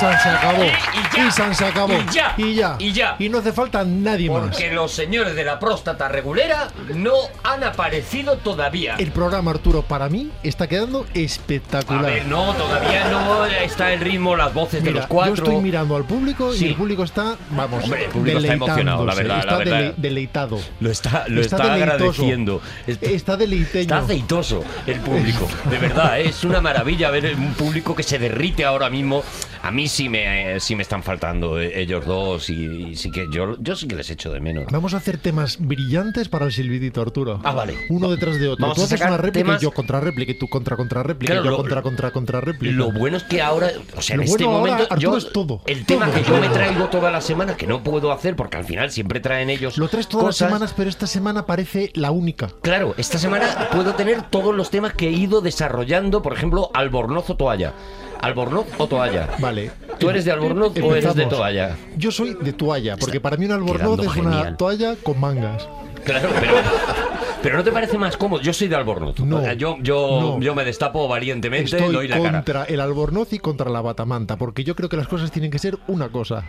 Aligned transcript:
San 0.00 0.20
se 0.20 0.28
acabó. 0.28 0.64
Y- 0.64 0.66
y 0.66 1.16
ya. 1.16 1.30
San 1.30 1.54
se 1.54 1.64
acabó. 1.64 1.92
Y 1.94 2.12
ya. 2.12 2.34
Y 2.36 2.54
ya. 2.54 2.76
Y 2.78 2.92
ya. 2.92 3.16
Y 3.18 3.28
no 3.28 3.38
hace 3.38 3.52
falta 3.52 3.84
nadie 3.84 4.30
más. 4.30 4.42
Porque 4.48 4.70
los 4.72 4.92
señores 4.92 5.34
de 5.34 5.44
la 5.44 5.58
próstata 5.58 6.08
regulera 6.08 6.68
no 6.94 7.12
han 7.42 7.64
aparecido 7.64 8.36
todavía. 8.38 8.96
El 8.98 9.10
programa, 9.12 9.50
Arturo, 9.52 9.82
para 9.82 10.08
mí 10.08 10.30
está 10.42 10.66
quedando 10.66 11.06
A 11.14 11.18
espectacular. 11.18 12.04
ver, 12.04 12.26
no, 12.26 12.52
todavía 12.54 13.08
no 13.10 13.44
está 13.46 13.92
el 13.92 14.00
ritmo, 14.00 14.36
las 14.36 14.52
voces 14.52 14.82
de 14.82 14.90
Mira, 14.90 15.00
los 15.02 15.08
cuatro. 15.08 15.34
yo 15.36 15.42
estoy 15.44 15.62
mirando 15.62 15.96
al 15.96 16.04
público 16.04 16.52
Sí. 16.52 16.66
y 16.66 16.68
el 16.70 16.74
público 16.76 17.04
está, 17.04 17.36
vamos, 17.50 17.84
Hombre, 17.84 18.04
el 18.04 18.10
público 18.10 18.38
está 18.38 18.52
emocionado, 18.54 19.06
la 19.06 19.14
verdad, 19.14 19.34
la 19.36 19.40
está 19.40 19.56
verdad. 19.58 19.78
dele- 19.78 19.94
deleitado. 19.96 20.58
Lo 20.80 20.90
está, 20.90 21.24
lo 21.28 21.40
Está 21.40 21.56
está, 21.56 21.74
agradeciendo. 21.74 22.60
Está, 22.86 23.06
Está 23.06 23.36
deleiteño. 23.36 23.80
está 23.82 23.98
aceitoso 23.98 24.64
el 24.86 25.00
público. 25.00 25.48
De 25.70 25.78
verdad, 25.78 26.20
es 26.20 26.44
una 26.44 26.60
maravilla 26.60 27.10
ver 27.10 27.34
un 27.36 27.54
público 27.54 27.94
que 27.94 28.02
se 28.02 28.18
derrite 28.18 28.64
ahora 28.64 28.90
mismo. 28.90 29.22
A 29.62 29.70
mí 29.70 29.85
sí 29.88 30.08
me, 30.08 30.56
eh, 30.56 30.60
sí 30.60 30.74
me 30.76 30.82
están 30.82 31.02
faltando 31.02 31.60
eh, 31.60 31.80
ellos 31.80 32.04
dos 32.06 32.50
y, 32.50 32.54
y 32.90 32.96
sí 32.96 33.10
que 33.10 33.26
yo, 33.32 33.56
yo 33.60 33.76
sí 33.76 33.86
que 33.88 33.94
les 33.96 34.10
echo 34.10 34.32
de 34.32 34.40
menos. 34.40 34.66
Vamos 34.70 34.94
a 34.94 34.98
hacer 34.98 35.18
temas 35.18 35.58
brillantes 35.60 36.28
para 36.28 36.46
el 36.46 36.52
silbidito, 36.52 37.00
Arturo. 37.02 37.40
Ah, 37.44 37.52
vale. 37.52 37.74
Uno 37.90 38.10
detrás 38.10 38.38
de 38.40 38.48
otro. 38.48 38.62
Vamos 38.62 38.76
tú 38.76 38.82
a 38.82 38.84
haces 38.86 38.98
sacar 38.98 39.12
una 39.12 39.22
réplica 39.22 39.44
temas- 39.46 39.60
y 39.60 39.64
yo 39.64 39.70
contra 39.72 40.00
réplica 40.00 40.32
y 40.32 40.38
tú 40.38 40.48
contra 40.48 40.76
contra 40.76 41.02
réplica 41.02 41.32
Claro, 41.34 41.42
y 41.42 41.44
yo 41.46 41.50
lo- 41.50 41.56
contra 41.58 41.82
contra 41.82 42.10
contra 42.10 42.40
réplica. 42.40 42.74
Lo 42.74 42.90
bueno 42.92 43.16
es 43.16 43.24
que 43.24 43.42
ahora, 43.42 43.70
o 43.96 44.02
sea, 44.02 44.14
en 44.14 44.20
Lo 44.20 44.24
este 44.24 44.44
bueno 44.44 44.58
ahora, 44.58 44.72
momento, 44.72 44.92
Arturo, 44.94 45.12
yo, 45.12 45.18
es 45.18 45.32
todo, 45.32 45.62
el 45.66 45.84
tema 45.84 46.06
todo. 46.06 46.14
que 46.16 46.22
yo 46.30 46.38
me 46.40 46.48
traigo 46.48 46.86
toda 46.88 47.10
la 47.10 47.20
semana, 47.20 47.56
que 47.56 47.66
no 47.66 47.82
puedo 47.82 48.12
hacer 48.12 48.36
porque 48.36 48.56
al 48.56 48.64
final 48.64 48.90
siempre 48.90 49.20
traen 49.20 49.50
ellos. 49.50 49.78
Lo 49.78 49.88
traes 49.88 50.08
todas 50.08 50.26
cosas, 50.26 50.40
las 50.42 50.48
semanas, 50.50 50.74
pero 50.76 50.90
esta 50.90 51.06
semana 51.06 51.46
parece 51.46 51.90
la 51.94 52.10
única. 52.10 52.48
Claro, 52.62 52.94
esta 52.98 53.18
semana 53.18 53.68
puedo 53.72 53.94
tener 53.94 54.22
todos 54.22 54.54
los 54.54 54.70
temas 54.70 54.92
que 54.94 55.08
he 55.08 55.12
ido 55.12 55.40
desarrollando, 55.40 56.22
por 56.22 56.32
ejemplo, 56.32 56.70
albornoz 56.74 57.30
o 57.30 57.36
toalla. 57.36 57.72
Albornoz 58.20 58.66
o 58.78 58.86
toalla. 58.86 59.28
Vale. 59.38 59.70
¿Tú 59.98 60.10
eres 60.10 60.24
de 60.24 60.32
albornoz 60.32 60.72
o 60.82 60.94
eres 60.94 61.14
de 61.14 61.26
toalla? 61.26 61.76
Yo 61.96 62.10
soy 62.10 62.36
de 62.40 62.52
toalla, 62.52 62.96
porque 62.96 63.20
para 63.20 63.36
mí 63.36 63.46
un 63.46 63.52
albornoz 63.52 63.96
quedando 63.96 64.02
es 64.02 64.16
una 64.16 64.32
genial. 64.32 64.56
toalla 64.56 64.96
con 65.02 65.20
mangas. 65.20 65.68
Claro, 66.06 66.30
pero, 66.40 66.54
pero 67.42 67.56
¿no 67.58 67.64
te 67.64 67.72
parece 67.72 67.98
más 67.98 68.16
cómodo? 68.16 68.40
Yo 68.40 68.52
soy 68.52 68.68
de 68.68 68.76
albornoz. 68.76 69.18
No, 69.20 69.38
O 69.38 69.42
sea, 69.42 69.52
yo, 69.54 69.76
yo, 69.80 70.18
no. 70.38 70.40
yo 70.40 70.54
me 70.54 70.64
destapo 70.64 71.06
valientemente, 71.08 71.76
Estoy 71.76 71.92
doy 71.92 72.08
la 72.08 72.16
cara. 72.16 72.30
contra 72.32 72.64
el 72.64 72.80
albornoz 72.80 73.32
y 73.32 73.38
contra 73.40 73.68
la 73.70 73.80
batamanta, 73.82 74.36
porque 74.36 74.64
yo 74.64 74.74
creo 74.74 74.88
que 74.88 74.96
las 74.96 75.08
cosas 75.08 75.30
tienen 75.32 75.50
que 75.50 75.58
ser 75.58 75.78
una 75.88 76.08
cosa. 76.08 76.44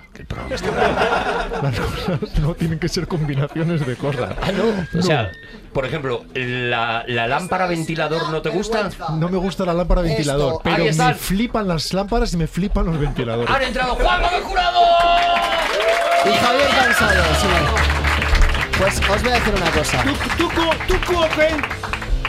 Las 0.49 1.79
cosas 1.79 2.39
no 2.41 2.53
tienen 2.53 2.79
que 2.79 2.87
ser 2.87 3.07
combinaciones 3.07 3.85
de 3.85 3.95
cosas. 3.95 4.35
Ah, 4.41 4.51
no. 4.51 4.99
O 4.99 5.01
sea, 5.01 5.31
por 5.73 5.85
ejemplo, 5.85 6.23
la, 6.33 7.03
la 7.07 7.27
lámpara 7.27 7.67
ventilador 7.67 8.29
no 8.31 8.41
te 8.41 8.49
gusta. 8.49 8.89
No 9.17 9.29
me 9.29 9.37
gusta 9.37 9.65
la 9.65 9.73
lámpara 9.73 10.01
ventilador, 10.01 10.53
Esto, 10.53 10.61
pero 10.63 10.83
me 10.85 11.13
flipan 11.15 11.67
las 11.67 11.93
lámparas 11.93 12.33
y 12.33 12.37
me 12.37 12.47
flipan 12.47 12.85
los 12.85 12.99
ventiladores. 12.99 13.49
Han 13.53 13.61
entrado 13.63 13.95
Juan 13.95 14.21
Gómez 14.21 14.43
Jurado. 14.43 14.79
Y 16.25 16.29
Javier 16.29 16.69
Cansado, 16.69 17.23
sí. 17.41 18.06
Pues 18.77 18.99
os 19.09 19.23
voy 19.23 19.31
a 19.31 19.35
decir 19.35 19.53
una 19.55 19.71
cosa. 19.71 20.03
¿Tú, 20.37 20.47
tú 20.87 20.95
cuoque? 21.11 21.47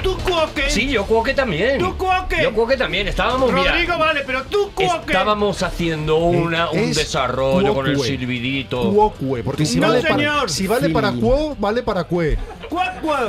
¿Tú 0.03 0.17
cuoque? 0.19 0.71
Sí, 0.71 0.89
yo 0.89 1.05
cuoque 1.05 1.35
también. 1.35 1.79
¿Tú 1.79 1.97
cuoque? 1.99 2.43
Yo 2.43 2.53
cuoque 2.55 2.77
también. 2.77 3.09
Estábamos, 3.09 3.53
mira, 3.53 3.73
Rodrigo, 3.73 3.99
vale, 3.99 4.23
pero 4.27 4.45
tú 4.45 4.71
cuoque. 4.75 5.13
Estábamos 5.13 5.63
haciendo 5.63 6.17
una, 6.17 6.71
un 6.71 6.79
Es 6.79 6.97
desarrollo 6.97 7.75
con 7.75 7.87
el 7.89 7.99
silbidito. 8.01 8.91
Cuocue, 8.93 9.43
porque 9.43 9.67
si 9.67 9.79
No, 9.81 9.89
vale 9.89 10.01
para 10.03 10.15
señor. 10.17 10.51
si 10.51 10.67
vale 10.67 10.89
para 10.91 11.13
cuo, 11.13 11.57
vale 11.59 11.83
para 11.83 12.05
cue. 12.05 12.39
Cuac, 12.69 13.01
cuac. 13.01 13.29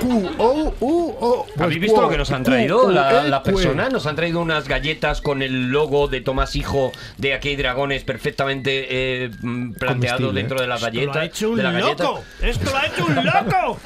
Q 0.00 0.30
O 0.38 0.74
U 0.80 1.14
O. 1.20 1.44
Pues 1.46 1.60
¿Habéis 1.60 1.80
visto 1.80 2.00
lo 2.00 2.08
que 2.08 2.18
nos 2.18 2.30
han 2.30 2.42
traído 2.42 2.90
la- 2.90 3.26
e, 3.26 3.28
las 3.28 3.40
cue. 3.42 3.52
personas? 3.54 3.92
Nos 3.92 4.06
han 4.06 4.16
traído 4.16 4.40
unas 4.40 4.68
galletas 4.68 5.20
con 5.20 5.42
el 5.42 5.68
logo 5.70 6.08
de 6.08 6.20
Tomás 6.20 6.56
Hijo 6.56 6.92
de 7.18 7.34
Aquí 7.34 7.48
hay 7.50 7.56
Dragones 7.56 8.04
perfectamente 8.04 8.86
eh, 9.24 9.30
mm, 9.42 9.72
planteado 9.74 10.32
dentro 10.32 10.60
de 10.60 10.66
la 10.66 10.76
Esto 10.76 10.86
galleta. 10.86 11.12
lo 11.14 11.20
ha 11.20 11.24
hecho 11.24 11.50
un 11.50 11.56
de 11.56 11.62
la 11.62 11.72
galleta. 11.72 12.04
loco. 12.04 12.22
Esto 12.42 12.70
lo 12.70 12.76
ha 12.76 12.86
hecho 12.86 13.06
un 13.06 13.14
loco. 13.16 13.78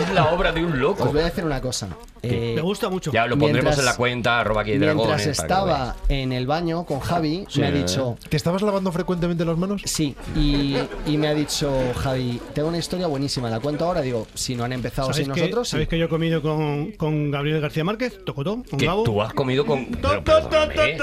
Es 0.00 0.14
la 0.14 0.26
obra 0.32 0.52
de 0.52 0.64
un 0.64 0.72
Os 0.72 0.78
loco. 0.78 1.04
voy 1.06 1.20
a 1.20 1.24
decir 1.24 1.44
una 1.44 1.60
cosa. 1.60 1.88
Eh, 2.24 2.52
Me 2.54 2.62
gusta 2.62 2.88
mucho. 2.88 3.10
Ya 3.12 3.26
lo 3.26 3.30
pondremos 3.36 3.54
Mientras- 3.64 3.78
en 3.80 3.84
la 3.84 3.96
cuenta 3.96 4.40
arroba 4.40 4.62
aquí 4.62 4.72
hay 4.72 4.78
dragones. 4.78 5.16
mientras 5.16 5.26
estaba 5.38 5.96
en 6.08 6.32
el 6.32 6.46
baño 6.46 6.84
con 6.84 7.00
Javi, 7.00 7.46
Sí. 7.48 7.60
me 7.60 7.66
ha 7.66 7.70
dicho. 7.72 8.16
¿Te 8.28 8.36
estabas 8.36 8.62
lavando 8.62 8.92
frecuentemente 8.92 9.44
las 9.44 9.56
manos? 9.58 9.82
Sí, 9.84 10.14
y, 10.36 10.76
y 11.06 11.16
me 11.18 11.26
ha 11.28 11.34
dicho 11.34 11.72
Javi, 12.00 12.40
tengo 12.54 12.68
una 12.68 12.78
historia 12.78 13.08
buenísima, 13.08 13.50
la 13.50 13.58
cuento 13.58 13.86
ahora, 13.86 14.02
digo, 14.02 14.28
si 14.34 14.54
no 14.54 14.64
han 14.64 14.72
empezado 14.72 15.08
¿Sabéis 15.08 15.26
sin 15.26 15.34
que, 15.34 15.40
nosotros, 15.40 15.68
sí. 15.68 15.72
¿Sabéis 15.72 15.88
que 15.88 15.98
yo 15.98 16.06
he 16.06 16.08
comido 16.08 16.40
con, 16.42 16.92
con 16.92 17.30
Gabriel 17.30 17.60
García 17.60 17.84
Márquez? 17.84 18.24
Tocotó, 18.24 18.62
con 18.68 18.78
Que 18.78 18.86
Gabo. 18.86 19.02
tú 19.04 19.20
has 19.22 19.32
comido 19.34 19.64
con... 19.66 19.86
Pero 19.86 20.24
perdóname, 20.24 20.98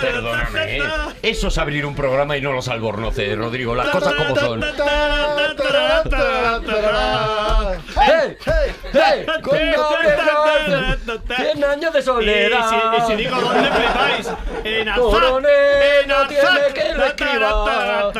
perdóname. 0.00 0.82
Eso 1.22 1.48
es 1.48 1.58
abrir 1.58 1.84
un 1.86 1.94
programa 1.94 2.36
y 2.36 2.40
no 2.40 2.52
los 2.52 2.68
albornoces, 2.68 3.36
Rodrigo. 3.36 3.74
Las 3.74 3.88
cosas 3.88 4.14
como 4.14 4.36
son. 4.36 4.64
¡Hey! 7.94 8.36
¡Hey! 8.92 9.26
¡Con 9.42 9.56
Gabriel 9.58 10.16
García! 10.16 10.98
¡Cien 11.36 11.64
años 11.64 11.92
de 11.92 11.98
Y 11.98 12.02
soledad! 12.02 12.68
si, 12.68 12.76
y 12.76 13.06
si 13.06 13.16
digo 13.22 13.40
dónde 13.40 13.68
flipáis, 13.70 14.30
en 14.64 14.88
Alzat, 14.88 15.22
en 16.02 16.08
no 16.08 16.26
tiene 16.28 16.42
Alzat, 16.42 16.72
que 16.72 16.94
lo 16.94 17.04
escriba. 17.06 18.12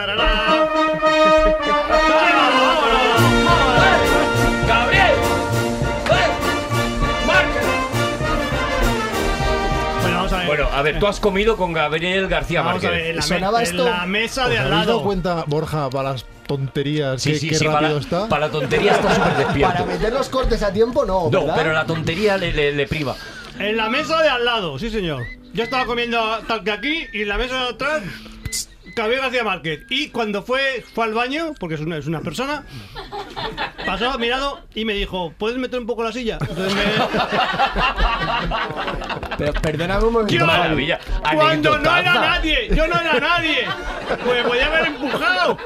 A 10.73 10.83
ver. 10.83 10.99
Tú 10.99 11.07
has 11.07 11.21
comido 11.21 11.57
con 11.57 11.73
Gabriel 11.73 12.29
García 12.29 12.63
Vamos 12.63 12.85
a 12.85 12.91
ver, 12.91 12.99
Márquez. 12.99 13.11
en 13.11 13.17
la, 13.17 13.23
me- 13.23 13.27
Sonaba 13.29 13.59
en 13.59 13.65
esto- 13.65 13.85
la 13.85 14.07
mesa 14.07 14.45
¿Os 14.45 14.51
de 14.51 14.59
al 14.59 14.67
habéis 14.67 14.81
dado 14.87 14.99
lado. 14.99 15.03
cuenta, 15.05 15.45
Borja, 15.47 15.91
para 15.91 16.13
las 16.13 16.25
tonterías? 16.47 17.23
Sí, 17.23 17.33
qué 17.33 17.39
sí, 17.39 17.49
qué 17.51 17.55
sí, 17.57 17.65
rápido 17.67 17.91
para, 17.91 18.01
está. 18.01 18.29
para 18.29 18.47
la 18.47 18.53
tontería 18.53 18.93
está 18.93 19.15
súper 19.15 19.29
Para 19.33 19.45
despierto. 19.45 19.87
meter 19.87 20.13
los 20.13 20.29
cortes 20.29 20.63
a 20.63 20.73
tiempo, 20.73 21.05
no, 21.05 21.29
No, 21.31 21.55
pero 21.55 21.73
la 21.73 21.85
tontería 21.87 22.37
le, 22.37 22.53
le, 22.53 22.73
le 22.73 22.87
priva. 22.87 23.15
En 23.59 23.77
la 23.77 23.89
mesa 23.89 24.21
de 24.23 24.29
al 24.29 24.45
lado, 24.45 24.79
sí 24.79 24.91
señor. 24.91 25.25
Yo 25.55 25.63
estaba 25.65 25.85
comiendo 25.85 26.19
tal 26.49 26.65
que 26.65 26.71
aquí 26.73 27.07
y 27.13 27.23
en 27.23 27.29
la 27.29 27.37
mesa 27.37 27.65
de 27.65 27.69
atrás 27.71 28.03
Gabriel 28.95 29.21
García 29.23 29.45
Márquez. 29.45 29.81
Y 29.91 30.09
cuando 30.09 30.43
fue, 30.43 30.85
fue 30.95 31.05
al 31.05 31.15
baño, 31.15 31.53
porque 31.59 31.75
es 31.77 31.81
una, 31.81 31.97
es 31.97 32.07
una 32.07 32.21
persona, 32.21 32.65
pasó, 33.87 34.19
mirado 34.19 34.61
y 34.75 34.85
me 34.85 34.93
dijo, 34.95 35.33
¿puedes 35.39 35.59
meter 35.59 35.81
un 35.81 35.87
poco 35.87 36.03
la 36.05 36.13
silla? 36.13 36.39
Entonces 36.41 36.75
me- 36.75 36.83
Pero 39.39 39.53
perdóname 39.55 40.05
un 40.05 40.13
momento. 40.13 40.47
Maravilla. 40.47 40.99
Cuando 41.35 41.79
no 41.79 41.97
era 41.97 42.15
nadie, 42.15 42.69
yo 42.75 42.87
no 42.87 43.01
era 43.01 43.19
nadie. 43.21 43.59
Pues 44.25 44.45
podía 44.47 44.67
haber 44.67 44.87
empujado. 44.89 45.57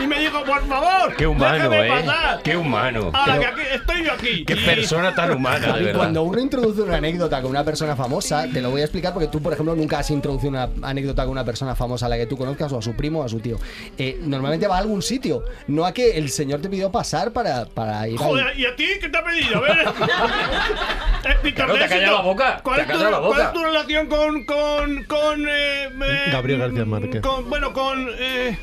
Y 0.00 0.06
me 0.06 0.20
dijo, 0.20 0.44
por 0.44 0.66
favor, 0.66 1.14
Qué 1.16 1.26
humano, 1.26 1.68
déjame 1.70 1.86
eh. 1.86 1.88
pasar. 2.04 2.42
Qué 2.42 2.56
humano. 2.56 3.10
Ahora 3.12 3.38
que 3.38 3.46
aquí, 3.46 3.60
estoy 3.74 4.04
yo 4.04 4.12
aquí. 4.12 4.44
Qué 4.44 4.54
Y- 4.54 4.64
persona 4.64 5.14
tan 5.14 5.32
humana, 5.32 5.72
de 5.76 5.82
verdad. 5.84 5.98
cuando 5.98 6.22
uno 6.22 6.40
introduce 6.40 6.82
una 6.82 6.96
anécdota 6.98 7.40
con 7.42 7.50
una 7.50 7.64
persona 7.64 7.96
famosa, 7.96 8.46
te 8.52 8.60
lo 8.60 8.70
voy 8.70 8.80
a 8.82 8.84
explicar 8.84 9.12
porque 9.12 9.28
tú, 9.28 9.40
por 9.42 9.52
ejemplo, 9.52 9.74
nunca 9.74 9.98
has 9.98 10.10
introducido 10.10 10.50
una 10.50 10.68
anécdota 10.82 11.22
con 11.24 11.32
una 11.32 11.44
persona 11.44 11.74
famosa 11.74 12.06
a 12.06 12.08
la 12.08 12.16
que 12.16 12.26
tú 12.26 12.36
conozcas, 12.36 12.72
o 12.76 12.78
a 12.78 12.82
su 12.82 12.94
primo 12.94 13.20
o 13.20 13.24
a 13.24 13.28
su 13.28 13.40
tío. 13.40 13.58
Eh, 13.98 14.18
normalmente 14.22 14.66
va 14.68 14.76
a 14.76 14.78
algún 14.78 15.02
sitio, 15.02 15.42
no 15.66 15.84
a 15.84 15.92
que 15.92 16.16
el 16.18 16.30
señor 16.30 16.60
te 16.62 16.68
pidió 16.68 16.90
pasar 16.92 17.32
para, 17.32 17.64
para 17.66 18.06
ir 18.08 18.18
al- 18.20 18.24
Joder, 18.26 18.58
¿y 18.58 18.66
a 18.66 18.76
ti 18.76 18.86
qué 19.00 19.08
te 19.08 19.18
ha 19.18 19.24
pedido? 19.24 19.58
A 19.58 19.60
ver. 19.60 19.78
Explícame 21.30 21.74
te 21.78 21.84
ha 21.94 22.10
la 22.12 22.20
boca, 22.20 22.60
¿Cuál, 22.62 22.80
es 22.80 22.86
tu, 22.86 22.98
la 22.98 23.18
boca. 23.18 23.28
cuál 23.36 23.40
es 23.46 23.52
tu 23.52 23.62
relación 23.64 24.06
con. 24.06 24.44
con. 24.44 25.04
con. 25.04 25.46
eh, 25.48 25.84
eh, 25.86 26.30
Gabriel 26.32 26.60
García 26.60 26.84
Márquez. 26.84 27.20
Con, 27.22 27.48
bueno, 27.48 27.72
con. 27.72 28.08
Eh, 28.18 28.56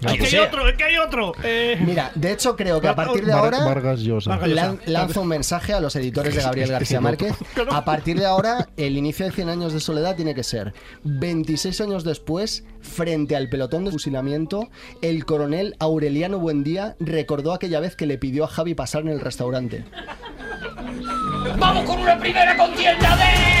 Es 0.00 0.12
que 0.14 0.22
o 0.22 0.26
hay 0.40 0.46
otro, 0.46 0.68
es 0.68 0.76
que 0.76 0.84
hay 0.84 0.96
otro. 0.96 1.32
Eh, 1.42 1.78
Mira, 1.84 2.10
de 2.14 2.32
hecho 2.32 2.56
creo 2.56 2.80
que 2.80 2.88
a 2.88 2.94
partir 2.94 3.24
de 3.26 3.32
ahora 3.32 3.64
Vargas 3.64 4.00
Llosa. 4.00 4.30
Vargas- 4.30 4.50
lan- 4.50 4.80
lanzo 4.86 5.20
un 5.22 5.28
mensaje 5.28 5.74
a 5.74 5.80
los 5.80 5.94
editores 5.96 6.34
de 6.34 6.42
Gabriel 6.42 6.70
García 6.70 7.00
Márquez. 7.00 7.34
A 7.70 7.84
partir 7.84 8.18
de 8.18 8.24
ahora, 8.26 8.68
el 8.76 8.96
inicio 8.96 9.26
de 9.26 9.32
100 9.32 9.48
años 9.50 9.72
de 9.72 9.80
soledad 9.80 10.16
tiene 10.16 10.34
que 10.34 10.42
ser 10.42 10.72
26 11.04 11.80
años 11.82 12.04
después, 12.04 12.64
frente 12.80 13.36
al 13.36 13.48
pelotón 13.50 13.84
de 13.84 13.90
fusilamiento, 13.90 14.68
el 15.02 15.24
coronel 15.26 15.76
Aureliano 15.78 16.38
Buendía 16.38 16.96
recordó 16.98 17.52
aquella 17.52 17.80
vez 17.80 17.94
que 17.96 18.06
le 18.06 18.16
pidió 18.18 18.44
a 18.44 18.48
Javi 18.48 18.74
pasar 18.74 19.02
en 19.02 19.08
el 19.08 19.20
restaurante. 19.20 19.84
¡Vamos 21.58 21.84
con 21.84 22.00
una 22.00 22.18
primera 22.18 22.56
contienda 22.56 23.16
de... 23.16 23.60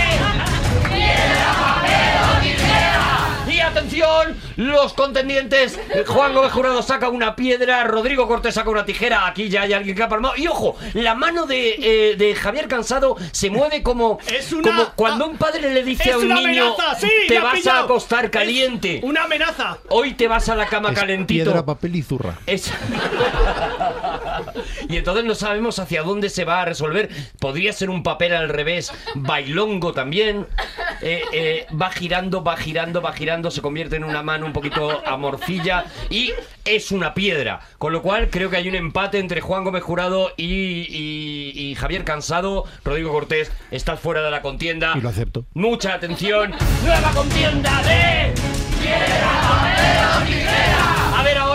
Atención, 3.58 4.36
los 4.56 4.92
contendientes. 4.94 5.78
Juan 6.06 6.34
Gómez 6.34 6.52
Jurado 6.52 6.82
saca 6.82 7.08
una 7.08 7.34
piedra, 7.36 7.84
Rodrigo 7.84 8.28
Cortés 8.28 8.54
saca 8.54 8.70
una 8.70 8.84
tijera. 8.84 9.26
Aquí 9.26 9.48
ya 9.48 9.62
hay 9.62 9.72
alguien 9.72 9.96
que 9.96 10.02
ha 10.02 10.08
palmado. 10.08 10.34
Y 10.36 10.46
ojo, 10.46 10.76
la 10.94 11.14
mano 11.14 11.46
de, 11.46 12.10
eh, 12.12 12.16
de 12.16 12.34
Javier 12.34 12.68
Cansado 12.68 13.16
se 13.32 13.50
mueve 13.50 13.82
como, 13.82 14.18
Es 14.26 14.52
una- 14.52 14.70
como 14.70 14.92
cuando 14.94 15.26
un 15.26 15.36
padre 15.36 15.72
le 15.72 15.82
dice 15.82 16.10
¡Es 16.10 16.14
a 16.14 16.18
un 16.18 16.26
una 16.26 16.34
niño: 16.36 16.74
amenaza! 16.74 17.00
¡Sí! 17.00 17.10
Te 17.28 17.40
vas 17.40 17.66
a 17.66 17.80
acostar 17.80 18.26
Es 18.26 18.30
caliente. 18.30 19.00
¡Una 19.02 19.24
amenaza! 19.24 19.78
Hoy 19.88 20.14
te 20.14 20.28
vas 20.28 20.48
a 20.48 20.54
la 20.54 20.66
cama 20.66 20.90
Es 20.90 20.98
calentito. 20.98 21.44
Piedra, 21.44 21.64
papel 21.64 21.96
y 21.96 22.02
zurra. 22.02 22.38
Es- 22.46 22.72
y 24.88 24.96
entonces 24.96 25.24
no 25.24 25.34
sabemos 25.34 25.78
hacia 25.78 26.02
dónde 26.02 26.28
se 26.28 26.44
va 26.44 26.62
a 26.62 26.64
resolver. 26.64 27.08
Podría 27.38 27.72
ser 27.72 27.90
un 27.90 28.02
papel 28.02 28.34
al 28.34 28.48
revés, 28.48 28.92
bailongo 29.14 29.92
también. 29.92 30.46
Eh, 31.02 31.22
eh, 31.32 31.66
va 31.80 31.90
girando, 31.90 32.42
va 32.44 32.56
girando, 32.56 33.00
va 33.00 33.12
girando, 33.12 33.39
se 33.50 33.62
convierte 33.62 33.94
en 33.96 34.02
una 34.04 34.22
mano 34.24 34.44
un 34.44 34.52
poquito 34.52 35.00
amorcilla 35.06 35.84
y 36.10 36.32
es 36.64 36.90
una 36.90 37.14
piedra. 37.14 37.60
Con 37.78 37.92
lo 37.92 38.02
cual 38.02 38.28
creo 38.30 38.50
que 38.50 38.56
hay 38.56 38.68
un 38.68 38.74
empate 38.74 39.18
entre 39.20 39.40
Juan 39.40 39.62
Gómez 39.62 39.82
Jurado 39.84 40.32
y, 40.36 40.44
y- 40.44 41.52
y 41.70 41.74
Javier 41.76 42.04
Cansado. 42.04 42.64
Rodrigo 42.84 43.12
Cortés, 43.12 43.52
estás 43.70 44.00
fuera 44.00 44.22
de 44.22 44.30
la 44.30 44.42
contienda. 44.42 44.94
Y 44.96 45.00
lo 45.00 45.08
acepto. 45.08 45.44
Mucha 45.54 45.94
atención. 45.94 46.52
Nueva 46.84 47.10
contienda 47.12 47.70
de 47.82 48.32
piedra, 48.80 49.30
papel 49.48 50.22
o 50.22 50.26
tijera. 50.26 51.18
A 51.18 51.22
ver 51.22 51.38
ahora, 51.38 51.49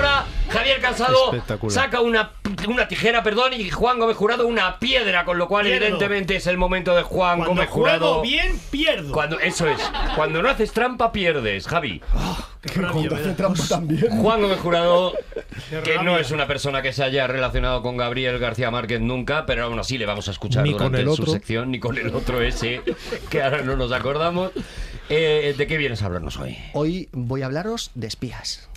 Javier 0.56 0.80
Cansado 0.82 1.26
Espectacular. 1.34 1.74
saca 1.74 2.02
una, 2.02 2.32
una 2.68 2.88
tijera, 2.88 3.24
perdón, 3.24 3.54
y 3.54 3.70
Juan 3.70 4.00
Gómez 4.00 4.18
Jurado 4.18 4.48
una 4.48 4.80
piedra, 4.80 5.26
con 5.26 5.38
lo 5.38 5.48
cual 5.48 5.66
Pierdo. 5.66 5.86
evidentemente 5.86 6.36
es 6.36 6.48
el 6.48 6.58
momento 6.58 6.96
de 6.96 7.04
Juan 7.04 7.38
Cuando 7.38 7.50
Gómez 7.56 7.70
Jurado. 7.70 8.22
bien, 8.22 8.60
pierdo. 8.72 9.12
Cuando, 9.12 9.40
eso 9.40 9.68
es. 9.68 9.80
Cuando 10.16 10.42
no 10.42 10.50
haces 10.50 10.72
trampa, 10.72 11.12
pierdes, 11.12 11.68
Javi. 11.68 12.02
Qué 12.62 12.82
rabia 12.82 13.36
trampa 13.36 13.64
también. 13.70 14.10
Juan 14.22 14.42
Gómez 14.42 14.60
Jurado, 14.60 15.14
Qué 15.70 15.82
que 15.82 16.04
no 16.04 16.18
es 16.18 16.32
una 16.32 16.48
persona 16.48 16.82
que 16.82 16.94
se 16.94 17.04
haya 17.04 17.28
relacionado 17.28 17.82
con 17.82 17.98
Gabriel 17.98 18.40
García 18.40 18.72
Márquez 18.72 19.02
nunca, 19.02 19.46
pero 19.46 19.66
aún 19.66 19.78
así 19.80 19.98
le 19.98 20.06
vamos 20.06 20.28
a 20.28 20.32
escuchar 20.32 20.64
Ni 20.64 20.72
con 20.72 20.80
durante 20.92 21.02
el 21.02 21.08
su 21.16 21.22
otro. 21.24 21.34
sección, 21.34 21.72
ni 21.72 21.80
con 21.80 21.98
el 21.98 22.14
otro 22.16 22.42
ese, 22.42 22.82
que 23.30 23.42
ahora 23.44 23.62
no 23.62 23.76
nos 23.76 23.92
acordamos. 23.92 24.52
Eh, 25.08 25.54
¿De 25.56 25.68
qué 25.68 25.78
vienes 25.78 26.02
a 26.02 26.08
hablarnos 26.08 26.38
hoy? 26.38 26.58
Hoy 26.74 27.10
voy 27.12 27.44
a 27.44 27.46
hablaros 27.46 27.92
de 27.94 28.08
espías. 28.08 28.68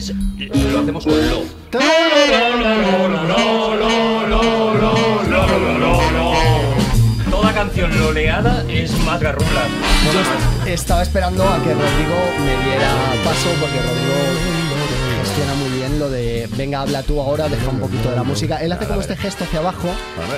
Si 0.00 0.12
es 0.44 0.50
si 0.52 0.70
lo 0.70 0.80
hacemos 0.80 1.04
con 1.04 1.30
lo? 1.30 1.42
Toda 7.30 7.52
canción 7.52 7.98
loleada 7.98 8.64
es 8.68 8.96
más 9.04 9.20
garrula. 9.20 9.66
Estaba 10.66 11.02
esperando 11.02 11.44
a 11.44 11.62
que 11.62 11.74
Rodrigo 11.74 12.16
me 12.40 12.64
diera 12.64 12.90
paso 13.24 13.48
porque 13.60 13.80
Rodrigo 13.80 14.14
gestiona 15.22 15.54
muy 15.54 15.70
bien 15.78 15.98
lo 15.98 16.10
de 16.10 16.48
venga, 16.56 16.80
habla 16.80 17.02
tú 17.02 17.20
ahora, 17.20 17.48
deja 17.48 17.68
un 17.68 17.78
poquito 17.78 18.10
de 18.10 18.16
la 18.16 18.24
música. 18.24 18.56
Él 18.62 18.72
hace 18.72 18.86
como 18.86 19.00
este 19.00 19.16
gesto 19.16 19.44
hacia 19.44 19.60
abajo, 19.60 19.88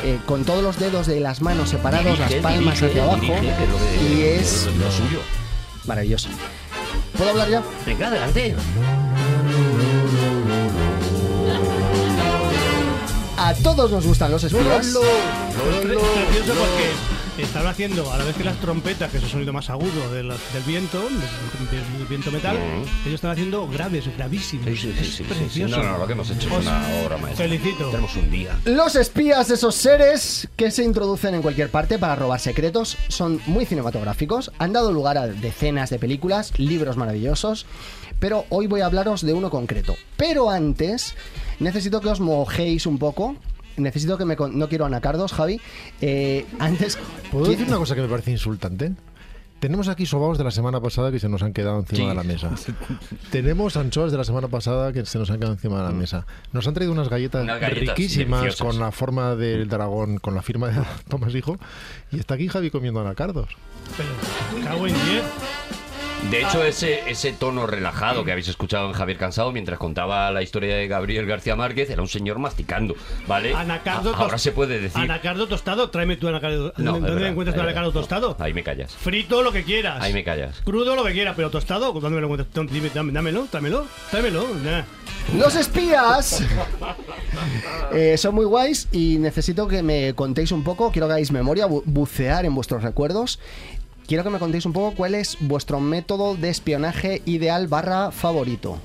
eh, 0.05 0.19
con 0.27 0.45
todos 0.45 0.63
los 0.63 0.79
dedos 0.79 1.07
de 1.07 1.21
las 1.21 1.41
manos 1.41 1.71
separados, 1.71 2.19
las 2.19 2.35
palmas 2.35 2.83
hacia 2.83 3.05
abajo, 3.05 3.35
y 4.11 4.23
es 4.23 4.69
lo 4.79 4.91
suyo. 4.91 5.21
maravilloso. 5.87 6.29
¿Puedo 7.17 7.31
hablar 7.31 7.49
ya? 7.49 7.63
Venga, 7.87 8.09
adelante. 8.09 8.55
Todos 13.63 13.91
nos 13.91 14.07
gustan 14.07 14.31
los 14.31 14.43
espías. 14.45 14.87
Es 14.87 14.95
gracioso 14.95 16.55
porque 16.55 17.43
estaban 17.43 17.69
haciendo, 17.69 18.11
a 18.13 18.19
la 18.19 18.25
vez 18.25 18.37
que 18.37 18.45
las 18.45 18.57
trompetas, 18.61 19.11
que 19.11 19.19
es 19.19 19.25
el 19.25 19.29
sonido 19.31 19.53
más 19.53 19.69
agudo 19.71 20.13
de 20.13 20.23
la- 20.23 20.37
del 20.55 20.63
viento, 20.67 20.99
del, 21.03 21.81
del 21.99 22.07
viento 22.09 22.31
metal, 22.31 22.57
ellos 23.05 23.15
están 23.15 23.33
haciendo 23.33 23.67
graves, 23.69 24.05
gravísimos. 24.17 24.67
Sí, 24.67 24.77
sí, 24.77 24.93
sí, 24.93 25.01
Es 25.01 25.07
sí, 25.07 25.11
sí, 25.13 25.17
sí. 25.17 25.23
precioso. 25.25 25.77
No, 25.79 25.83
no, 25.83 25.99
lo 25.99 26.07
que 26.07 26.13
hemos 26.13 26.31
hecho 26.31 26.49
es 26.49 26.67
una 26.67 26.87
obra 27.05 27.17
maestra. 27.19 27.47
felicito. 27.47 27.89
Tenemos 27.91 28.17
un 28.17 28.31
día. 28.31 28.59
Los 28.65 28.97
espías, 28.97 29.51
esos 29.51 29.75
seres 29.75 30.49
que 30.57 30.71
se 30.71 30.85
introducen 30.85 31.35
en 31.35 31.43
cualquier 31.43 31.71
parte 31.71 31.99
para 31.99 32.17
robar 32.17 32.41
secretos, 32.41 32.97
son 33.09 33.41
muy 33.47 33.67
cinematográficos, 33.67 34.51
han 34.59 34.73
dado 34.73 34.93
lugar 34.93 35.19
a 35.19 35.27
decenas 35.27 35.91
de 35.91 35.99
películas, 35.99 36.53
libros 36.59 36.97
maravillosos, 36.97 37.67
pero 38.19 38.47
hoy 38.49 38.67
voy 38.67 38.81
a 38.81 38.87
hablaros 38.87 39.21
de 39.21 39.35
uno 39.35 39.51
concreto. 39.51 39.95
Pero 40.17 40.49
antes, 40.51 41.15
necesito 41.61 42.01
que 42.01 42.09
os 42.09 42.21
mojéis 42.21 42.87
un 42.87 42.99
poco. 42.99 43.37
Necesito 43.77 44.17
que 44.17 44.25
me... 44.25 44.37
con- 44.37 44.59
No 44.59 44.69
quiero 44.69 44.87
anacardos, 44.87 45.33
Javi. 45.33 45.61
Eh, 46.01 46.47
antes... 46.59 46.99
¿Puedo 47.31 47.47
decir 47.47 47.67
una 47.69 47.77
cosa 47.77 47.95
que 47.95 48.01
me 48.03 48.09
parece 48.09 48.31
insultante? 48.31 48.93
Tenemos 49.61 49.89
aquí 49.89 50.05
sobaos 50.05 50.37
de 50.37 50.45
la 50.45 50.51
semana 50.51 50.81
pasada 50.81 51.11
que 51.11 51.19
se 51.19 51.29
nos 51.31 51.43
han 51.43 51.53
quedado 51.55 51.81
encima 51.81 51.99
Sí. 52.03 52.09
de 52.09 52.15
la 52.15 52.23
mesa. 52.23 52.51
Tenemos 53.31 53.77
anchoas 53.77 54.13
de 54.13 54.19
la 54.19 54.25
semana 54.25 54.49
pasada 54.49 54.93
que 54.93 55.05
se 55.07 55.19
nos 55.19 55.31
han 55.31 55.39
quedado 55.39 55.55
encima 55.55 55.79
de 55.79 55.85
la 55.85 55.91
mesa. 55.93 56.27
Nos 56.53 56.67
han 56.69 56.75
traído 56.75 56.93
unas 56.93 57.09
galletas, 57.09 57.43
Unas 57.43 57.59
galletas 57.61 57.97
riquísimas 57.97 58.43
deliciosas. 58.43 58.67
con 58.67 58.79
la 58.79 58.93
forma 58.93 59.35
del 59.35 59.67
dragón, 59.69 60.19
con 60.19 60.35
la 60.35 60.43
firma 60.43 60.69
de 60.69 60.83
Tomás 61.09 61.35
Hijo. 61.35 61.59
Y 62.13 62.19
está 62.19 62.35
aquí 62.35 62.49
Javi 62.49 62.71
comiendo 62.71 63.01
anacardos. 63.01 63.49
Pero, 63.97 64.63
cago 64.65 64.87
en 64.87 64.95
10. 64.95 65.23
De 66.31 66.43
hecho, 66.43 66.65
ese, 66.65 67.09
ese 67.09 67.33
tono 67.33 67.67
relajado 67.69 68.25
que 68.25 68.33
habéis 68.33 68.49
escuchado 68.49 68.89
en 68.89 68.95
Javier 68.95 69.17
Cansado 69.17 69.53
mientras 69.53 69.79
contaba 69.79 70.31
la 70.33 70.43
historia 70.43 70.75
de 70.77 70.89
Gabriel 70.89 71.25
García 71.25 71.55
Márquez 71.55 71.89
era 71.89 72.03
un 72.03 72.09
señor 72.09 72.41
masticando, 72.41 72.97
¿vale? 73.29 73.55
Anacardo 73.55 74.13
A- 74.13 74.19
ahora 74.19 74.37
se 74.37 74.51
puede 74.51 74.81
decir. 74.81 75.01
Anacardo 75.01 75.47
tostado, 75.47 75.89
tráeme 75.91 76.17
tu 76.17 76.27
anacardo. 76.27 76.73
No, 76.79 76.97
es 76.97 77.01
¿Dónde 77.01 77.11
verdad, 77.13 77.29
encuentras 77.29 77.55
tu 77.55 77.61
es 77.61 77.65
anacardo 77.65 77.91
verdad. 77.91 78.01
tostado? 78.01 78.37
Ahí 78.41 78.53
me 78.53 78.65
callas. 78.65 78.93
Frito 78.97 79.43
lo 79.43 79.53
que 79.53 79.63
quieras. 79.63 80.03
Ahí 80.03 80.13
me 80.13 80.25
callas. 80.25 80.61
Crudo 80.65 80.97
lo 80.97 81.05
que 81.05 81.13
quieras, 81.13 81.35
pero 81.37 81.51
tostado, 81.51 81.93
¿dónde 81.93 82.11
me 82.11 82.21
lo 82.21 82.27
encuentras? 82.35 82.73
Dime, 82.73 82.91
dame- 82.93 83.13
dámelo, 83.13 83.47
tráemelo, 83.49 83.87
tráemelo. 84.11 84.49
nah. 84.65 84.83
Los 85.37 85.57
espías 85.57 86.41
eh, 87.93 88.17
son 88.17 88.35
muy 88.37 88.45
guays 88.45 88.87
y 88.93 89.19
necesito 89.19 89.67
que 89.67 89.83
me 89.83 90.15
contéis 90.15 90.53
un 90.53 90.63
poco, 90.63 90.93
quiero 90.93 91.07
que 91.09 91.15
hagáis 91.15 91.33
memoria, 91.33 91.67
bu- 91.67 91.83
bucear 91.85 92.45
en 92.45 92.55
vuestros 92.55 92.83
recuerdos. 92.83 93.41
Quiero 94.07 94.23
que 94.23 94.31
me 94.31 94.39
contéis 94.39 94.65
un 94.67 94.73
poco 94.73 94.95
cuál 94.95 95.17
es 95.17 95.37
vuestro 95.41 95.81
método 95.81 96.37
de 96.37 96.49
espionaje 96.49 97.23
ideal 97.25 97.67
barra 97.67 98.13
favorito. 98.13 98.79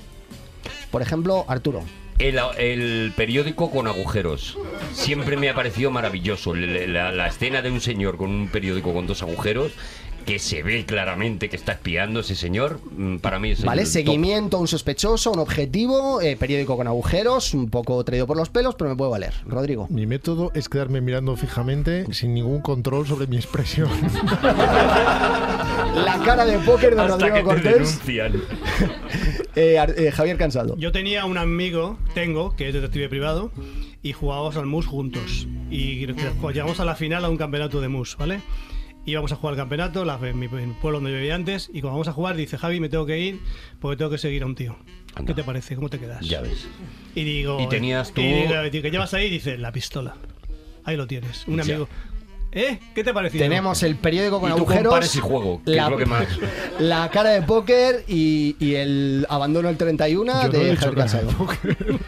Por 0.90 1.00
ejemplo, 1.00 1.44
Arturo. 1.46 1.84
El, 2.18 3.12
periódico 3.16 3.70
con 3.70 3.86
agujeros. 3.86 4.58
Siempre 4.92 5.36
me 5.36 5.48
ha 5.48 5.54
parecido 5.54 5.92
maravilloso. 5.92 6.54
La 6.54 7.26
escena 7.28 7.62
de 7.62 7.70
un 7.70 7.80
señor 7.80 8.16
con 8.16 8.30
un 8.30 8.48
periódico 8.48 8.92
con 8.92 9.06
dos 9.06 9.22
agujeros, 9.22 9.72
que 10.24 10.38
se 10.38 10.62
ve 10.62 10.84
claramente 10.84 11.48
que 11.48 11.56
está 11.56 11.72
espiando 11.72 12.20
ese 12.20 12.34
señor, 12.34 12.80
mm, 12.96 13.16
para 13.18 13.38
mí 13.38 13.50
es 13.50 13.64
¿Vale? 13.64 13.82
top. 13.82 13.90
Seguimiento 13.90 14.56
a 14.56 14.60
un 14.60 14.68
sospechoso, 14.68 15.32
un 15.32 15.38
objetivo, 15.38 16.20
eh, 16.20 16.36
periódico 16.36 16.76
con 16.76 16.86
agujeros, 16.86 17.54
un 17.54 17.68
poco 17.70 18.02
traído 18.04 18.26
por 18.26 18.36
los 18.36 18.48
pelos, 18.50 18.74
pero 18.74 18.90
me 18.90 18.96
puede 18.96 19.10
valer. 19.10 19.34
Rodrigo. 19.46 19.86
Mi 19.90 20.06
método 20.06 20.50
es 20.54 20.68
quedarme 20.68 21.00
mirando 21.00 21.36
fijamente 21.36 22.04
sin 22.12 22.34
ningún 22.34 22.60
control 22.60 23.06
sobre 23.06 23.26
mi 23.26 23.36
expresión. 23.36 23.90
La 25.94 26.20
cara 26.24 26.44
de 26.46 26.58
póker 26.58 26.94
de 26.94 27.00
Hasta 27.02 27.12
Rodrigo 27.14 27.34
que 27.34 27.40
te 27.40 27.44
Cortés. 27.44 28.04
denuncian. 28.06 28.42
Eh, 29.54 29.76
eh, 29.98 30.10
Javier 30.10 30.38
Cansado. 30.38 30.78
Yo 30.78 30.92
tenía 30.92 31.26
un 31.26 31.36
amigo, 31.36 31.98
tengo, 32.14 32.56
que 32.56 32.68
es 32.68 32.74
detective 32.74 33.10
privado, 33.10 33.52
y 34.02 34.14
jugábamos 34.14 34.56
al 34.56 34.64
mus 34.64 34.86
juntos. 34.86 35.46
Y 35.70 36.06
llegamos 36.06 36.80
a 36.80 36.86
la 36.86 36.94
final 36.94 37.26
a 37.26 37.28
un 37.28 37.36
campeonato 37.36 37.82
de 37.82 37.88
mus, 37.88 38.16
¿vale? 38.16 38.40
Íbamos 39.04 39.32
a 39.32 39.36
jugar 39.36 39.54
al 39.54 39.58
campeonato, 39.58 40.04
la, 40.04 40.18
en 40.22 40.38
mi 40.38 40.46
en 40.46 40.74
pueblo 40.74 40.98
donde 40.98 41.10
yo 41.10 41.16
vivía 41.16 41.34
antes, 41.34 41.68
y 41.72 41.80
cuando 41.80 41.92
vamos 41.92 42.08
a 42.08 42.12
jugar 42.12 42.36
dice, 42.36 42.56
Javi, 42.56 42.78
me 42.78 42.88
tengo 42.88 43.04
que 43.04 43.18
ir 43.18 43.40
porque 43.80 43.96
tengo 43.96 44.10
que 44.10 44.18
seguir 44.18 44.42
a 44.44 44.46
un 44.46 44.54
tío. 44.54 44.76
Anda. 45.14 45.26
¿Qué 45.26 45.34
te 45.34 45.44
parece? 45.44 45.74
¿Cómo 45.74 45.88
te 45.88 45.98
quedas? 45.98 46.24
Ya 46.26 46.40
ves. 46.40 46.68
Y 47.14 47.24
digo... 47.24 47.60
Y 47.60 47.68
tenías 47.68 48.12
tú- 48.12 48.20
y 48.20 48.32
digo, 48.32 48.54
"¿Qué 48.70 48.90
llevas 48.90 49.12
ahí? 49.14 49.28
Dice, 49.28 49.58
la 49.58 49.72
pistola. 49.72 50.14
Ahí 50.84 50.96
lo 50.96 51.06
tienes. 51.06 51.46
Un 51.48 51.56
Ya. 51.56 51.62
amigo... 51.62 51.88
¿Eh? 52.54 52.78
¿Qué 52.94 53.02
te 53.02 53.14
pareció? 53.14 53.40
Tenemos 53.40 53.82
el 53.82 53.96
periódico 53.96 54.38
con 54.38 54.50
Y 54.50 54.54
tú 54.54 54.58
agujeros. 54.60 55.16
y 55.16 55.20
juego, 55.20 55.62
que 55.64 55.76
es 55.78 55.88
lo 55.88 55.96
que 55.96 56.04
más. 56.04 56.26
la 56.78 57.08
cara 57.10 57.30
de 57.30 57.40
póker 57.42 58.04
y, 58.06 58.56
y 58.58 58.74
el 58.74 59.26
abandono 59.30 59.68
del 59.68 59.78
31 59.78 60.32
Yo 60.32 60.38
no 60.38 60.44
he 60.44 60.58
de 60.58 60.70
dicho 60.70 60.92
Javier 60.92 61.08
de 61.08 61.18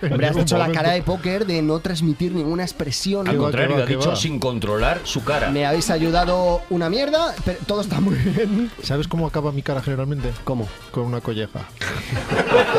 en 0.04 0.12
Hombre, 0.12 0.26
has 0.28 0.36
hecho 0.36 0.58
la 0.58 0.70
cara 0.70 0.92
de 0.92 1.02
póker 1.02 1.46
de 1.46 1.62
no 1.62 1.78
transmitir 1.80 2.32
ninguna 2.32 2.62
expresión. 2.62 3.26
Al 3.26 3.38
contrario, 3.38 3.76
ha 3.76 3.86
dicho 3.86 4.10
va. 4.10 4.16
sin 4.16 4.38
controlar 4.38 5.00
su 5.04 5.24
cara. 5.24 5.50
Me 5.50 5.64
habéis 5.64 5.88
ayudado 5.90 6.60
una 6.68 6.90
mierda, 6.90 7.34
pero 7.44 7.58
todo 7.66 7.80
está 7.80 8.00
muy 8.00 8.16
bien. 8.16 8.70
¿Sabes 8.82 9.08
cómo 9.08 9.26
acaba 9.26 9.50
mi 9.50 9.62
cara 9.62 9.80
generalmente? 9.80 10.30
¿Cómo? 10.44 10.68
Con 10.90 11.04
una 11.04 11.22
colleja. 11.22 11.60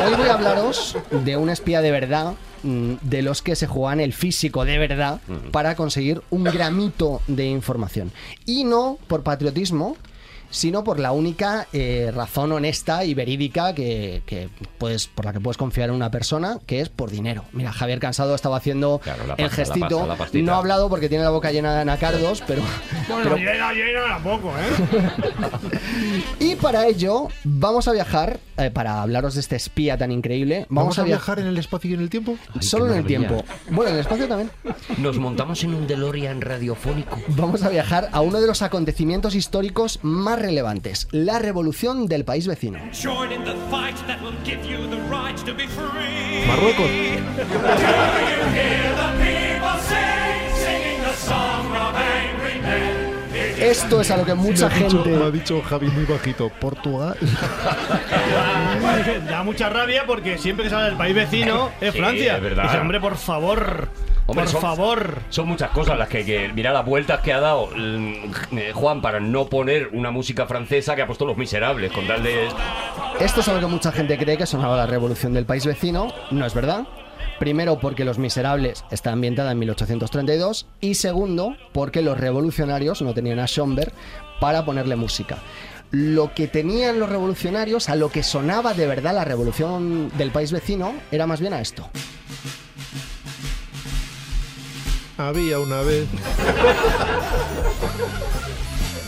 Hoy 0.06 0.14
voy 0.16 0.28
a 0.28 0.34
hablaros 0.34 0.96
de 1.10 1.36
un 1.36 1.50
espía 1.50 1.80
de 1.80 1.90
verdad, 1.90 2.34
de 2.62 3.22
los 3.22 3.42
que 3.42 3.56
se 3.56 3.66
juegan 3.66 4.00
el 4.00 4.12
físico 4.12 4.64
de 4.64 4.78
verdad 4.78 5.20
para 5.50 5.74
conseguir 5.74 6.22
un 6.30 6.44
gramito 6.44 7.20
de 7.26 7.46
información. 7.46 8.12
Y 8.44 8.64
no 8.64 8.98
por 9.06 9.22
patriotismo, 9.22 9.96
sino 10.50 10.84
por 10.84 10.98
la 11.00 11.12
única 11.12 11.66
eh, 11.72 12.10
razón 12.14 12.52
honesta 12.52 13.04
y 13.04 13.14
verídica 13.14 13.74
que, 13.74 14.22
que 14.26 14.48
puedes, 14.78 15.06
por 15.06 15.24
la 15.24 15.32
que 15.32 15.40
puedes 15.40 15.56
confiar 15.56 15.88
en 15.90 15.94
una 15.94 16.10
persona, 16.10 16.58
que 16.66 16.80
es 16.80 16.88
por 16.88 17.10
dinero. 17.10 17.44
Mira, 17.52 17.72
Javier 17.72 17.98
Cansado 17.98 18.34
estaba 18.34 18.56
haciendo 18.56 19.00
Claro, 19.02 19.26
la 19.26 19.34
el 19.34 19.44
la 19.44 19.50
gestito. 19.50 19.88
pasta, 19.88 20.06
la 20.06 20.16
pastita. 20.16 20.44
no 20.46 20.54
ha 20.54 20.58
hablado 20.58 20.88
porque 20.88 21.08
tiene 21.08 21.24
la 21.24 21.30
boca 21.30 21.50
llena 21.52 21.74
de 21.74 21.80
anacardos, 21.82 22.42
pero... 22.46 22.62
Bueno, 23.08 23.22
pero- 23.24 23.36
llena, 23.36 23.72
llena 23.72 24.00
tampoco, 24.08 24.52
¿eh? 24.58 25.36
y 26.40 26.56
para 26.56 26.86
ello 26.86 27.28
vamos 27.44 27.88
a 27.88 27.92
viajar, 27.92 28.38
eh, 28.56 28.70
para 28.70 29.02
hablaros 29.02 29.34
de 29.34 29.40
este 29.40 29.56
espía 29.56 29.96
tan 29.98 30.10
increíble, 30.12 30.66
¿Vamos, 30.68 30.96
vamos, 30.96 30.98
a 30.98 31.02
viajar 31.04 31.38
en 31.38 31.46
el 31.46 31.58
espacio 31.58 31.90
y 31.90 31.94
en 31.94 32.00
el 32.00 32.10
tiempo? 32.10 32.36
Solo 32.60 32.86
en 32.92 32.98
el 32.98 33.04
tiempo. 33.06 33.44
Bueno, 33.70 33.90
en 33.90 33.94
el 33.96 34.00
espacio 34.00 34.28
también. 34.28 34.50
Nos 34.98 35.18
montamos 35.18 35.62
en 35.64 35.74
un 35.74 35.86
DeLorean 35.86 36.40
radiofónico. 36.40 37.20
Vamos 37.28 37.62
a 37.62 37.68
viajar 37.68 38.08
a 38.12 38.20
uno 38.20 38.40
de 38.40 38.46
los 38.46 38.62
acontecimientos 38.62 39.34
históricos 39.34 39.98
más 40.02 40.35
relevantes, 40.36 41.08
la 41.10 41.38
revolución 41.38 42.06
del 42.06 42.24
país 42.24 42.46
vecino. 42.46 42.78
Marruecos. 46.46 46.90
Esto 53.58 54.00
es 54.00 54.10
a 54.10 54.16
lo 54.16 54.24
que 54.24 54.34
mucha 54.34 54.68
dicho, 54.68 55.02
gente... 55.02 55.16
me 55.16 55.24
ha 55.24 55.30
dicho 55.30 55.62
Javi 55.62 55.88
muy 55.88 56.04
bajito. 56.04 56.50
Portugal. 56.60 57.16
Da 59.28 59.42
mucha 59.44 59.68
rabia 59.68 60.04
porque 60.06 60.38
siempre 60.38 60.64
que 60.64 60.68
se 60.70 60.74
habla 60.74 60.88
del 60.88 60.96
país 60.96 61.14
vecino 61.14 61.70
es 61.80 61.92
Sí, 61.92 61.98
Francia. 61.98 62.36
es 62.36 62.42
verdad. 62.42 62.64
Dice, 62.64 62.78
hombre, 62.78 63.00
por 63.00 63.16
favor. 63.16 63.88
Hombre, 64.28 64.44
por 64.44 64.52
son- 64.52 64.60
favor. 64.60 65.18
Son 65.30 65.46
muchas 65.46 65.70
cosas 65.70 65.96
las 65.96 66.08
que 66.08 66.18
hay 66.18 66.24
que. 66.24 66.48
Mira 66.52 66.72
las 66.72 66.84
vueltas 66.84 67.20
que 67.20 67.32
ha 67.32 67.40
dado 67.40 67.68
mm, 67.76 68.56
eh, 68.58 68.72
Juan 68.74 69.00
para 69.00 69.20
no 69.20 69.46
poner 69.46 69.90
una 69.92 70.10
música 70.10 70.46
francesa 70.46 70.96
que 70.96 71.02
ha 71.02 71.06
puesto 71.06 71.24
Los 71.24 71.36
Miserables, 71.36 71.92
con 71.92 72.06
tal 72.06 72.22
de. 72.22 72.48
Esto 73.20 73.40
es 73.40 73.48
a 73.48 73.54
lo 73.54 73.60
que 73.60 73.66
mucha 73.66 73.92
gente 73.92 74.18
cree 74.18 74.36
que 74.36 74.46
sonaba 74.46 74.76
la 74.76 74.86
revolución 74.86 75.32
del 75.32 75.46
país 75.46 75.64
vecino. 75.64 76.08
No 76.32 76.44
es 76.44 76.54
verdad. 76.54 76.86
Primero, 77.38 77.78
porque 77.78 78.04
Los 78.04 78.18
Miserables 78.18 78.84
está 78.90 79.12
ambientada 79.12 79.52
en 79.52 79.58
1832. 79.60 80.66
Y 80.80 80.94
segundo, 80.94 81.54
porque 81.72 82.02
los 82.02 82.18
revolucionarios 82.18 83.02
no 83.02 83.14
tenían 83.14 83.38
a 83.38 83.46
Schomberg 83.46 83.92
para 84.40 84.64
ponerle 84.64 84.96
música. 84.96 85.38
Lo 85.92 86.34
que 86.34 86.48
tenían 86.48 86.98
los 86.98 87.08
revolucionarios, 87.08 87.88
a 87.88 87.94
lo 87.94 88.08
que 88.08 88.22
sonaba 88.24 88.74
de 88.74 88.86
verdad 88.88 89.14
la 89.14 89.24
revolución 89.24 90.10
del 90.18 90.30
país 90.30 90.50
vecino, 90.50 90.94
era 91.12 91.26
más 91.28 91.40
bien 91.40 91.52
a 91.52 91.60
esto. 91.60 91.88
Había 95.18 95.58
una 95.60 95.80
vez. 95.80 96.06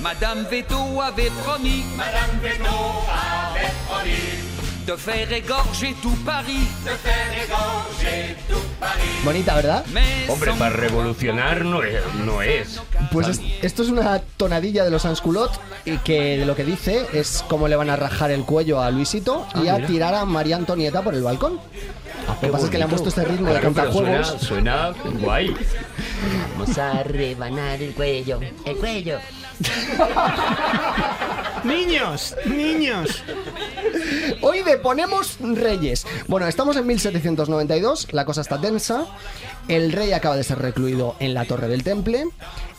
Madame 0.00 0.44
Veto 0.50 1.02
avait 1.02 1.30
promis 1.44 1.84
Madame 1.96 2.40
Veto 2.40 2.70
avait 3.12 3.72
promis 3.86 4.47
De 4.88 4.96
faire 4.96 5.30
égorger 5.34 5.94
tout 6.02 6.16
Paris 6.24 6.66
De 6.86 6.90
faire 6.92 7.44
égorger 7.44 8.36
tout 8.48 8.64
Paris 8.80 9.20
Bonita, 9.22 9.54
¿verdad? 9.54 9.84
Hombre, 10.28 10.52
para 10.58 10.70
revolucionar 10.74 11.62
no 11.64 11.82
es. 11.82 12.00
No 12.24 12.40
es. 12.40 12.80
Pues 13.12 13.28
es- 13.28 13.40
esto 13.62 13.82
es 13.82 13.90
una 13.90 14.18
tonadilla 14.38 14.84
de 14.84 14.90
los 14.90 15.04
Ansculot 15.04 15.50
y 15.84 15.98
que 15.98 16.38
de 16.38 16.46
lo 16.46 16.54
que 16.56 16.64
dice 16.64 17.06
es 17.12 17.44
cómo 17.48 17.68
le 17.68 17.76
van 17.76 17.90
a 17.90 17.96
rajar 17.96 18.30
el 18.30 18.44
cuello 18.44 18.80
a 18.80 18.90
Luisito 18.90 19.46
y 19.62 19.68
a 19.68 19.84
tirar 19.86 20.14
a 20.14 20.24
María 20.24 20.56
Antonieta 20.56 21.02
por 21.02 21.14
el 21.14 21.22
balcón. 21.22 21.60
Lo 22.26 22.40
que 22.40 22.46
pasa 22.48 22.64
es 22.64 22.70
que 22.70 22.78
le 22.78 22.84
han 22.84 22.90
puesto 22.90 23.10
este 23.10 23.24
ritmo 23.24 23.48
de 23.52 23.60
Claro, 23.60 23.74
pero 23.74 23.92
suena, 23.92 24.10
cantajuegos. 24.22 24.42
suena 24.46 24.92
guay. 25.20 25.54
Vamos 26.58 26.78
a 26.78 27.02
rebanar 27.02 27.82
el 27.82 27.92
cuello. 27.94 28.40
El 28.64 28.76
cuello. 28.76 29.18
Niños, 31.64 32.36
niños. 32.46 33.22
Hoy 34.40 34.62
de 34.62 34.78
ponemos 34.78 35.36
reyes. 35.40 36.06
Bueno, 36.28 36.46
estamos 36.46 36.76
en 36.76 36.86
1792, 36.86 38.12
la 38.12 38.24
cosa 38.24 38.42
está 38.42 38.60
tensa. 38.60 39.06
El 39.66 39.90
rey 39.92 40.12
acaba 40.12 40.36
de 40.36 40.44
ser 40.44 40.58
recluido 40.58 41.16
en 41.18 41.34
la 41.34 41.44
torre 41.44 41.68
del 41.68 41.82
temple. 41.82 42.26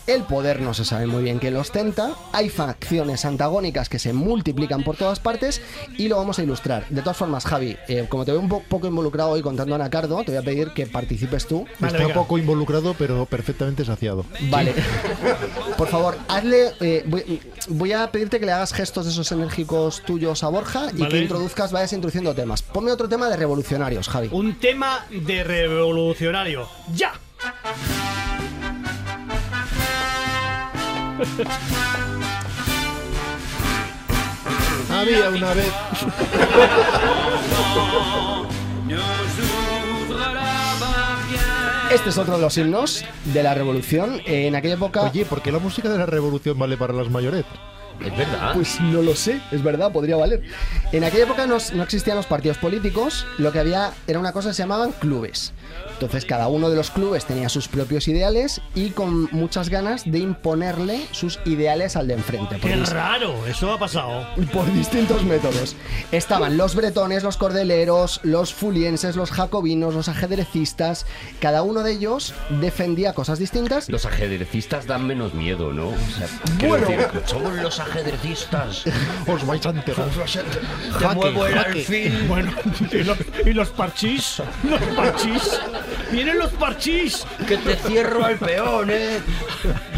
El 0.10 0.24
poder 0.24 0.60
no 0.60 0.74
se 0.74 0.86
sabe 0.86 1.06
muy 1.06 1.22
bien 1.22 1.38
quién 1.38 1.54
lo 1.54 1.60
ostenta. 1.60 2.16
Hay 2.34 2.50
facciones 2.50 3.26
antagónicas 3.26 3.90
que 3.90 4.00
se 4.00 4.12
multiplican 4.12 4.84
por 4.84 4.98
todas 4.98 5.20
partes 5.20 5.62
y 6.00 6.08
lo 6.08 6.18
vamos 6.18 6.40
a 6.40 6.44
ilustrar. 6.44 6.88
De 6.90 7.02
todas 7.02 7.16
formas, 7.16 7.46
Javi, 7.46 7.78
eh, 7.88 8.08
como 8.10 8.26
te 8.26 8.32
veo 8.32 8.40
un 8.42 8.50
po- 8.50 8.64
poco 8.68 8.88
involucrado 8.88 9.30
hoy 9.30 9.44
contando 9.44 9.76
a 9.76 9.78
Anacardo, 9.78 10.24
te 10.24 10.32
voy 10.32 10.38
a 10.38 10.42
pedir 10.42 10.72
que 10.72 10.88
participes 10.88 11.46
tú. 11.46 11.66
Vale, 11.78 11.94
Está 11.94 12.08
venga. 12.08 12.16
poco 12.16 12.40
involucrado, 12.40 12.96
pero 12.98 13.28
perfectamente 13.28 13.86
saciado. 13.86 14.26
Vale. 14.50 14.74
Por 15.78 15.88
favor, 15.90 16.18
hazle. 16.28 16.72
eh, 16.80 17.04
voy, 17.06 17.40
voy 17.68 17.94
a 17.94 18.12
pedirte 18.12 18.40
que 18.40 18.48
le 18.48 18.52
hagas 18.52 18.74
gestos 18.74 19.06
de 19.06 19.12
esos 19.12 19.32
enérgicos 19.32 20.02
tuyos 20.02 20.44
a 20.44 20.48
Borja 20.50 20.88
y 20.92 21.02
Vale. 21.02 21.12
que 21.12 21.20
introduzcas, 21.22 21.72
vayas 21.72 21.94
introduciendo 21.94 22.34
temas. 22.34 22.64
Ponme 22.64 22.92
otro 22.92 23.08
tema 23.08 23.30
de 23.30 23.38
revolucionarios, 23.38 24.10
Javi. 24.10 24.30
Un 24.32 24.60
tema 24.60 25.06
de 25.12 25.44
revolucionario. 25.44 26.68
¡Ya! 26.96 27.14
Había 34.90 35.30
una 35.30 35.54
vez. 35.54 35.72
Este 41.92 42.12
es 42.12 42.18
otro 42.20 42.36
de 42.36 42.42
los 42.42 42.56
himnos 42.56 43.04
de 43.26 43.42
la 43.42 43.56
revolución. 43.56 44.22
En 44.26 44.56
aquella 44.56 44.76
época. 44.76 45.02
Oye, 45.02 45.26
¿por 45.26 45.42
qué 45.42 45.52
la 45.52 45.58
música 45.58 45.90
de 45.90 45.98
la 45.98 46.06
revolución 46.06 46.60
vale 46.60 46.78
para 46.78 46.94
las 46.94 47.10
mayoret? 47.10 47.48
Es 48.06 48.18
verdad. 48.18 48.54
Pues 48.54 48.80
no 48.82 49.02
lo 49.02 49.16
sé, 49.16 49.42
es 49.52 49.62
verdad, 49.64 49.92
podría 49.92 50.16
valer. 50.16 50.42
En 50.92 51.04
aquella 51.04 51.24
época 51.26 51.46
no, 51.48 51.58
no 51.74 51.84
existían 51.84 52.16
los 52.18 52.26
partidos 52.26 52.58
políticos, 52.58 53.26
lo 53.38 53.52
que 53.52 53.60
había 53.60 53.92
era 54.08 54.20
una 54.20 54.32
cosa 54.32 54.50
que 54.50 54.56
se 54.56 54.64
llamaban 54.64 54.92
clubes. 54.94 55.54
Entonces 55.94 56.26
cada 56.26 56.48
uno 56.48 56.70
de 56.70 56.76
los 56.78 56.92
clubes 56.92 57.26
tenía 57.26 57.50
sus 57.50 57.68
propios 57.68 58.08
ideales 58.08 58.62
y 58.74 58.92
con 58.92 59.28
muchas 59.32 59.70
ganas 59.70 60.10
de 60.10 60.20
imponerle 60.20 61.06
sus 61.12 61.40
ideales 61.46 61.96
al 61.98 62.08
de 62.08 62.14
enfrente. 62.14 62.58
¡Qué 62.62 62.76
dis- 62.76 62.90
raro! 62.90 63.46
Eso 63.46 63.72
ha 63.74 63.78
pasado. 63.80 64.26
por 64.54 64.72
distintos 64.74 65.24
métodos. 65.24 65.76
Estaban 66.12 66.58
los 66.58 66.74
bretones, 66.76 67.24
los 67.24 67.36
cordeleros, 67.38 68.22
los 68.24 68.54
fulienses, 68.54 69.16
los 69.18 69.32
jacobinos, 69.32 69.94
los 69.94 70.08
ajedrecistas. 70.10 71.06
Cada 71.42 71.64
uno 71.64 71.84
de 71.84 71.92
ellos 71.92 72.34
defendía 72.62 73.14
cosas 73.14 73.38
distintas. 73.40 73.90
Los 73.90 74.06
ajedrecistas 74.06 74.88
dan 74.88 75.06
menos 75.06 75.34
miedo, 75.34 75.74
¿no? 75.74 75.90
O 75.90 75.94
sea, 76.18 76.28
Bueno. 76.68 76.88
decir, 76.88 77.08
somos 77.26 77.54
los 77.56 77.80
ajedrecistas. 77.80 77.89
Os 79.28 79.46
vais 79.46 79.66
a 79.66 79.70
enterar. 79.70 80.06
Te 81.00 81.08
muevo 81.16 81.46
el 81.46 81.54
jaque. 81.56 81.70
alfil. 81.80 82.24
Bueno, 82.28 82.52
y 82.92 83.04
los, 83.04 83.18
y 83.46 83.54
los 83.54 83.70
parchís. 83.70 84.42
Los 84.64 84.82
parchís. 84.96 85.60
¡Vienen 86.12 86.38
los 86.40 86.50
parchís! 86.54 87.26
Que 87.48 87.58
te 87.58 87.76
cierro 87.76 88.26
al 88.26 88.38
peón, 88.38 88.90
¿eh? 88.92 89.20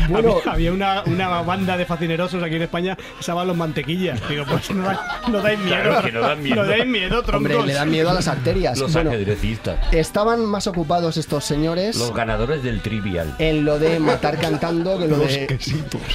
Bueno, 0.09 0.37
había, 0.39 0.51
había 0.53 0.71
una, 0.73 1.03
una 1.05 1.41
banda 1.41 1.77
de 1.77 1.85
facinerosos 1.85 2.43
aquí 2.43 2.55
en 2.55 2.63
España 2.63 2.95
que 2.95 3.03
se 3.19 3.27
llamaban 3.27 3.47
los 3.49 3.57
mantequillas. 3.57 4.19
Digo, 4.27 4.43
pues 4.45 4.69
no, 4.71 4.83
da- 4.83 5.21
no 5.29 5.41
dais 5.41 5.59
miedo. 5.59 5.81
Claro, 5.83 6.01
que 6.03 6.11
no 6.11 6.21
dan 6.21 6.43
miedo. 6.43 6.55
No 6.63 6.65
dais 6.67 6.85
miedo, 6.85 7.23
troncos. 7.23 7.35
hombre, 7.35 7.65
le 7.65 7.73
dan 7.73 7.89
miedo 7.89 8.09
a 8.09 8.13
las 8.13 8.27
arterias. 8.27 8.77
Los 8.77 8.91
Bueno, 8.93 9.11
ajedrecistas. 9.11 9.79
estaban 9.93 10.45
más 10.45 10.67
ocupados 10.67 11.15
estos 11.17 11.45
señores 11.45 11.95
Los 11.95 12.13
ganadores 12.13 12.61
del 12.63 12.81
trivial. 12.81 13.33
en 13.39 13.63
lo 13.63 13.79
de 13.79 13.99
matar 13.99 14.37
cantando 14.37 14.99
que 14.99 15.07
lo 15.07 15.17
Los 15.17 15.29
de 15.29 15.47
quesitos. 15.47 16.01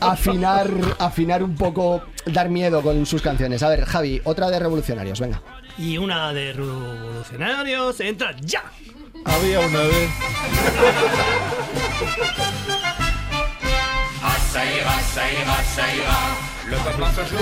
afinar, 0.00 0.68
afinar 0.98 1.42
un 1.42 1.54
poco, 1.54 2.02
dar 2.26 2.48
miedo 2.48 2.82
con 2.82 3.04
sus 3.06 3.22
canciones. 3.22 3.62
A 3.62 3.68
ver, 3.68 3.84
Javi, 3.84 4.20
otra 4.24 4.50
de 4.50 4.58
revolucionarios, 4.58 5.20
venga. 5.20 5.40
Y 5.78 5.98
una 5.98 6.32
de 6.32 6.52
revolucionarios 6.52 8.00
entra 8.00 8.34
ya. 8.40 8.62
Había 9.24 9.60
una 9.60 9.80
vez. 9.80 10.10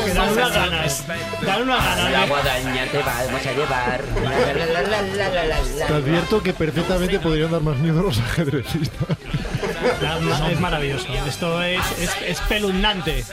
Que 0.05 0.13
dan 0.15 0.33
una 0.33 0.49
ganas. 0.49 1.05
Dan 1.45 1.63
una 1.63 1.77
ganas. 1.77 2.11
La 2.11 2.21
de- 2.23 2.27
guadaña 2.29 2.87
te 2.91 2.99
vamos 2.99 3.47
a 3.47 3.53
llevar. 3.53 4.05
La, 4.23 4.31
la, 4.31 4.67
la, 4.67 4.83
la, 4.83 5.03
la, 5.03 5.29
la, 5.29 5.45
la, 5.45 5.61
la. 5.79 5.87
Te 5.87 5.95
advierto 5.95 6.43
que 6.43 6.53
perfectamente 6.53 7.21
podrían 7.21 7.51
dar 7.53 7.61
más 7.63 7.77
miedo 7.79 8.01
a 8.01 8.03
los 8.03 8.19
ajedrecistas. 8.19 9.17
La- 10.01 10.51
es 10.51 10.61
maravilloso. 10.61 11.07
Esto 11.27 11.63
es, 11.63 11.81
es 12.01 12.11
espeluznante. 12.27 13.25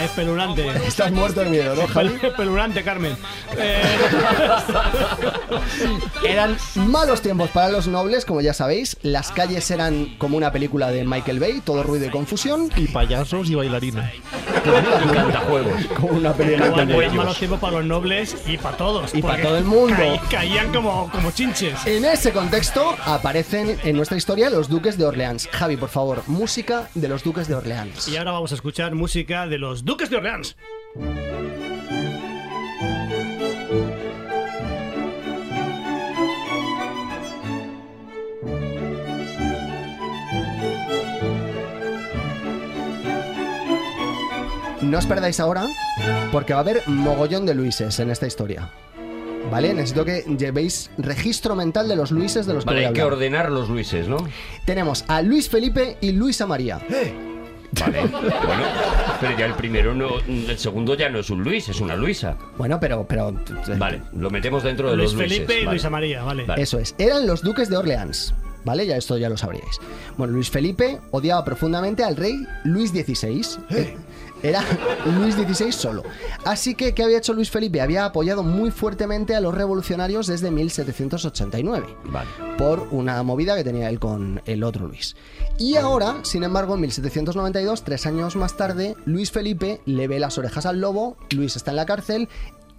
Espeluznante. 0.00 0.68
Estás 0.86 1.10
muerto 1.12 1.40
de 1.40 1.50
miedo, 1.50 1.74
¿no, 1.74 1.86
Javi? 1.88 2.14
Espeluznante, 2.22 2.82
Carmen. 2.84 3.16
Eh, 3.56 3.82
Eran 6.26 6.56
malos 6.74 7.22
tiempos 7.22 7.50
para 7.50 7.68
los 7.68 7.86
nobles, 7.88 8.24
como 8.24 8.40
ya 8.40 8.54
sabéis. 8.54 8.96
Las 9.02 9.30
calles 9.32 9.70
eran 9.70 10.16
como 10.18 10.36
una 10.36 10.52
película 10.52 10.90
de 10.90 11.04
Michael 11.04 11.40
Bay, 11.40 11.60
todo 11.64 11.82
ruido 11.82 12.06
y 12.06 12.10
confusión. 12.10 12.70
Y 12.76 12.86
payasos 12.88 13.48
y 13.50 13.54
bailarines. 13.54 14.04
Cantajuegos. 15.14 15.84
Como 15.96 16.08
una 16.18 16.32
película 16.32 16.84
de 16.84 16.96
eran 16.96 17.16
malos 17.16 17.38
tiempos 17.38 17.60
para 17.60 17.74
los 17.78 17.84
nobles 17.84 18.36
y 18.46 18.56
para 18.58 18.76
todos. 18.76 19.14
Y 19.14 19.22
para 19.22 19.42
todo 19.42 19.56
el 19.58 19.64
mundo. 19.64 19.96
caí- 19.96 20.20
caían 20.30 20.72
como, 20.72 21.10
como 21.10 21.30
chinches. 21.30 21.86
En 21.86 22.04
ese 22.04 22.32
contexto 22.32 22.94
aparecen 23.04 23.78
en 23.84 23.96
nuestra 23.96 24.16
historia 24.16 24.50
los 24.50 24.68
duques 24.68 24.98
de 24.98 25.04
Orleans. 25.06 25.48
Javi, 25.52 25.76
por 25.76 25.88
favor, 25.88 25.97
música 26.26 26.88
de 26.94 27.08
los 27.08 27.24
duques 27.24 27.48
de 27.48 27.56
Orleans. 27.56 28.06
Y 28.08 28.16
ahora 28.16 28.30
vamos 28.30 28.52
a 28.52 28.54
escuchar 28.54 28.94
música 28.94 29.48
de 29.48 29.58
los 29.58 29.84
Duques 29.84 30.08
de 30.10 30.16
Orleans. 30.16 30.56
No 44.80 44.98
os 44.98 45.06
perdáis 45.06 45.40
ahora, 45.40 45.66
porque 46.30 46.52
va 46.52 46.60
a 46.60 46.62
haber 46.62 46.82
mogollón 46.86 47.44
de 47.44 47.54
Luises 47.54 47.98
en 47.98 48.10
esta 48.10 48.26
historia. 48.26 48.70
¿Vale? 49.50 49.72
Necesito 49.72 50.04
que 50.04 50.24
llevéis 50.38 50.90
registro 50.98 51.54
mental 51.54 51.88
de 51.88 51.96
los 51.96 52.10
Luises 52.10 52.46
de 52.46 52.54
los 52.54 52.64
que 52.64 52.68
Vale, 52.68 52.80
voy 52.80 52.84
a 52.84 52.88
hay 52.88 52.94
que 52.94 53.02
ordenar 53.02 53.50
los 53.50 53.68
Luises, 53.68 54.08
¿no? 54.08 54.18
Tenemos 54.66 55.04
a 55.08 55.22
Luis 55.22 55.48
Felipe 55.48 55.96
y 56.00 56.12
Luisa 56.12 56.46
María. 56.46 56.80
Vale. 57.80 58.00
bueno, 58.06 58.64
pero 59.20 59.38
ya 59.38 59.46
el 59.46 59.54
primero 59.54 59.94
no. 59.94 60.18
El 60.26 60.58
segundo 60.58 60.94
ya 60.94 61.08
no 61.08 61.18
es 61.18 61.30
un 61.30 61.42
Luis, 61.42 61.68
es 61.68 61.80
una 61.80 61.96
Luisa. 61.96 62.36
Bueno, 62.56 62.78
pero, 62.80 63.06
pero 63.06 63.32
Vale, 63.76 64.02
lo 64.12 64.30
metemos 64.30 64.62
dentro 64.62 64.90
de 64.90 64.96
Luis 64.96 65.12
los 65.12 65.20
Luises. 65.20 65.38
Felipe 65.38 65.54
y 65.54 65.64
vale. 65.64 65.70
Luisa 65.76 65.90
María, 65.90 66.22
vale. 66.22 66.44
Vale. 66.44 66.62
Eso 66.62 66.78
es, 66.78 66.94
eran 66.98 67.26
los 67.26 67.42
duques 67.42 67.68
de 67.68 67.76
Orleans. 67.76 68.34
¿Vale? 68.64 68.86
Ya 68.86 68.96
esto 68.96 69.16
ya 69.16 69.28
lo 69.30 69.36
sabríais. 69.36 69.78
Bueno, 70.18 70.34
Luis 70.34 70.50
Felipe 70.50 70.98
odiaba 71.10 71.44
profundamente 71.44 72.04
al 72.04 72.16
rey 72.16 72.34
Luis 72.64 72.90
XVI. 72.90 73.40
Era 74.42 74.64
Luis 75.04 75.34
XVI 75.34 75.72
solo. 75.72 76.02
Así 76.44 76.74
que, 76.74 76.94
¿qué 76.94 77.02
había 77.02 77.18
hecho 77.18 77.32
Luis 77.32 77.50
Felipe? 77.50 77.80
Había 77.80 78.04
apoyado 78.04 78.42
muy 78.42 78.70
fuertemente 78.70 79.34
a 79.34 79.40
los 79.40 79.54
revolucionarios 79.54 80.26
desde 80.26 80.50
1789. 80.50 81.86
Vale. 82.04 82.30
Por 82.56 82.88
una 82.90 83.22
movida 83.22 83.56
que 83.56 83.64
tenía 83.64 83.88
él 83.88 83.98
con 83.98 84.40
el 84.46 84.62
otro 84.62 84.86
Luis. 84.86 85.16
Y 85.58 85.76
ahora, 85.76 86.20
sin 86.22 86.44
embargo, 86.44 86.74
en 86.74 86.82
1792, 86.82 87.82
tres 87.82 88.06
años 88.06 88.36
más 88.36 88.56
tarde, 88.56 88.94
Luis 89.04 89.30
Felipe 89.32 89.80
le 89.86 90.06
ve 90.06 90.20
las 90.20 90.38
orejas 90.38 90.66
al 90.66 90.80
lobo, 90.80 91.16
Luis 91.30 91.56
está 91.56 91.72
en 91.72 91.76
la 91.76 91.86
cárcel, 91.86 92.28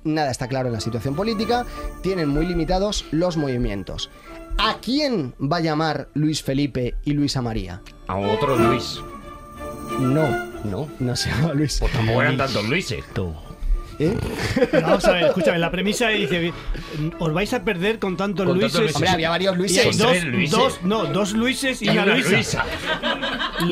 nada 0.03 0.31
está 0.31 0.47
claro 0.47 0.67
en 0.67 0.73
la 0.73 0.79
situación 0.79 1.15
política, 1.15 1.65
tienen 2.01 2.29
muy 2.29 2.45
limitados 2.45 3.05
los 3.11 3.37
movimientos. 3.37 4.09
¿A 4.57 4.77
quién 4.81 5.33
va 5.41 5.57
a 5.57 5.61
llamar 5.61 6.09
Luis 6.13 6.43
Felipe 6.43 6.95
y 7.05 7.13
Luisa 7.13 7.41
María? 7.41 7.81
A 8.07 8.17
otro 8.17 8.57
Luis. 8.57 8.99
No, 9.99 10.27
no, 10.63 10.89
no 10.99 11.15
se 11.15 11.29
llama 11.29 11.53
Luis. 11.53 11.77
Pues 11.79 11.91
tampoco 11.91 12.21
eran 12.21 12.37
tantos 12.37 12.67
Luises. 12.69 13.03
¿Eh? 14.01 14.15
Vamos 14.81 15.03
a 15.03 15.11
ver, 15.11 15.23
escúchame, 15.25 15.59
la 15.59 15.69
premisa 15.71 16.07
dice, 16.07 16.53
os 17.19 17.33
vais 17.33 17.51
a 17.53 17.65
perder 17.65 17.99
con 17.99 18.15
tantos 18.15 18.45
Con 18.45 18.57
Luises. 18.57 18.71
tantos 18.71 18.81
Luises. 18.83 18.95
Hombre, 18.95 19.09
había 19.09 19.29
varios 19.29 19.57
Luises. 19.57 19.83
Son 19.83 19.97
dos, 19.97 20.11
tres 20.11 20.23
Luises. 20.23 20.57
dos, 20.57 20.79
no, 20.83 21.05
dos 21.07 21.33
Luises 21.33 21.81
y, 21.81 21.85
Y 21.87 21.89
una, 21.89 22.03
una 22.03 22.13
Luisa. 22.15 22.29
Luisa. 22.31 22.65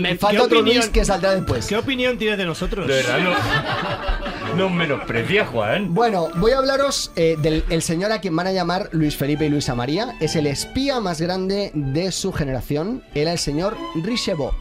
Me 0.02 0.10
¿Qué 0.10 0.18
falta 0.18 0.44
otro 0.44 0.60
opinión- 0.60 0.80
Luis 0.80 0.90
que 0.90 1.06
saldrá 1.06 1.34
después. 1.34 1.66
¿Qué 1.66 1.78
opinión 1.78 2.18
tienes 2.18 2.38
de 2.38 2.44
nosotros? 2.46 2.86
De 2.88 2.94
verdad, 2.96 3.20
no. 3.20 4.58
No 4.58 4.70
menosprecia, 4.70 5.46
Juan. 5.46 5.94
Bueno, 5.94 6.28
voy 6.36 6.52
a 6.52 6.58
hablaros 6.58 7.12
eh, 7.16 7.38
del 7.42 7.64
el 7.70 7.82
señor 7.82 8.12
a 8.12 8.20
quien 8.20 8.36
van 8.36 8.48
a 8.48 8.52
llamar 8.52 8.90
Luis 8.92 9.16
Felipe 9.16 9.46
y 9.46 9.50
Luisa 9.50 9.76
María. 9.76 10.16
Es 10.20 10.36
el 10.36 10.48
espía 10.48 11.00
más 11.00 11.22
grande 11.22 11.72
de 11.74 12.12
su 12.12 12.34
generación. 12.34 13.02
Era 13.14 13.32
el 13.32 13.40
señor 13.40 13.78
Richelieu. 14.04 14.52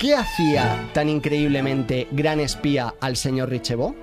¿Qué 0.00 0.14
hacía 0.14 0.88
tan 0.94 1.08
increíblemente 1.08 2.08
gran 2.10 2.40
espía 2.40 2.94
al 3.00 3.16
señor 3.16 3.50
Richelieu? 3.50 3.94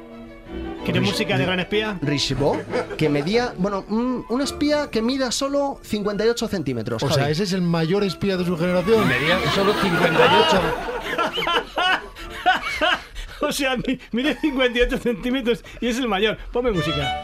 ¿Quieres 0.85 1.01
música 1.03 1.37
de 1.37 1.45
Gran 1.45 1.59
Espía? 1.59 1.97
Richelieu, 2.01 2.61
que 2.97 3.09
medía, 3.09 3.53
bueno, 3.57 3.83
un, 3.89 4.23
un 4.29 4.41
espía 4.41 4.89
que 4.89 5.01
mida 5.01 5.31
solo 5.31 5.79
58 5.83 6.47
centímetros. 6.47 7.03
O 7.03 7.09
sea, 7.11 7.29
ese 7.29 7.43
es 7.43 7.51
el 7.51 7.61
mayor 7.61 8.03
espía 8.05 8.37
de 8.37 8.45
su 8.45 8.55
generación. 8.57 9.05
Medía 9.07 9.37
solo 9.53 9.73
58. 9.73 10.61
O 13.39 13.51
sea, 13.51 13.77
mi- 13.77 13.99
mide 14.13 14.35
58 14.41 14.97
centímetros 14.97 15.63
y 15.79 15.87
es 15.89 15.99
el 15.99 16.07
mayor. 16.07 16.37
Ponme 16.51 16.71
música. 16.71 17.21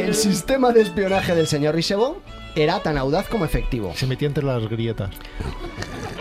El 0.00 0.14
sistema 0.14 0.72
de 0.72 0.80
espionaje 0.80 1.34
del 1.34 1.46
señor 1.46 1.74
Richelieu 1.74 2.16
era 2.56 2.80
tan 2.80 2.96
audaz 2.96 3.28
como 3.28 3.44
efectivo. 3.44 3.92
Se 3.94 4.06
metía 4.06 4.28
entre 4.28 4.42
las 4.44 4.66
grietas. 4.68 5.10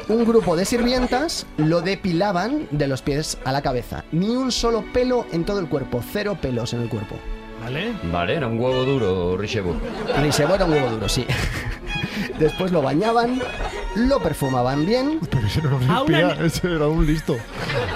Un 0.10 0.26
grupo 0.26 0.56
de 0.58 0.66
sirvientas 0.66 1.46
lo 1.58 1.82
depilaban 1.82 2.68
de 2.72 2.88
los 2.88 3.02
pies 3.02 3.38
a 3.46 3.52
la 3.52 3.62
cabeza. 3.62 4.04
Ni 4.12 4.30
un 4.30 4.52
solo 4.52 4.84
pelo 4.94 5.26
en 5.32 5.46
todo 5.46 5.60
el 5.60 5.70
cuerpo, 5.70 6.04
cero 6.12 6.38
pelos 6.42 6.74
en 6.74 6.82
el 6.82 6.90
cuerpo. 6.90 7.16
¿Vale? 7.62 7.94
Vale, 8.12 8.36
era 8.36 8.48
un 8.48 8.60
huevo 8.60 8.84
duro, 8.84 9.38
Richelieu. 9.38 9.76
Richelieu 10.22 10.56
era 10.56 10.66
un 10.66 10.72
huevo 10.74 10.90
duro, 10.90 11.08
sí. 11.10 11.26
Después 12.38 12.72
lo 12.72 12.82
bañaban, 12.82 13.42
lo 13.96 14.20
perfumaban 14.20 14.86
bien, 14.86 15.20
Pero 15.30 15.48
ese 15.48 15.62
no 15.62 15.70
era 15.70 16.02
un 16.02 16.14
espía, 16.14 16.46
ese 16.46 16.76
era 16.76 16.88
un 16.88 17.06
listo. 17.06 17.38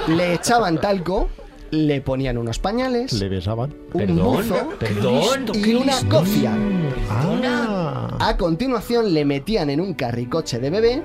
le 0.07 0.33
echaban 0.33 0.79
talco, 0.79 1.29
le 1.73 2.01
ponían 2.01 2.37
unos 2.37 2.59
pañales, 2.59 3.13
Le 3.13 3.29
besaban. 3.29 3.73
un 3.93 3.99
Perdón, 3.99 4.17
buzo 4.37 4.69
perdón. 4.79 5.45
y 5.55 5.73
una 5.73 5.95
cofia. 6.07 6.55
Ah. 7.09 8.15
A 8.19 8.37
continuación 8.37 9.11
le 9.13 9.25
metían 9.25 9.71
en 9.71 9.81
un 9.81 9.95
carricoche 9.95 10.59
de 10.59 10.69
bebé, 10.69 11.03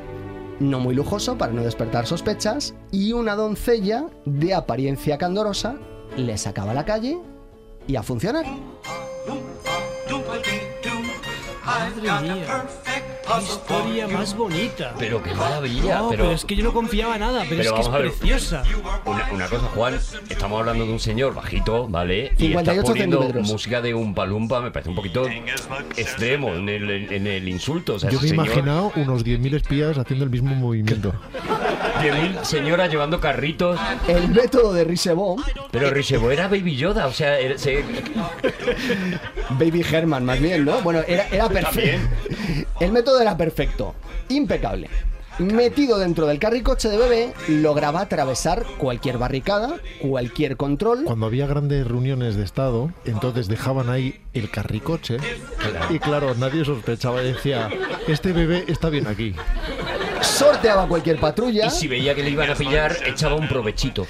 no 0.60 0.78
muy 0.78 0.94
lujoso 0.94 1.38
para 1.38 1.52
no 1.54 1.62
despertar 1.62 2.06
sospechas, 2.06 2.74
y 2.90 3.14
una 3.14 3.34
doncella 3.34 4.04
de 4.26 4.52
apariencia 4.52 5.16
candorosa 5.16 5.76
le 6.18 6.36
sacaba 6.36 6.72
a 6.72 6.74
la 6.74 6.84
calle 6.84 7.18
y 7.86 7.96
a 7.96 8.02
funcionar. 8.02 8.44
Madre 11.64 12.02
mía. 12.22 12.64
Qué 13.36 13.44
historia 13.44 14.08
más 14.08 14.36
bonita. 14.36 14.94
Pero 14.98 15.22
qué 15.22 15.34
maravilla. 15.34 15.98
No, 15.98 16.10
pero, 16.10 16.22
pero 16.24 16.34
es 16.34 16.44
que 16.44 16.56
yo 16.56 16.64
no 16.64 16.72
confiaba 16.72 17.18
nada, 17.18 17.44
pero, 17.48 17.62
pero 17.62 17.62
es 17.62 17.72
que 17.72 17.80
es 17.80 17.86
vamos 17.86 17.94
a 17.94 17.98
ver. 18.02 18.12
preciosa. 18.12 18.62
Una, 19.04 19.28
una 19.32 19.46
cosa, 19.48 19.66
Juan, 19.74 19.98
estamos 20.28 20.60
hablando 20.60 20.86
de 20.86 20.92
un 20.92 21.00
señor 21.00 21.34
bajito, 21.34 21.86
¿vale? 21.88 22.32
Y 22.38 22.48
58 22.48 22.80
estás 22.80 22.90
poniendo 22.90 23.40
música 23.42 23.80
de 23.82 23.94
un 23.94 24.14
palumpa, 24.14 24.60
me 24.60 24.70
parece 24.70 24.90
un 24.90 24.96
poquito 24.96 25.26
extremo 25.96 26.54
en 26.54 26.68
el, 26.68 26.90
en 27.12 27.26
el 27.26 27.48
insulto. 27.48 27.94
O 27.94 27.98
sea, 27.98 28.10
Yo 28.10 28.18
me 28.20 28.26
he 28.26 28.30
señor, 28.30 28.46
imaginado 28.46 28.92
unos 28.96 29.24
10.000 29.24 29.54
espías 29.54 29.98
haciendo 29.98 30.24
el 30.24 30.30
mismo 30.30 30.54
movimiento. 30.54 31.12
10.000 32.00 32.44
señoras 32.44 32.90
llevando 32.90 33.20
carritos. 33.20 33.78
El 34.06 34.28
método 34.28 34.72
de 34.72 34.84
Richelieu, 34.84 35.36
Pero 35.70 35.90
Richelieu 35.90 36.30
era 36.30 36.48
Baby 36.48 36.76
Yoda, 36.76 37.06
o 37.06 37.12
sea, 37.12 37.38
era- 37.38 37.58
se- 37.58 37.84
Baby 39.58 39.84
Herman 39.90 40.24
más 40.24 40.40
bien, 40.40 40.64
¿no? 40.64 40.80
Bueno, 40.82 41.00
era, 41.06 41.26
era 41.28 41.48
perfecto. 41.48 41.98
El 42.80 42.92
método 42.92 43.20
era 43.20 43.36
perfecto, 43.36 43.94
impecable. 44.28 44.88
Metido 45.38 46.00
dentro 46.00 46.26
del 46.26 46.40
carricoche 46.40 46.88
de 46.88 46.98
bebé, 46.98 47.32
lograba 47.46 48.00
atravesar 48.00 48.64
cualquier 48.76 49.18
barricada, 49.18 49.76
cualquier 50.00 50.56
control. 50.56 51.04
Cuando 51.04 51.26
había 51.26 51.46
grandes 51.46 51.86
reuniones 51.86 52.34
de 52.34 52.42
Estado, 52.42 52.90
entonces 53.04 53.46
dejaban 53.46 53.88
ahí 53.88 54.20
el 54.34 54.50
carricoche. 54.50 55.18
Y 55.90 56.00
claro, 56.00 56.34
nadie 56.34 56.64
sospechaba 56.64 57.22
y 57.22 57.34
decía, 57.34 57.70
este 58.08 58.32
bebé 58.32 58.64
está 58.66 58.90
bien 58.90 59.06
aquí. 59.06 59.32
Sorteaba 60.22 60.86
cualquier 60.86 61.18
patrulla 61.18 61.66
y 61.66 61.70
si 61.70 61.88
veía 61.88 62.14
que 62.14 62.22
le 62.22 62.30
iban 62.30 62.50
a 62.50 62.54
pillar, 62.54 62.96
echaba 63.06 63.34
un 63.34 63.48
provechito. 63.48 64.06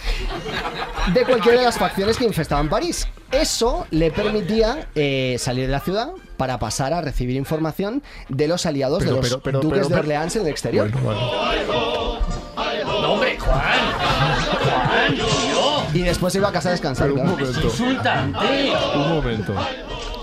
de 1.13 1.25
cualquiera 1.25 1.59
de 1.59 1.65
las 1.65 1.79
facciones 1.79 2.17
que 2.17 2.25
infestaban 2.25 2.69
París. 2.69 3.09
Eso 3.31 3.87
le 3.91 4.11
permitía 4.11 4.89
eh, 4.95 5.37
salir 5.39 5.67
de 5.67 5.73
la 5.73 5.81
ciudad 5.81 6.11
para 6.37 6.59
pasar 6.59 6.93
a 6.95 7.01
recibir 7.01 7.37
información 7.37 8.03
de 8.29 8.49
los 8.49 8.65
aliados 8.67 9.01
Pero, 9.01 9.11
de 9.11 9.17
los 9.17 9.29
pero, 9.29 9.41
pero, 9.43 9.61
duques 9.61 9.79
pero, 9.79 9.89
de 9.89 9.95
pero- 9.95 10.01
Orleans 10.01 10.37
en 10.37 10.43
el 10.43 10.49
exterior. 10.49 10.91
Bueno, 10.91 11.31
vale. 11.37 12.85
No, 12.85 13.13
hombre, 13.13 13.39
Juan. 13.39 13.61
Juan, 14.65 15.15
tío. 15.15 16.01
Y 16.01 16.03
después 16.03 16.33
se 16.33 16.39
iba 16.39 16.49
a 16.49 16.53
casa 16.53 16.69
a 16.71 16.73
descansar. 16.73 17.09
Pero 17.09 17.21
un 17.21 17.27
claro. 17.29 17.47
momento, 17.47 17.67
Insultante. 17.69 18.73
un 18.95 19.09
momento. 19.09 19.55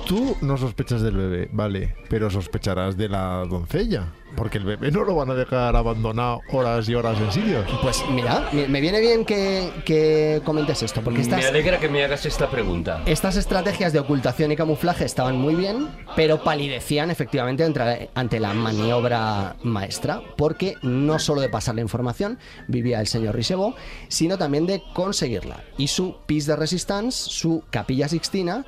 Tú 0.05 0.37
no 0.41 0.55
sospechas 0.55 1.01
del 1.01 1.17
bebé, 1.17 1.49
vale, 1.51 1.95
pero 2.09 2.29
sospecharás 2.29 2.95
de 2.95 3.09
la 3.09 3.43
doncella. 3.49 4.13
Porque 4.35 4.57
el 4.57 4.65
bebé 4.65 4.91
no 4.91 5.03
lo 5.03 5.15
van 5.15 5.31
a 5.31 5.33
dejar 5.33 5.75
abandonado 5.75 6.41
horas 6.51 6.87
y 6.89 6.93
horas 6.93 7.17
en 7.19 7.31
sitios. 7.31 7.65
Pues 7.81 8.03
mira, 8.11 8.49
me 8.51 8.81
viene 8.81 8.99
bien 8.99 9.25
que, 9.25 9.71
que 9.85 10.41
comentes 10.45 10.83
esto, 10.83 11.01
porque 11.01 11.21
estas, 11.21 11.39
Me 11.39 11.45
alegra 11.47 11.79
que 11.79 11.87
me 11.89 12.03
hagas 12.03 12.25
esta 12.25 12.49
pregunta. 12.49 13.01
estas 13.05 13.37
estrategias 13.37 13.93
de 13.93 13.99
ocultación 13.99 14.51
y 14.51 14.55
camuflaje 14.55 15.05
estaban 15.05 15.37
muy 15.37 15.55
bien, 15.55 15.87
pero 16.15 16.43
palidecían 16.43 17.09
efectivamente 17.09 17.63
ante, 17.63 18.39
la 18.39 18.53
maniobra 18.53 19.55
maestra, 19.63 20.21
porque 20.37 20.75
no 20.83 21.17
solo 21.17 21.41
de 21.41 21.49
pasar 21.49 21.75
la 21.75 21.81
información 21.81 22.37
vivía 22.67 22.99
el 22.99 23.07
señor 23.07 23.35
Richebot, 23.35 23.75
sino 24.09 24.37
también 24.37 24.67
de 24.67 24.83
conseguirla. 24.93 25.63
Y 25.77 25.87
su 25.87 26.17
piece 26.25 26.51
de 26.51 26.57
resistance, 26.57 27.29
su 27.29 27.63
capilla 27.71 28.07
sixtina, 28.09 28.65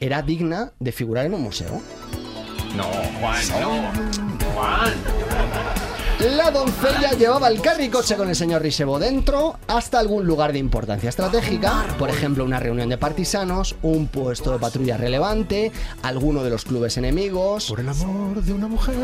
era 0.00 0.22
digna 0.22 0.72
de 0.78 0.92
figurar 0.92 1.26
en 1.26 1.34
un 1.34 1.42
museo. 1.42 1.82
No, 2.76 2.84
Juan, 3.20 3.42
no. 3.60 4.35
La 6.46 6.52
doncella 6.52 7.10
llevaba 7.18 7.48
el 7.48 7.60
carricoche 7.60 8.14
con 8.14 8.28
el 8.28 8.36
señor 8.36 8.62
Richebot 8.62 9.00
dentro 9.00 9.58
hasta 9.66 9.98
algún 9.98 10.26
lugar 10.28 10.52
de 10.52 10.60
importancia 10.60 11.08
estratégica, 11.08 11.84
por 11.98 12.08
ejemplo 12.08 12.44
una 12.44 12.60
reunión 12.60 12.88
de 12.88 12.96
partisanos, 12.96 13.74
un 13.82 14.06
puesto 14.06 14.52
de 14.52 14.58
patrulla 14.60 14.96
relevante, 14.96 15.72
alguno 16.04 16.44
de 16.44 16.50
los 16.50 16.64
clubes 16.64 16.96
enemigos. 16.98 17.66
Por 17.66 17.80
el 17.80 17.88
amor 17.88 18.40
de 18.44 18.52
una 18.52 18.68
mujer. 18.68 18.94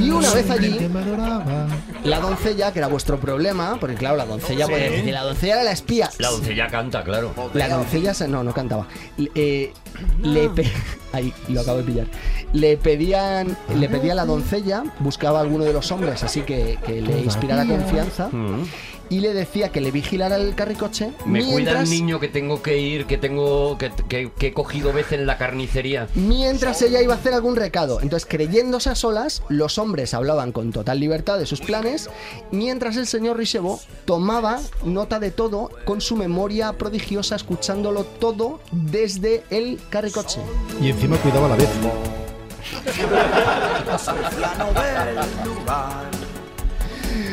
Y 0.00 0.10
una 0.10 0.34
vez 0.34 0.50
allí, 0.50 0.90
la 2.02 2.18
doncella, 2.18 2.72
que 2.72 2.80
era 2.80 2.88
vuestro 2.88 3.20
problema, 3.20 3.76
porque 3.78 3.94
claro, 3.94 4.16
la 4.16 4.26
doncella, 4.26 4.66
puede 4.66 4.90
decir, 4.90 5.12
la 5.14 5.22
doncella 5.22 5.54
era 5.54 5.62
la 5.62 5.70
espía. 5.72 6.10
La 6.18 6.30
doncella 6.30 6.66
canta, 6.66 7.04
claro. 7.04 7.32
La 7.54 7.68
doncella 7.68 8.14
se- 8.14 8.26
no, 8.26 8.42
no 8.42 8.52
cantaba. 8.52 8.88
Le- 9.16 9.72
le 10.22 10.48
pe- 10.50 10.70
ahí 11.12 11.32
lo 11.48 11.60
acabo 11.60 11.78
de 11.78 11.84
pillar. 11.84 12.06
Le 12.52 12.76
pedían, 12.76 13.56
le 13.76 13.88
pedía 13.88 14.12
a 14.12 14.16
la 14.16 14.24
doncella, 14.26 14.84
buscaba 15.00 15.38
a 15.38 15.42
alguno 15.42 15.64
de 15.64 15.72
los 15.72 15.90
hombres, 15.92 16.22
así 16.22 16.42
que, 16.42 16.78
que 16.86 17.00
le 17.00 17.20
inspirara 17.20 17.64
confianza, 17.66 18.28
y 19.10 19.20
le 19.20 19.34
decía 19.34 19.70
que 19.70 19.80
le 19.80 19.90
vigilara 19.90 20.36
el 20.36 20.54
carricoche. 20.54 21.10
Me 21.26 21.40
cuida 21.40 21.50
el 21.50 21.54
mientras, 21.64 21.88
niño 21.90 22.20
que 22.20 22.28
tengo 22.28 22.62
que 22.62 22.78
ir, 22.78 23.06
que 23.06 23.18
tengo 23.18 23.76
que, 23.78 23.90
que- 24.08 24.30
que 24.36 24.46
he 24.48 24.52
cogido 24.52 24.92
vez 24.92 25.12
en 25.12 25.26
la 25.26 25.38
carnicería. 25.38 26.08
mientras 26.14 26.80
ella 26.82 27.02
iba 27.02 27.14
a 27.14 27.16
hacer 27.16 27.34
algún 27.34 27.56
recado. 27.56 28.00
Entonces, 28.00 28.26
creyéndose 28.28 28.90
a 28.90 28.94
solas, 28.94 29.42
los 29.48 29.78
hombres 29.78 30.14
hablaban 30.14 30.52
con 30.52 30.72
total 30.72 31.00
libertad 31.00 31.38
de 31.38 31.46
sus 31.46 31.60
planes, 31.60 32.08
mientras 32.50 32.96
el 32.96 33.06
señor 33.06 33.36
Richebot 33.38 33.80
tomaba 34.04 34.60
nota 34.84 35.18
de 35.18 35.30
todo 35.30 35.70
con 35.84 36.00
su 36.00 36.16
memoria 36.16 36.72
prodigiosa, 36.74 37.36
escuchándolo 37.36 38.04
todo 38.04 38.60
desde 38.72 39.42
el 39.50 39.78
carricoche. 39.90 40.40
Y 40.80 40.90
encima 40.90 41.16
cuidaba 41.18 41.48
la 41.48 41.56
vez. 41.56 41.68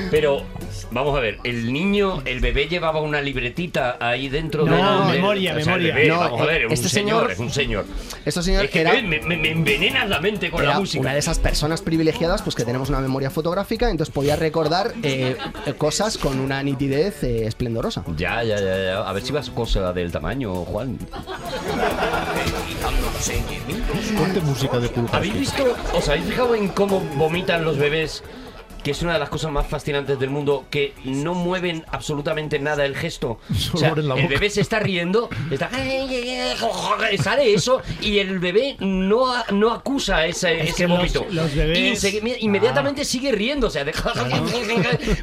Pero, 0.10 0.44
vamos 0.92 1.16
a 1.18 1.20
ver, 1.22 1.38
el 1.44 1.72
niño, 1.72 2.22
el 2.26 2.40
bebé 2.40 2.68
llevaba 2.68 3.02
una 3.02 3.22
libretita 3.22 3.98
ahí 4.00 4.30
dentro 4.30 4.66
No, 4.66 4.76
del- 4.76 5.08
del- 5.12 5.22
memoria, 5.22 5.52
o 5.52 5.56
sea, 5.56 5.66
memoria. 5.66 5.94
bebé, 5.96 6.08
No, 6.08 6.20
vamos 6.20 6.42
a 6.42 6.46
ver, 6.46 6.62
es 6.66 6.72
este 6.74 6.86
un 6.88 6.90
señor, 6.90 7.22
señor- 7.22 7.32
es 7.32 7.40
un 7.40 7.50
señor. 7.52 7.86
Este 8.26 8.42
señor 8.44 8.66
Es 8.66 8.72
que 8.72 8.82
era... 8.82 8.94
me, 9.02 9.20
me- 9.22 9.38
me 9.38 9.52
envenenas 9.52 10.10
la 10.10 10.20
mente 10.20 10.50
con 10.52 10.62
Era 10.62 10.74
la 10.74 10.80
música. 10.80 11.02
una 11.02 11.14
de 11.14 11.20
esas 11.20 11.40
personas 11.40 11.82
privilegiadas 11.82 12.42
pues 12.42 12.56
que 12.56 12.64
tenemos 12.66 12.90
una 12.90 13.00
memoria 13.00 13.30
fotográfica, 13.30 13.90
entonces 13.90 14.14
podía 14.14 14.36
recordar 14.36 14.94
eh, 15.04 15.36
eh, 15.66 15.74
cosas 15.74 16.18
con 16.18 16.40
una 16.40 16.62
nitidez 16.64 17.24
eh, 17.24 17.46
esplendorosa. 17.46 18.04
Ya, 18.18 18.44
ya, 18.44 18.60
ya, 18.60 18.84
ya. 18.84 18.98
A 19.08 19.14
ver 19.14 19.24
si 19.24 19.32
vas 19.32 19.50
cosa 19.50 19.94
del 19.94 20.12
tamaño, 20.12 20.54
Juan. 20.66 20.98
Música 24.44 24.80
de. 24.80 24.90
¿Habéis 25.12 25.34
visto, 25.34 25.64
os 25.94 26.10
habéis 26.10 26.26
fijado 26.26 26.56
en 26.56 26.68
cómo 26.70 27.00
vomitan 27.16 27.64
los 27.64 27.78
bebés? 27.78 28.24
Que 28.84 28.92
es 28.92 29.02
una 29.04 29.14
de 29.14 29.20
las 29.20 29.30
cosas 29.30 29.52
más 29.52 29.68
fascinantes 29.68 30.18
del 30.20 30.30
mundo, 30.32 30.66
que 30.72 30.94
no 31.06 31.34
mueven 31.36 31.86
absolutamente 31.92 32.58
nada 32.60 32.86
el 32.86 32.96
gesto. 32.96 33.40
O 33.74 33.78
sea, 33.78 33.90
el 33.96 34.28
bebé 34.28 34.50
se 34.50 34.62
está 34.62 34.80
riendo, 34.80 35.30
está... 35.50 35.70
sale 37.22 37.54
eso 37.54 37.82
y 38.02 38.20
el 38.20 38.40
bebé 38.40 38.76
no, 38.80 39.26
no 39.52 39.72
acusa 39.72 40.26
ese, 40.26 40.62
Es 40.62 40.70
ese 40.70 40.76
que 40.84 40.88
los- 40.88 40.98
vómito. 40.98 41.26
los 41.32 41.52
bebés- 41.56 42.38
inmediatamente 42.42 43.06
sigue 43.06 43.32
riendo, 43.32 43.68
o 43.68 43.70
sea, 43.70 43.84
deja- 43.84 44.14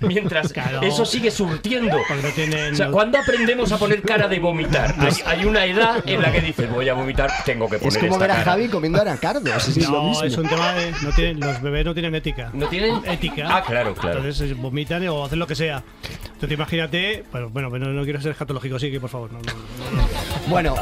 mientras 0.02 0.52
Claro. 0.52 0.82
eso 0.82 1.04
sigue 1.04 1.30
surtiendo. 1.30 1.96
No 1.98 2.28
tienen- 2.34 2.72
O 2.74 2.76
sea, 2.76 2.90
¿cuándo 2.90 3.18
aprendemos 3.18 3.70
a 3.72 3.78
poner 3.78 4.02
cara 4.02 4.28
de 4.28 4.38
vomitar? 4.38 4.94
Hay, 4.98 5.12
hay 5.26 5.44
una 5.44 5.64
edad 5.64 6.02
en 6.08 6.22
la 6.22 6.32
que 6.32 6.40
dices, 6.40 6.70
voy 6.70 6.88
a 6.88 6.94
vomitar, 6.94 7.30
tengo 7.44 7.68
que 7.68 7.78
poner 7.78 7.92
Es 7.92 7.98
como 7.98 8.12
esta 8.12 8.18
ver 8.18 8.30
a 8.30 8.34
cara. 8.34 8.44
Javi 8.52 8.68
comiendo 8.68 9.00
anacardos, 9.00 9.68
es 9.68 9.76
lo 9.88 9.90
No, 9.90 10.08
mismo. 10.08 10.24
es 10.24 10.36
un 10.36 10.48
tema 10.48 10.72
de. 10.74 10.92
No 11.02 11.12
tienen, 11.12 11.40
los 11.40 11.60
bebés 11.60 11.84
no 11.84 11.92
tienen 11.94 12.14
ética. 12.14 12.50
¿No 12.52 12.66
tienen? 12.68 13.00
Ética. 13.06 13.47
Ah, 13.48 13.62
claro, 13.66 13.94
claro. 13.94 14.18
Entonces 14.18 14.50
eh, 14.50 14.54
vomitan 14.54 15.06
o 15.08 15.24
hacen 15.24 15.38
lo 15.38 15.46
que 15.46 15.54
sea. 15.54 15.82
Entonces 16.24 16.52
imagínate. 16.52 17.24
Bueno, 17.32 17.50
bueno, 17.50 17.70
no, 17.70 17.88
no 17.92 18.04
quiero 18.04 18.20
ser 18.20 18.32
escatológico, 18.32 18.78
sí 18.78 18.90
que 18.90 19.00
por 19.00 19.10
favor. 19.10 19.32
No, 19.32 19.38
no, 19.38 20.02
no. 20.02 20.08
Bueno, 20.48 20.74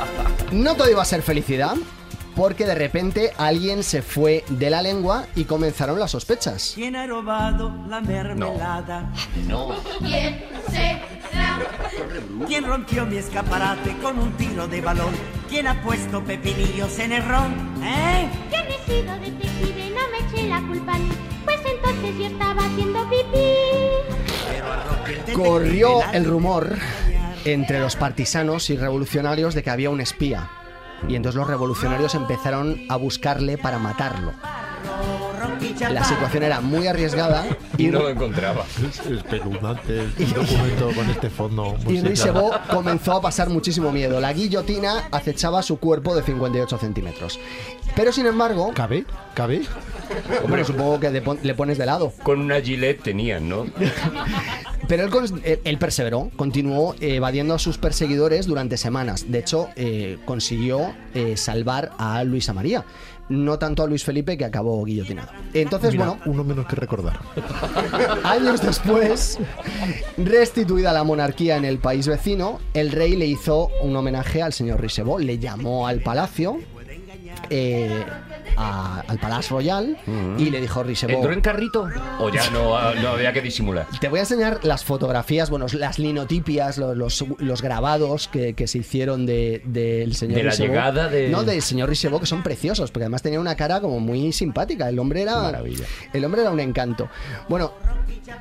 no 0.52 0.74
todo 0.76 0.88
iba 0.90 1.02
a 1.02 1.04
ser 1.04 1.22
felicidad, 1.22 1.74
porque 2.36 2.66
de 2.66 2.74
repente 2.76 3.32
alguien 3.36 3.82
se 3.82 4.00
fue 4.02 4.44
de 4.48 4.70
la 4.70 4.80
lengua 4.80 5.26
y 5.34 5.44
comenzaron 5.44 5.98
las 5.98 6.12
sospechas. 6.12 6.72
¿Quién 6.74 6.94
ha 6.94 7.06
robado 7.06 7.72
la 7.88 8.00
mermelada? 8.00 9.10
¿Quién 9.98 10.44
será? 10.70 11.58
¿Quién 12.46 12.64
rompió 12.64 13.06
mi 13.06 13.16
escaparate 13.16 13.96
con 14.02 14.18
un 14.18 14.32
tiro 14.34 14.68
de 14.68 14.80
balón? 14.80 15.14
¿Quién 15.48 15.66
ha 15.66 15.82
puesto 15.82 16.22
pepinillos 16.22 16.98
en 16.98 17.12
el 17.12 17.24
ron? 17.24 17.52
¿Eh? 17.82 18.28
Yo 18.52 18.58
no 18.62 18.70
he 18.70 18.84
sido 18.84 19.14
detective, 19.18 19.90
no 19.90 20.10
me 20.10 20.28
eché 20.28 20.48
la 20.48 20.60
culpa 20.60 20.94
a 20.94 20.98
mí. 20.98 21.08
Pues 21.46 21.60
entonces 21.64 22.18
yo 22.18 22.26
estaba 22.26 22.62
haciendo 22.66 23.08
pipí. 23.08 23.54
Corrió 25.32 26.02
el 26.12 26.26
rumor 26.26 26.76
entre 27.46 27.80
los 27.80 27.96
partisanos 27.96 28.68
y 28.70 28.76
revolucionarios 28.76 29.54
de 29.54 29.62
que 29.62 29.70
había 29.70 29.88
un 29.88 30.02
espía. 30.02 30.50
Y 31.08 31.14
entonces 31.14 31.38
los 31.38 31.48
revolucionarios 31.48 32.14
empezaron 32.14 32.82
a 32.88 32.96
buscarle 32.96 33.56
para 33.56 33.78
matarlo. 33.78 34.32
La 35.78 36.04
situación 36.04 36.42
era 36.42 36.60
muy 36.60 36.86
arriesgada 36.86 37.44
Y 37.76 37.86
y, 37.86 37.88
no 37.90 38.00
lo 38.00 38.08
encontraba. 38.10 38.64
Es 38.88 39.00
espeluznante 39.06 40.00
el 40.00 40.32
documento 40.32 40.90
con 40.94 41.10
este 41.10 41.30
fondo. 41.30 41.74
y 41.80 41.96
señalado. 41.98 42.08
Richebot 42.08 42.66
comenzó 42.68 43.12
a 43.12 43.20
pasar 43.20 43.48
muchísimo 43.50 43.92
miedo. 43.92 44.20
La 44.20 44.32
guillotina 44.32 45.08
acechaba 45.10 45.62
su 45.62 45.78
cuerpo 45.78 46.14
de 46.16 46.22
58 46.22 46.78
centímetros. 46.78 47.38
Pero 47.94 48.12
sin 48.12 48.26
embargo, 48.26 48.72
¿Cabe? 48.74 49.04
¿Cabe? 49.34 49.62
hombre, 50.44 50.64
supongo 50.64 51.00
que 51.00 51.10
le 51.10 51.22
pon- 51.22 51.38
le 51.42 51.54
pones 51.54 51.78
de 51.78 51.86
lado. 51.86 52.12
Con 52.22 52.40
una 52.40 52.60
gilet 52.60 53.02
tenían, 53.02 53.48
¿no? 53.48 53.66
Pero 54.88 55.04
él, 55.04 55.60
él- 55.64 55.78
perseveró, 55.78 56.30
continuó 56.36 56.94
evadiendo 57.00 57.54
a 57.54 57.58
sus 57.58 57.76
perseguidores 57.78 58.46
durante 58.46 58.76
semanas. 58.76 59.24
De 59.28 59.38
hecho, 59.40 59.68
eh, 59.76 60.18
consiguió 60.24 60.94
eh, 61.14 61.36
salvar 61.36 61.90
a 61.98 62.22
Luisa 62.24 62.52
María. 62.52 62.84
No 63.28 63.58
tanto 63.58 63.82
a 63.82 63.86
Luis 63.86 64.04
Felipe, 64.04 64.38
que 64.38 64.44
acabó 64.44 64.84
guillotinado. 64.84 65.28
Entonces, 65.52 65.92
Mira, 65.92 66.06
bueno, 66.06 66.22
uno 66.26 66.44
menos 66.44 66.66
que 66.66 66.76
recordar. 66.76 67.18
años 68.24 68.60
después, 68.62 69.38
restituida 70.16 70.92
la 70.92 71.02
monarquía 71.02 71.56
en 71.56 71.64
el 71.64 71.78
país 71.78 72.06
vecino, 72.06 72.60
el 72.72 72.92
rey 72.92 73.16
le 73.16 73.26
hizo 73.26 73.70
un 73.82 73.96
homenaje 73.96 74.42
al 74.42 74.52
señor 74.52 74.80
Richebot. 74.80 75.20
Le 75.20 75.38
llamó 75.38 75.88
al 75.88 76.00
palacio, 76.02 76.58
eh, 77.50 78.04
a- 78.56 79.02
al 79.06 79.18
Palace 79.18 79.50
Royal, 79.50 79.96
y 80.38 80.50
le 80.50 80.60
dijo 80.60 80.82
Richebot... 80.82 81.16
¿Entró 81.16 81.32
en 81.32 81.40
carrito? 81.40 81.88
¿O 82.18 82.28
ya 82.30 82.48
no, 82.50 82.76
ah, 82.76 82.94
no 83.00 83.08
había 83.10 83.32
que 83.32 83.40
disimular? 83.42 83.86
Te 84.00 84.08
voy 84.08 84.18
a 84.18 84.22
enseñar 84.22 84.60
las 84.64 84.84
fotografías, 84.84 85.50
bueno, 85.50 85.66
las 85.72 85.98
linotipias, 85.98 86.78
los, 86.78 86.96
los, 86.96 87.24
los 87.38 87.62
grabados 87.62 88.28
que, 88.28 88.54
que 88.54 88.66
se 88.66 88.78
hicieron 88.78 89.26
de- 89.26 89.62
del 89.64 90.14
señor 90.14 90.36
De 90.38 90.44
la 90.44 90.54
llegada 90.54 91.08
de- 91.08 91.28
No, 91.28 91.44
del 91.44 91.62
señor 91.62 91.88
Richebot, 91.88 92.20
que 92.20 92.26
son 92.26 92.42
preciosos, 92.42 92.90
porque 92.90 93.04
además 93.04 93.22
tenía 93.22 93.40
una 93.40 93.56
cara 93.56 93.80
como 93.80 94.00
muy 94.00 94.32
simpática. 94.32 94.88
El 94.88 94.98
hombre 94.98 95.22
era... 95.22 95.40
maravilla. 95.42 95.84
El 96.12 96.24
hombre 96.24 96.42
era 96.42 96.50
un 96.50 96.60
encanto. 96.60 97.08
Bueno, 97.48 97.72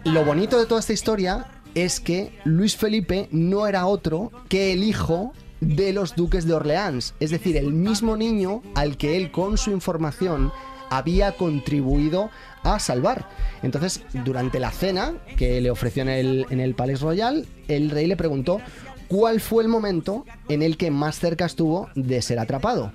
lo 0.06 0.24
bonito 0.26 0.58
de 0.60 0.66
toda 0.66 0.80
esta 0.80 0.94
historia 0.94 1.46
es 1.74 2.00
que 2.00 2.38
Luis 2.46 2.78
Felipe 2.78 3.28
no 3.32 3.68
era 3.68 3.86
otro 3.86 4.32
que 4.48 4.72
el 4.72 4.84
hijo 4.84 5.34
de 5.62 5.94
los 5.94 6.16
duques 6.16 6.46
de 6.46 6.54
Orleans, 6.54 7.14
es 7.20 7.32
decir, 7.32 7.58
el 7.58 7.74
mismo 7.74 8.18
niño 8.18 8.62
al 8.76 8.98
que 8.98 9.18
él 9.18 9.32
con 9.32 9.58
su 9.58 9.72
información 9.72 10.52
había 10.90 11.32
contribuido 11.34 12.30
a 12.64 12.80
salvar. 12.80 13.30
Entonces, 13.64 14.02
durante 14.26 14.60
la 14.60 14.72
cena 14.72 15.14
que 15.38 15.62
le 15.62 15.72
ofreció 15.72 16.04
en 16.04 16.10
el, 16.10 16.46
en 16.50 16.60
el 16.60 16.76
Palais 16.76 17.02
Royal, 17.02 17.46
el 17.68 17.90
rey 17.90 18.08
le 18.08 18.18
preguntó 18.18 18.60
cuál 19.08 19.40
fue 19.40 19.64
el 19.64 19.70
momento 19.70 20.26
en 20.50 20.62
el 20.62 20.78
que 20.78 20.92
más 20.92 21.20
cerca 21.20 21.46
estuvo 21.46 21.90
de 21.96 22.22
ser 22.22 22.40
atrapado. 22.40 22.92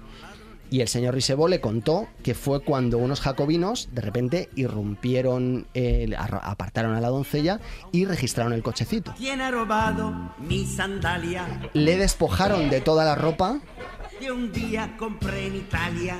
Y 0.70 0.80
el 0.80 0.88
señor 0.88 1.14
Risebot 1.14 1.50
le 1.50 1.60
contó 1.60 2.06
que 2.22 2.34
fue 2.34 2.62
cuando 2.62 2.98
unos 2.98 3.20
jacobinos 3.20 3.88
de 3.92 4.02
repente 4.02 4.48
irrumpieron, 4.54 5.66
eh, 5.74 6.14
apartaron 6.16 6.94
a 6.94 7.00
la 7.00 7.08
doncella 7.08 7.60
y 7.92 8.04
registraron 8.04 8.52
el 8.52 8.62
cochecito. 8.62 9.12
¿Quién 9.18 9.40
ha 9.40 9.50
robado 9.50 10.32
mi 10.38 10.64
sandalia? 10.64 11.68
Le 11.72 11.96
despojaron 11.96 12.70
de 12.70 12.80
toda 12.80 13.04
la 13.04 13.16
ropa 13.16 13.60
que 14.20 14.30
un 14.30 14.52
día 14.52 14.96
compré 14.98 15.46
en 15.46 15.56
Italia. 15.56 16.16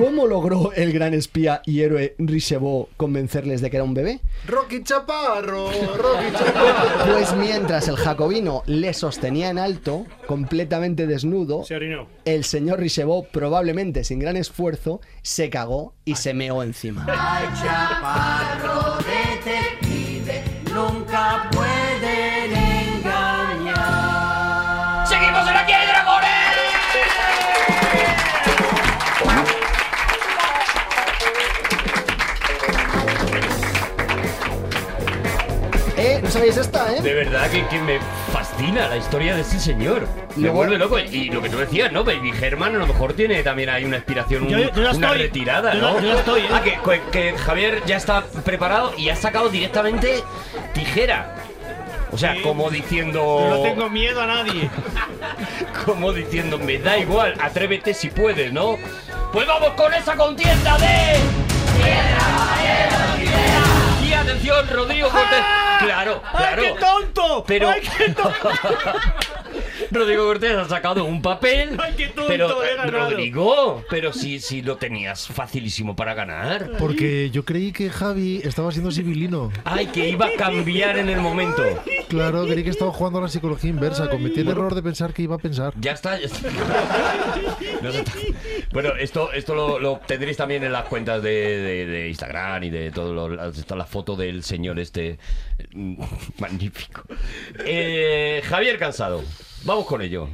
¿Cómo 0.00 0.26
logró 0.26 0.72
el 0.72 0.92
gran 0.94 1.12
espía 1.12 1.60
y 1.66 1.82
héroe 1.82 2.14
Richelieu 2.18 2.88
convencerles 2.96 3.60
de 3.60 3.68
que 3.70 3.76
era 3.76 3.84
un 3.84 3.92
bebé? 3.92 4.20
Rocky 4.46 4.82
Chaparro, 4.82 5.66
Rocky 5.68 6.32
Chaparro. 6.38 7.12
Pues 7.12 7.36
mientras 7.36 7.86
el 7.86 7.96
jacobino 7.96 8.62
le 8.64 8.94
sostenía 8.94 9.50
en 9.50 9.58
alto, 9.58 10.06
completamente 10.26 11.06
desnudo, 11.06 11.64
Se 11.64 11.74
orinó. 11.76 12.06
el 12.24 12.44
señor 12.44 12.80
Richelieu, 12.80 13.26
probablemente 13.30 14.02
sin 14.04 14.18
gran 14.20 14.36
esfuerzo, 14.38 15.02
se 15.22 15.50
cagó 15.50 15.92
y 16.06 16.14
se 16.14 16.32
meó 16.32 16.62
encima. 16.62 17.04
Ay, 17.06 17.46
chaparro 17.62 18.98
¿No 36.30 36.34
sabéis 36.34 36.56
esta, 36.58 36.94
eh? 36.94 37.00
De 37.02 37.12
verdad 37.12 37.50
que, 37.50 37.66
que 37.66 37.80
me 37.80 37.98
fascina 38.32 38.86
la 38.86 38.96
historia 38.98 39.34
de 39.34 39.40
ese 39.40 39.58
señor. 39.58 40.06
Me 40.36 40.42
Luego- 40.42 40.58
vuelve 40.58 40.78
loco. 40.78 40.96
Y 41.00 41.28
lo 41.28 41.42
que 41.42 41.48
tú 41.50 41.58
decías, 41.58 41.90
¿no? 41.90 42.04
Baby 42.04 42.32
Herman 42.40 42.76
a 42.76 42.78
lo 42.78 42.86
mejor 42.86 43.14
tiene 43.14 43.42
también 43.42 43.68
ahí 43.68 43.84
una 43.84 43.96
inspiración, 43.96 44.44
un- 44.44 44.48
Yo- 44.50 44.58
yo 44.58 44.66
ya 44.66 44.80
una 44.80 44.90
estoy. 45.08 45.18
retirada, 45.18 45.74
Yo 45.74 45.80
¿no? 45.80 45.94
ya- 45.96 46.00
yo 46.02 46.06
ya 46.12 46.18
estoy, 46.20 46.40
¿eh? 46.42 46.48
Ah, 46.52 46.62
que, 46.62 46.78
que- 46.84 47.00
que 47.10 47.36
Javier 47.36 47.82
ya 47.84 47.96
está 47.96 48.22
preparado 48.44 48.92
y 48.96 49.08
ha 49.08 49.16
sacado 49.16 49.48
directamente 49.48 50.22
tijera. 50.72 51.34
O 52.12 52.16
sea, 52.18 52.34
Sí. 52.36 52.42
como 52.42 52.70
diciendo... 52.70 53.48
No 53.50 53.62
tengo 53.62 53.90
miedo 53.90 54.20
a 54.22 54.26
nadie. 54.26 54.70
Como 55.84 56.12
diciendo, 56.12 56.58
me 56.58 56.78
da 56.78 56.96
igual, 56.96 57.34
atrévete 57.40 57.92
si 57.92 58.08
puedes, 58.08 58.52
¿no? 58.52 58.76
Pues 59.32 59.48
vamos 59.48 59.70
con 59.70 59.92
esa 59.94 60.14
contienda 60.14 60.78
de... 60.78 61.16
Y 63.20 63.69
atención, 64.20 64.68
Rodrigo 64.68 65.08
Cortés. 65.08 65.44
Claro, 65.80 66.22
claro. 66.30 66.62
¡Ay, 66.62 66.72
qué 66.74 66.80
tonto! 66.80 67.44
Pero- 67.46 67.70
¡Ay, 67.70 67.80
qué 67.80 68.10
tonto! 68.10 68.50
Rodrigo 69.90 70.24
Cortés 70.24 70.56
ha 70.56 70.68
sacado 70.68 71.04
un 71.04 71.20
papel. 71.22 71.76
¡Ay, 71.82 71.94
qué 71.96 72.06
tonto! 72.08 72.26
Pero, 72.28 72.62
he 72.64 72.76
ganado. 72.76 73.10
Rodrigo, 73.10 73.84
pero 73.90 74.12
si, 74.12 74.38
si 74.40 74.62
lo 74.62 74.76
tenías 74.76 75.26
facilísimo 75.28 75.96
para 75.96 76.14
ganar. 76.14 76.70
Porque 76.78 77.30
yo 77.30 77.44
creí 77.44 77.72
que 77.72 77.90
Javi 77.90 78.40
estaba 78.44 78.70
siendo 78.72 78.90
civilino. 78.92 79.50
Ay, 79.64 79.86
que 79.86 80.08
iba 80.08 80.26
a 80.26 80.32
cambiar 80.36 80.98
en 80.98 81.08
el 81.08 81.20
momento. 81.20 81.62
Claro, 82.08 82.44
creí 82.44 82.62
que 82.64 82.70
estaba 82.70 82.92
jugando 82.92 83.18
a 83.18 83.22
la 83.22 83.28
psicología 83.28 83.70
inversa. 83.70 84.08
Cometí 84.08 84.40
el 84.40 84.48
error 84.48 84.74
de 84.74 84.82
pensar 84.82 85.12
que 85.12 85.22
iba 85.22 85.34
a 85.36 85.38
pensar. 85.38 85.72
Ya 85.80 85.92
está, 85.92 86.18
ya 86.18 86.26
está. 86.26 86.48
No 87.82 87.90
se 87.92 87.98
está- 88.00 88.12
Bueno, 88.72 88.90
esto, 88.98 89.32
esto 89.32 89.54
lo, 89.54 89.78
lo 89.78 90.00
tendréis 90.06 90.36
también 90.36 90.62
en 90.64 90.72
las 90.72 90.84
cuentas 90.84 91.22
de, 91.22 91.30
de- 91.30 91.86
de 91.86 92.08
Instagram 92.08 92.62
y 92.64 92.70
de 92.70 92.90
todo 92.90 93.12
lo, 93.14 93.44
está 93.50 93.74
la 93.74 93.86
foto 93.86 94.16
del 94.16 94.42
señor 94.44 94.78
este 94.78 95.18
mm, 95.72 95.94
magnífico. 96.38 97.02
Eh, 97.64 98.42
Javier 98.44 98.78
Cansado, 98.78 99.22
vamos 99.64 99.86
con 99.86 100.02
ello. 100.02 100.28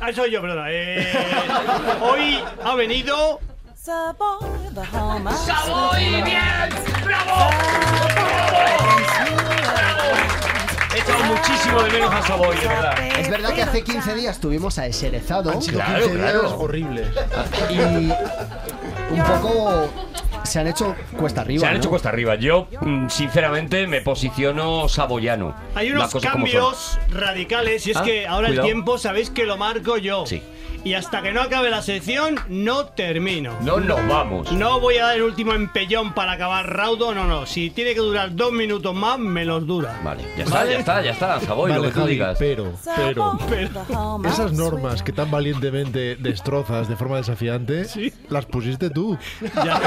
Ah, 0.00 0.12
soy 0.14 0.30
yo, 0.30 0.40
perdona. 0.40 0.66
Eh, 0.70 1.04
hoy 2.00 2.38
ha 2.64 2.74
venido 2.76 3.40
¡Savoy, 3.84 4.46
bien! 6.22 6.70
¡Bravo! 7.04 7.50
He 10.94 10.98
echado 10.98 11.24
muchísimo 11.24 11.82
de 11.82 11.90
menos 11.90 12.14
a 12.14 12.22
Savoy, 12.22 12.56
de 12.56 12.68
verdad. 12.68 13.18
Es 13.18 13.28
verdad 13.28 13.52
que 13.52 13.62
hace 13.62 13.84
15 13.84 14.14
días 14.14 14.38
tuvimos 14.40 14.78
a 14.78 14.86
Eserezado 14.86 15.60
sido 15.60 15.80
Claro, 15.80 16.04
15 16.06 16.16
días 16.16 16.30
claro. 16.32 16.58
horribles. 16.60 17.08
y 19.10 19.12
un 19.12 19.22
poco 19.24 19.90
se 20.44 20.60
han 20.60 20.68
hecho 20.68 20.94
cuesta 21.16 21.40
arriba. 21.42 21.60
Se 21.60 21.66
han 21.66 21.72
¿no? 21.74 21.78
hecho 21.80 21.90
cuesta 21.90 22.08
arriba. 22.10 22.34
Yo, 22.36 22.68
mm, 22.80 23.08
sinceramente, 23.08 23.86
me 23.86 24.00
posiciono 24.00 24.88
saboyano. 24.88 25.54
Hay 25.74 25.90
unos 25.90 26.14
cambios 26.14 26.98
radicales 27.10 27.86
y 27.86 27.90
es 27.92 27.96
Ah, 27.96 28.02
que 28.02 28.26
ahora 28.26 28.48
cuidado. 28.48 28.66
el 28.66 28.72
tiempo 28.72 28.98
sabéis 28.98 29.30
que 29.30 29.44
lo 29.44 29.56
marco 29.56 29.96
yo. 29.98 30.24
Sí. 30.26 30.42
Y 30.84 30.92
hasta 30.92 31.22
que 31.22 31.32
no 31.32 31.40
acabe 31.40 31.70
la 31.70 31.80
sección 31.80 32.38
no 32.50 32.84
termino. 32.84 33.54
No 33.62 33.80
nos 33.80 34.06
vamos. 34.06 34.52
No 34.52 34.80
voy 34.80 34.98
a 34.98 35.06
dar 35.06 35.16
el 35.16 35.22
último 35.22 35.54
empellón 35.54 36.12
para 36.12 36.32
acabar 36.32 36.76
raudo, 36.76 37.14
no, 37.14 37.24
no. 37.24 37.46
Si 37.46 37.70
tiene 37.70 37.94
que 37.94 38.00
durar 38.00 38.34
dos 38.36 38.52
minutos 38.52 38.94
más, 38.94 39.18
me 39.18 39.46
los 39.46 39.66
dura. 39.66 39.98
Vale, 40.04 40.24
ya 40.36 40.44
está, 40.44 40.66
ya 40.66 40.78
está, 40.78 41.00
ya 41.02 41.12
está, 41.12 41.40
Savoy, 41.40 41.70
Vale, 41.70 41.82
lo 41.86 41.88
que 41.90 42.00
tú 42.00 42.06
digas. 42.06 42.36
pero, 42.38 42.74
pero, 42.94 43.38
Pero, 43.48 44.20
esas 44.28 44.52
normas 44.52 45.02
que 45.02 45.12
tan 45.12 45.30
valientemente 45.30 46.16
destrozas 46.16 46.86
de 46.86 46.96
forma 46.96 47.16
desafiante, 47.16 47.86
las 48.28 48.44
pusiste 48.44 48.90
tú. 48.90 49.16
ya, 49.40 49.64
ya. 49.64 49.80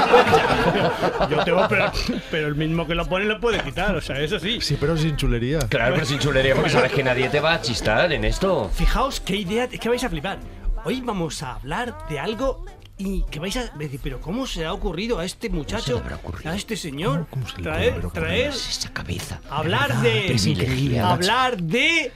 Yo 1.30 1.44
tengo, 1.44 1.66
pero, 1.68 1.90
pero 2.30 2.46
el 2.48 2.54
mismo 2.54 2.86
que 2.86 2.94
lo 2.94 3.06
pone 3.06 3.24
lo 3.26 3.40
puede 3.40 3.60
quitar, 3.62 3.94
o 3.96 4.00
sea, 4.00 4.20
eso 4.20 4.38
sí. 4.38 4.60
Sí, 4.60 4.76
pero 4.80 4.96
sin 4.96 5.16
chulería. 5.16 5.58
Claro, 5.68 5.94
pero 5.94 6.06
sin 6.06 6.18
chulería, 6.18 6.54
porque 6.54 6.70
sabes 6.70 6.92
que 6.92 7.02
nadie 7.02 7.28
te 7.28 7.40
va 7.40 7.54
a 7.54 7.60
chistar 7.62 8.12
en 8.12 8.24
esto. 8.24 8.70
Fijaos 8.74 9.20
qué 9.20 9.36
idea, 9.36 9.64
es 9.70 9.78
que 9.80 9.88
vais 9.88 10.02
a 10.04 10.08
flipar. 10.08 10.38
Hoy 10.84 11.00
vamos 11.00 11.42
a 11.42 11.54
hablar 11.56 11.94
de 12.08 12.18
algo 12.20 12.64
y 12.96 13.22
que 13.30 13.38
vais 13.40 13.56
a 13.56 13.64
decir, 13.76 14.00
pero 14.02 14.20
¿cómo 14.20 14.46
se 14.46 14.60
le 14.60 14.66
ha 14.66 14.72
ocurrido 14.72 15.18
a 15.18 15.24
este 15.24 15.48
muchacho, 15.50 16.02
a 16.44 16.54
este 16.56 16.76
señor, 16.76 17.26
¿Cómo- 17.30 17.44
cómo 17.44 17.48
se 17.48 17.56
le 17.58 17.62
traer, 17.62 18.08
traer, 18.12 18.48
Esa 18.50 18.92
cabeza. 18.92 19.40
hablar 19.50 20.00
de, 20.00 21.00
hablar 21.02 21.56
de 21.58 22.12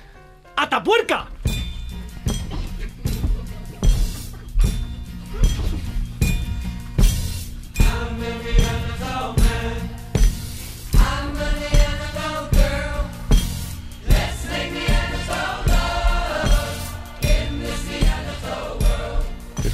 Atapuerca? 0.56 1.28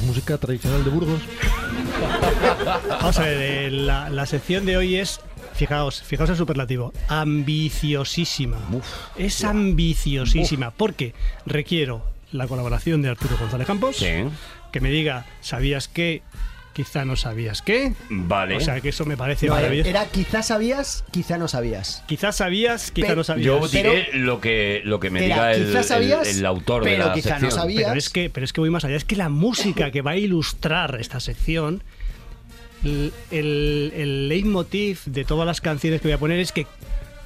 Música 0.09 0.39
tradicional 0.39 0.83
de 0.85 0.91
Burgos. 0.91 1.21
Vamos 2.89 3.19
a 3.19 3.23
ver, 3.23 3.39
eh, 3.41 3.71
la, 3.71 4.09
la 4.11 4.27
sección 4.27 4.65
de 4.67 4.77
hoy 4.77 4.97
es, 4.97 5.21
fijaos, 5.55 6.03
fijaos 6.03 6.31
el 6.31 6.37
superlativo, 6.37 6.93
ambiciosísima. 7.09 8.57
es 9.17 9.45
ambiciosísima, 9.45 10.71
porque 10.71 11.15
requiero 11.47 12.03
la 12.33 12.47
colaboración 12.49 13.03
de 13.03 13.11
Arturo 13.11 13.37
González 13.39 13.67
Campos, 13.67 13.97
Sí. 13.97 14.07
que 14.73 14.81
me 14.81 14.91
diga, 14.91 15.27
¿sabías 15.41 15.89
qué? 15.89 16.23
Quizá 16.79 17.05
no 17.05 17.17
sabías 17.17 17.61
qué. 17.61 17.93
Vale. 18.09 18.55
O 18.55 18.61
sea, 18.61 18.81
que 18.81 18.91
eso 18.91 19.05
me 19.05 19.17
parece 19.17 19.49
maravilloso. 19.51 19.91
era 19.91 20.05
quizás 20.07 20.47
sabías, 20.47 21.05
quizá 21.11 21.37
no 21.37 21.49
sabías. 21.49 22.05
Quizás 22.07 22.37
sabías, 22.37 22.93
quizá 22.93 23.09
Pe- 23.09 23.17
no 23.17 23.25
sabías. 23.25 23.47
Yo 23.47 23.61
Pero- 23.73 23.91
diré 23.91 24.11
lo 24.13 24.41
que, 24.41 24.83
lo 24.85 25.01
que 25.01 25.11
me 25.11 25.27
Era, 25.27 25.49
diga 25.51 25.53
el, 25.55 25.83
sabías, 25.85 26.29
el- 26.29 26.39
el 26.39 26.47
autor 26.47 26.85
de 26.85 26.91
pero 26.93 27.07
la 27.09 27.15
quizá 27.15 27.31
no 27.31 27.41
sección. 27.41 27.61
sabía. 27.63 27.89
Pero 27.89 27.99
es, 27.99 28.11
que, 28.11 28.31
pero 28.31 28.45
es 28.45 28.53
que 28.53 28.61
voy 28.61 28.71
más 28.71 28.85
allá. 28.85 28.95
Es 28.95 29.05
que 29.05 29.17
la 29.17 29.29
música 29.29 29.91
que 29.91 30.03
va 30.03 30.13
a 30.13 30.17
ilustrar 30.17 30.99
esta 31.01 31.19
sección, 31.19 31.83
el, 32.85 33.13
el, 33.33 33.93
el 33.97 34.29
leitmotiv 34.29 35.01
de 35.07 35.25
todas 35.25 35.47
las 35.47 35.61
canciones 35.61 36.01
que 36.01 36.07
voy 36.07 36.15
a 36.15 36.19
poner 36.19 36.39
es 36.39 36.53
que 36.53 36.69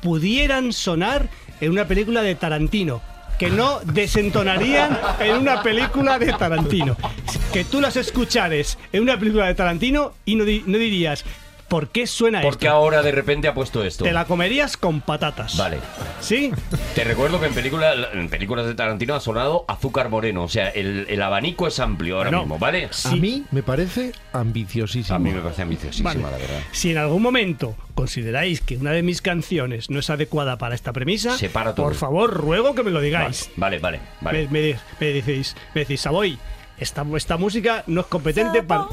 pudieran 0.01 0.73
sonar 0.73 1.29
en 1.61 1.73
una 1.73 1.87
película 1.87 2.23
de 2.23 2.35
Tarantino. 2.37 3.03
Que 3.43 3.51
no 3.51 3.81
desentonarían 3.81 4.97
en 5.19 5.35
una 5.35 5.65
película 5.65 6.17
de 6.17 6.33
Tarantino. 6.33 6.97
Que 7.53 7.65
tú 7.65 7.81
las 7.81 7.97
escuchares 7.97 8.79
en 8.93 9.03
una 9.03 9.19
película 9.19 9.49
de 9.49 9.57
Tarantino 9.57 10.13
y 10.25 10.37
no, 10.37 10.45
no 10.45 10.79
dirías, 10.79 11.25
¿por 11.73 11.89
qué 11.89 12.07
suena 12.07 12.43
¿Por 12.43 12.59
qué 12.59 12.67
esto? 12.67 12.77
ahora 12.77 13.03
de 13.03 13.13
repente 13.13 13.49
ha 13.49 13.55
puesto 13.55 13.83
esto? 13.83 14.05
Te 14.05 14.13
la 14.13 14.27
comerías 14.27 14.77
con 14.77 15.01
patatas. 15.01 15.57
Vale. 15.57 15.79
¿Sí? 16.21 16.53
Te 16.95 17.03
recuerdo 17.05 17.41
que 17.41 17.47
en, 17.47 17.55
película, 17.55 17.95
en 18.13 18.29
películas 18.29 18.67
de 18.67 18.75
Tarantino 18.75 19.15
ha 19.15 19.21
sonado 19.21 19.65
azúcar 19.69 20.11
moreno. 20.11 20.43
O 20.45 20.49
sea, 20.49 20.69
el, 20.69 21.07
el 21.09 21.23
abanico 21.23 21.67
es 21.67 21.81
amplio 21.81 22.19
ahora 22.19 22.31
mismo, 22.31 22.59
¿vale? 22.59 22.85
A 22.85 22.93
Sí. 22.93 23.19
mí 23.19 23.45
me 23.51 23.63
parece 23.63 24.13
ambiciosísimo. 24.35 25.17
A 25.17 25.19
mí 25.19 25.31
me 25.33 25.41
parece 25.41 25.63
ambiciosísima, 25.63 26.11
Vale. 26.11 26.23
la 26.23 26.31
verdad. 26.37 26.61
Si 26.73 26.91
en 26.91 26.99
algún 26.99 27.23
momento 27.23 27.75
consideráis 27.95 28.61
que 28.61 28.77
una 28.77 28.91
de 28.93 29.03
mis 29.03 29.23
canciones 29.23 29.89
no 29.89 29.99
es 29.99 30.11
adecuada 30.11 30.59
para 30.59 30.75
esta 30.75 30.93
premisa, 30.93 31.37
Separa 31.39 31.75
todo. 31.75 31.87
por 31.87 31.95
favor, 31.95 32.35
ruego 32.35 32.75
que 32.75 32.83
me 32.83 32.91
lo 32.91 33.01
digáis. 33.01 33.51
vale, 33.57 33.79
vale. 33.79 34.01
vale. 34.21 34.49
Me, 34.51 34.61
me 34.73 34.77
me 35.01 35.07
decís, 35.07 35.57
me 35.75 35.81
decís, 35.83 36.01
Savoy, 36.03 36.39
esta, 36.79 37.05
esta 37.17 37.37
música 37.39 37.83
no 37.87 38.03
es 38.03 38.07
competente 38.09 38.63
para... 38.63 38.87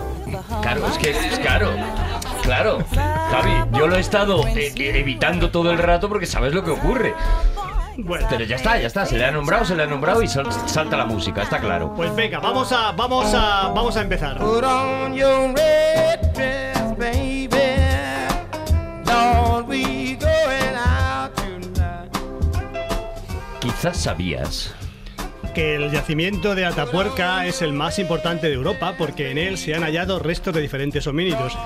Claro, 0.61 0.87
es 0.87 0.97
que 0.97 1.09
es 1.09 1.39
claro. 1.39 1.71
Claro. 2.49 2.79
Javi, 3.29 3.77
yo 3.77 3.87
lo 3.87 3.95
he 3.95 3.99
estado 3.99 4.43
eh, 4.47 4.73
evitando 4.75 5.51
todo 5.51 5.69
el 5.69 5.77
rato 5.77 6.09
porque 6.09 6.25
sabes 6.25 6.51
lo 6.51 6.63
que 6.63 6.71
ocurre. 6.71 7.13
Bueno, 7.97 8.25
Pero 8.27 8.43
ya 8.43 8.55
está, 8.55 8.79
ya 8.79 8.87
está. 8.87 9.05
Se 9.05 9.17
le 9.19 9.25
ha 9.25 9.31
nombrado, 9.31 9.65
se 9.65 9.75
le 9.75 9.83
ha 9.83 9.85
nombrado 9.85 10.23
y 10.23 10.27
sal- 10.27 10.51
salta 10.67 10.97
la 10.97 11.05
música, 11.05 11.43
está 11.43 11.59
claro. 11.59 11.93
pues 11.95 12.15
venga, 12.15 12.39
vamos 12.39 12.71
a, 12.71 12.91
vamos 12.93 13.31
a, 13.35 13.67
vamos 13.67 13.95
a 13.97 14.01
empezar. 14.01 14.37
Put 14.39 14.63
on 14.63 15.13
your 15.13 15.53
red 15.55 16.19
dress, 16.33 16.97
baby. 16.97 17.49
Lord, 19.05 19.67
we 19.67 20.15
going 20.15 20.75
out 20.75 21.31
tonight. 21.35 22.09
Quizás 23.59 23.95
sabías. 23.97 24.73
Que 25.53 25.75
el 25.75 25.91
yacimiento 25.91 26.55
de 26.55 26.65
Atapuerca 26.65 27.45
es 27.45 27.61
el 27.61 27.73
más 27.73 27.99
importante 27.99 28.47
de 28.47 28.53
Europa 28.53 28.95
porque 28.97 29.31
en 29.31 29.37
él 29.37 29.57
se 29.57 29.75
han 29.75 29.83
hallado 29.83 30.19
restos 30.19 30.53
de 30.53 30.61
diferentes 30.61 31.07
homínidos, 31.07 31.57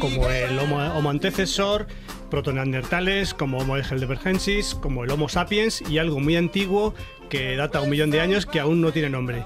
como 0.00 0.28
el 0.28 0.58
Homo, 0.58 0.78
homo 0.94 1.10
antecesor, 1.10 1.86
protoneandertales, 2.30 3.34
como 3.34 3.58
Homo 3.58 3.76
heidelbergensis, 3.76 4.74
como 4.74 5.04
el 5.04 5.10
Homo 5.10 5.28
sapiens 5.28 5.82
y 5.82 5.98
algo 5.98 6.20
muy 6.20 6.36
antiguo 6.36 6.94
que 7.28 7.56
data 7.56 7.80
un 7.80 7.90
millón 7.90 8.10
de 8.10 8.20
años 8.20 8.46
que 8.46 8.60
aún 8.60 8.80
no 8.80 8.92
tiene 8.92 9.10
nombre. 9.10 9.44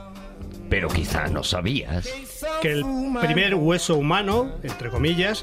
Pero 0.68 0.88
quizá 0.88 1.29
no 1.29 1.42
sabías. 1.42 2.09
Que 2.61 2.73
el 2.73 2.85
primer 3.21 3.55
hueso 3.55 3.97
humano, 3.97 4.53
entre 4.62 4.88
comillas, 4.88 5.42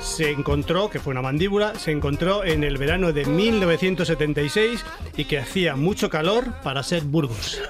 se 0.00 0.30
encontró, 0.30 0.90
que 0.90 0.98
fue 1.00 1.10
una 1.12 1.22
mandíbula, 1.22 1.74
se 1.78 1.90
encontró 1.90 2.44
en 2.44 2.64
el 2.64 2.78
verano 2.78 3.12
de 3.12 3.24
1976 3.24 4.84
y 5.16 5.24
que 5.24 5.38
hacía 5.38 5.76
mucho 5.76 6.08
calor 6.10 6.52
para 6.62 6.82
ser 6.82 7.02
Burgos. 7.02 7.60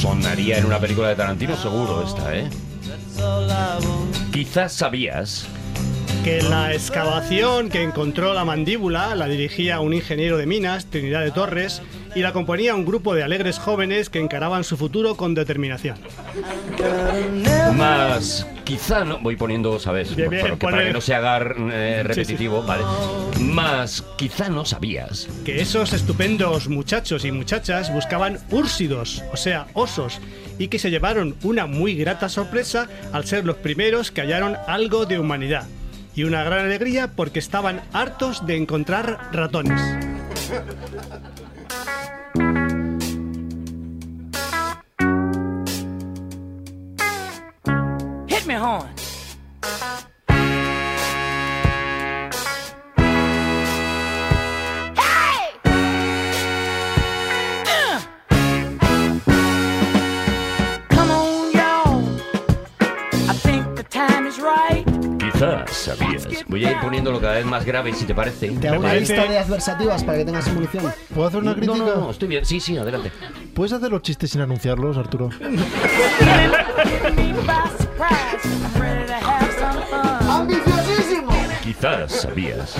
Sonaría 0.00 0.58
en 0.58 0.66
una 0.66 0.78
película 0.78 1.08
de 1.08 1.16
Tarantino 1.16 1.56
seguro 1.56 2.04
esta, 2.06 2.36
¿eh? 2.36 2.48
Quizás 4.32 4.72
sabías. 4.72 5.46
que 6.24 6.42
la 6.42 6.74
excavación 6.74 7.68
que 7.68 7.82
encontró 7.82 8.34
la 8.34 8.44
mandíbula 8.44 9.14
la 9.14 9.28
dirigía 9.28 9.78
un 9.80 9.94
ingeniero 9.94 10.36
de 10.36 10.46
minas, 10.46 10.86
Trinidad 10.86 11.22
de 11.22 11.30
Torres, 11.30 11.82
y 12.16 12.22
la 12.22 12.32
componía 12.32 12.74
un 12.74 12.86
grupo 12.86 13.14
de 13.14 13.22
alegres 13.22 13.58
jóvenes 13.58 14.08
que 14.08 14.18
encaraban 14.18 14.64
su 14.64 14.76
futuro 14.78 15.16
con 15.16 15.34
determinación. 15.34 15.96
Más, 17.76 18.46
quizá 18.64 19.04
no. 19.04 19.18
Voy 19.20 19.36
poniendo, 19.36 19.78
¿sabes? 19.78 20.16
Bien, 20.16 20.30
bien, 20.30 20.42
Para 20.42 20.54
que- 20.56 20.66
para 20.66 20.84
que 20.84 20.92
no 20.94 21.00
se 21.02 21.14
haga 21.14 21.36
eh, 21.38 22.02
repetitivo, 22.04 22.62
vale. 22.62 22.84
Más, 23.40 24.02
quizá 24.16 24.48
no 24.48 24.64
sabías. 24.64 25.28
Que 25.44 25.60
esos 25.60 25.92
estupendos 25.92 26.68
muchachos 26.68 27.24
y 27.26 27.32
muchachas 27.32 27.92
buscaban 27.92 28.38
úrsidos, 28.50 29.22
o 29.32 29.36
sea, 29.36 29.66
osos, 29.74 30.18
y 30.58 30.68
que 30.68 30.78
se 30.78 30.90
llevaron 30.90 31.36
una 31.42 31.66
muy 31.66 31.94
grata 31.96 32.30
sorpresa 32.30 32.88
al 33.12 33.26
ser 33.26 33.44
los 33.44 33.56
primeros 33.56 34.10
que 34.10 34.22
hallaron 34.22 34.56
algo 34.66 35.04
de 35.04 35.18
humanidad. 35.18 35.64
Y 36.14 36.24
una 36.24 36.42
gran 36.44 36.64
alegría 36.64 37.10
porque 37.14 37.38
estaban 37.40 37.82
hartos 37.92 38.46
de 38.46 38.56
encontrar 38.56 39.28
ratones. 39.32 39.82
Hit 48.28 48.46
me 48.46 48.54
horn. 48.54 48.90
Quizás 65.36 65.70
sabías. 65.70 66.26
Voy 66.48 66.64
a 66.64 66.70
ir 66.70 66.80
poniéndolo 66.80 67.20
cada 67.20 67.34
vez 67.34 67.44
más 67.44 67.64
grave, 67.66 67.92
si 67.92 68.06
te 68.06 68.14
parece. 68.14 68.48
Te 68.48 68.68
hago 68.68 68.78
una 68.80 68.94
lista 68.94 69.26
de 69.26 69.38
adversativas 69.38 70.02
para 70.02 70.16
que 70.18 70.24
tengas 70.24 70.50
munición. 70.52 70.90
¿Puedo 71.14 71.28
hacer 71.28 71.40
una 71.40 71.50
No, 71.50 71.56
crítica? 71.56 71.76
no, 71.76 71.96
no, 71.96 72.10
estoy 72.10 72.28
bien. 72.28 72.44
Sí, 72.46 72.58
sí, 72.58 72.78
adelante. 72.78 73.12
¿Puedes 73.54 73.72
hacer 73.74 73.90
los 73.90 74.00
chistes 74.02 74.30
sin 74.30 74.40
anunciarlos, 74.40 74.96
Arturo? 74.96 75.28
Quizás 81.66 82.12
sabías. 82.12 82.76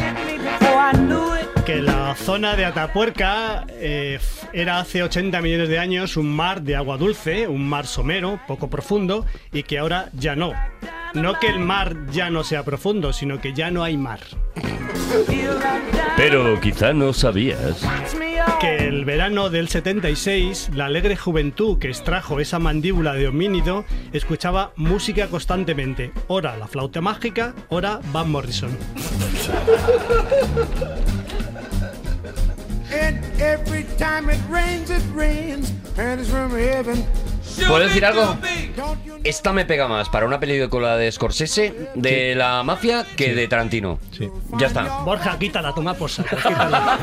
Que 1.64 1.82
la 1.82 2.14
zona 2.14 2.54
de 2.54 2.64
Atapuerca 2.64 3.66
eh, 3.68 4.20
era 4.52 4.78
hace 4.78 5.02
80 5.02 5.42
millones 5.42 5.68
de 5.68 5.80
años 5.80 6.16
un 6.16 6.28
mar 6.28 6.62
de 6.62 6.76
agua 6.76 6.96
dulce, 6.96 7.48
un 7.48 7.68
mar 7.68 7.88
somero, 7.88 8.38
poco 8.46 8.70
profundo, 8.70 9.26
y 9.52 9.64
que 9.64 9.80
ahora 9.80 10.10
ya 10.12 10.36
no. 10.36 10.52
No 11.14 11.40
que 11.40 11.48
el 11.48 11.58
mar 11.58 11.96
ya 12.12 12.30
no 12.30 12.44
sea 12.44 12.62
profundo, 12.62 13.12
sino 13.12 13.40
que 13.40 13.54
ya 13.54 13.72
no 13.72 13.82
hay 13.82 13.96
mar. 13.96 14.20
Pero 16.16 16.60
quizá 16.60 16.92
no 16.92 17.12
sabías. 17.12 17.82
Que 18.60 18.88
el 18.88 19.04
verano 19.04 19.50
del 19.50 19.68
76, 19.68 20.70
la 20.72 20.86
alegre 20.86 21.16
juventud 21.16 21.78
que 21.78 21.88
extrajo 21.88 22.40
esa 22.40 22.58
mandíbula 22.58 23.12
de 23.12 23.28
homínido 23.28 23.84
escuchaba 24.12 24.72
música 24.76 25.28
constantemente. 25.28 26.10
Ora 26.28 26.56
la 26.56 26.66
flauta 26.66 27.00
mágica, 27.00 27.54
ora 27.68 28.00
Van 28.12 28.30
Morrison. 28.30 28.70
And 32.92 33.22
every 33.40 33.84
time 33.98 34.30
it 34.30 34.40
rains, 34.48 34.90
it 34.90 35.02
rains. 35.14 35.72
And 35.98 36.20
it's 36.20 36.30
from 36.30 36.52
heaven. 36.52 37.04
¿Puedo 37.56 37.78
decir 37.78 38.04
algo? 38.04 38.36
Esta 39.24 39.52
me 39.52 39.64
pega 39.64 39.88
más 39.88 40.08
para 40.08 40.26
una 40.26 40.38
película 40.38 40.96
de 40.96 41.10
Scorsese, 41.10 41.90
de 41.94 42.34
la 42.34 42.62
mafia, 42.62 43.04
que 43.16 43.34
de 43.34 43.48
Tarantino. 43.48 43.98
Sí. 44.12 44.28
Ya 44.58 44.68
está. 44.68 44.98
Borja, 45.04 45.38
quítala, 45.38 45.72
toma 45.72 45.94
por 45.94 46.10
saco, 46.10 46.36
quítala. 46.48 46.98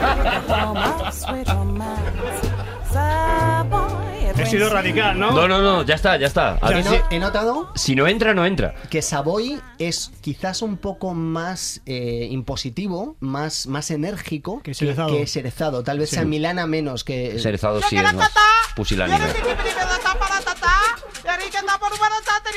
He 4.37 4.45
sido 4.47 4.69
radical, 4.69 5.17
¿no? 5.19 5.31
No, 5.31 5.47
no, 5.47 5.61
no, 5.61 5.83
ya 5.83 5.95
está, 5.95 6.17
ya 6.17 6.27
está. 6.27 6.57
A 6.61 6.71
He 6.71 6.75
ver 6.75 6.85
no- 6.85 6.91
si, 6.91 6.97
he 7.11 7.19
notado 7.19 7.71
si 7.75 7.95
no 7.95 8.07
entra, 8.07 8.33
no 8.33 8.45
entra. 8.45 8.73
que 8.89 9.01
Savoy 9.01 9.59
es 9.77 10.11
quizás 10.21 10.61
un 10.61 10.77
poco 10.77 11.13
más 11.13 11.81
eh, 11.85 12.27
impositivo, 12.31 13.15
más, 13.19 13.67
más 13.67 13.91
enérgico 13.91 14.61
que 14.63 14.73
Cerezado. 14.73 15.15
que 15.15 15.27
Cerezado. 15.27 15.83
Tal 15.83 15.99
vez 15.99 16.09
Sí. 16.09 16.15
sea 16.15 16.25
Milana 16.25 16.65
menos 16.67 17.03
que... 17.03 17.37
Cerezado 17.39 17.79
sí 17.87 17.95
es 17.97 18.13
más 18.13 18.31
pusilánime. 18.75 19.19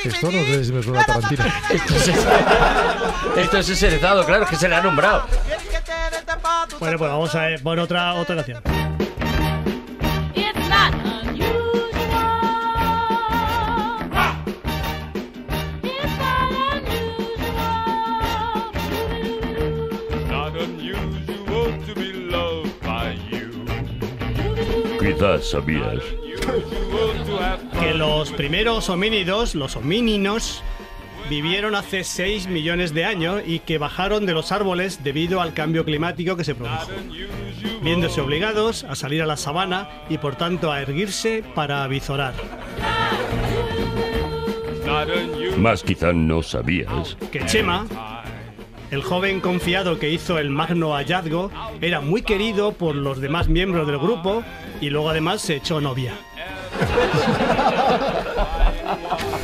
Esto 0.03 0.31
no 0.31 0.31
sé 0.43 0.65
si 0.65 0.71
me 0.71 0.83
suena 0.83 1.01
a 1.01 1.05
Tarantino. 1.05 1.43
Esto 3.37 3.57
es 3.59 3.79
cerezado, 3.79 4.25
claro, 4.25 4.43
es 4.43 4.49
que 4.49 4.55
se 4.55 4.67
le 4.69 4.75
ha 4.75 4.81
nombrado. 4.81 5.23
Bueno, 6.79 6.97
pues 6.97 7.09
vamos 7.11 7.35
a 7.35 7.41
ver, 7.41 7.61
pon 7.63 7.79
otra, 7.79 8.13
otra 8.15 8.35
canción. 8.35 8.61
It's 10.35 10.69
not 10.69 10.93
unusual. 10.93 11.56
Quizás 25.07 25.51
sabías. 25.51 26.03
Que 27.79 27.93
los 27.93 28.31
primeros 28.33 28.89
homínidos, 28.89 29.55
los 29.55 29.77
homíninos, 29.77 30.61
vivieron 31.29 31.75
hace 31.75 32.03
6 32.03 32.47
millones 32.47 32.93
de 32.93 33.05
años 33.05 33.41
y 33.45 33.59
que 33.59 33.77
bajaron 33.77 34.25
de 34.25 34.33
los 34.33 34.51
árboles 34.51 35.05
debido 35.05 35.39
al 35.39 35.53
cambio 35.53 35.85
climático 35.85 36.35
que 36.35 36.43
se 36.43 36.55
produjo, 36.55 36.91
viéndose 37.81 38.19
obligados 38.19 38.83
a 38.83 38.95
salir 38.95 39.21
a 39.21 39.25
la 39.25 39.37
sabana 39.37 39.89
y 40.09 40.17
por 40.17 40.35
tanto 40.35 40.73
a 40.73 40.81
erguirse 40.81 41.41
para 41.55 41.85
avizorar. 41.85 42.33
Más 45.57 45.83
quizá 45.83 46.11
no 46.11 46.43
sabías. 46.43 47.15
Que 47.31 47.45
Chema, 47.45 47.85
el 48.91 49.03
joven 49.03 49.41
confiado 49.41 49.99
que 49.99 50.09
hizo 50.09 50.39
el 50.39 50.49
magno 50.49 50.93
hallazgo, 50.93 51.51
era 51.81 52.01
muy 52.01 52.21
querido 52.21 52.71
por 52.71 52.95
los 52.95 53.19
demás 53.19 53.47
miembros 53.47 53.87
del 53.87 53.97
grupo 53.97 54.43
y 54.81 54.89
luego 54.89 55.09
además 55.09 55.41
se 55.41 55.55
echó 55.55 55.81
novia. 55.81 56.13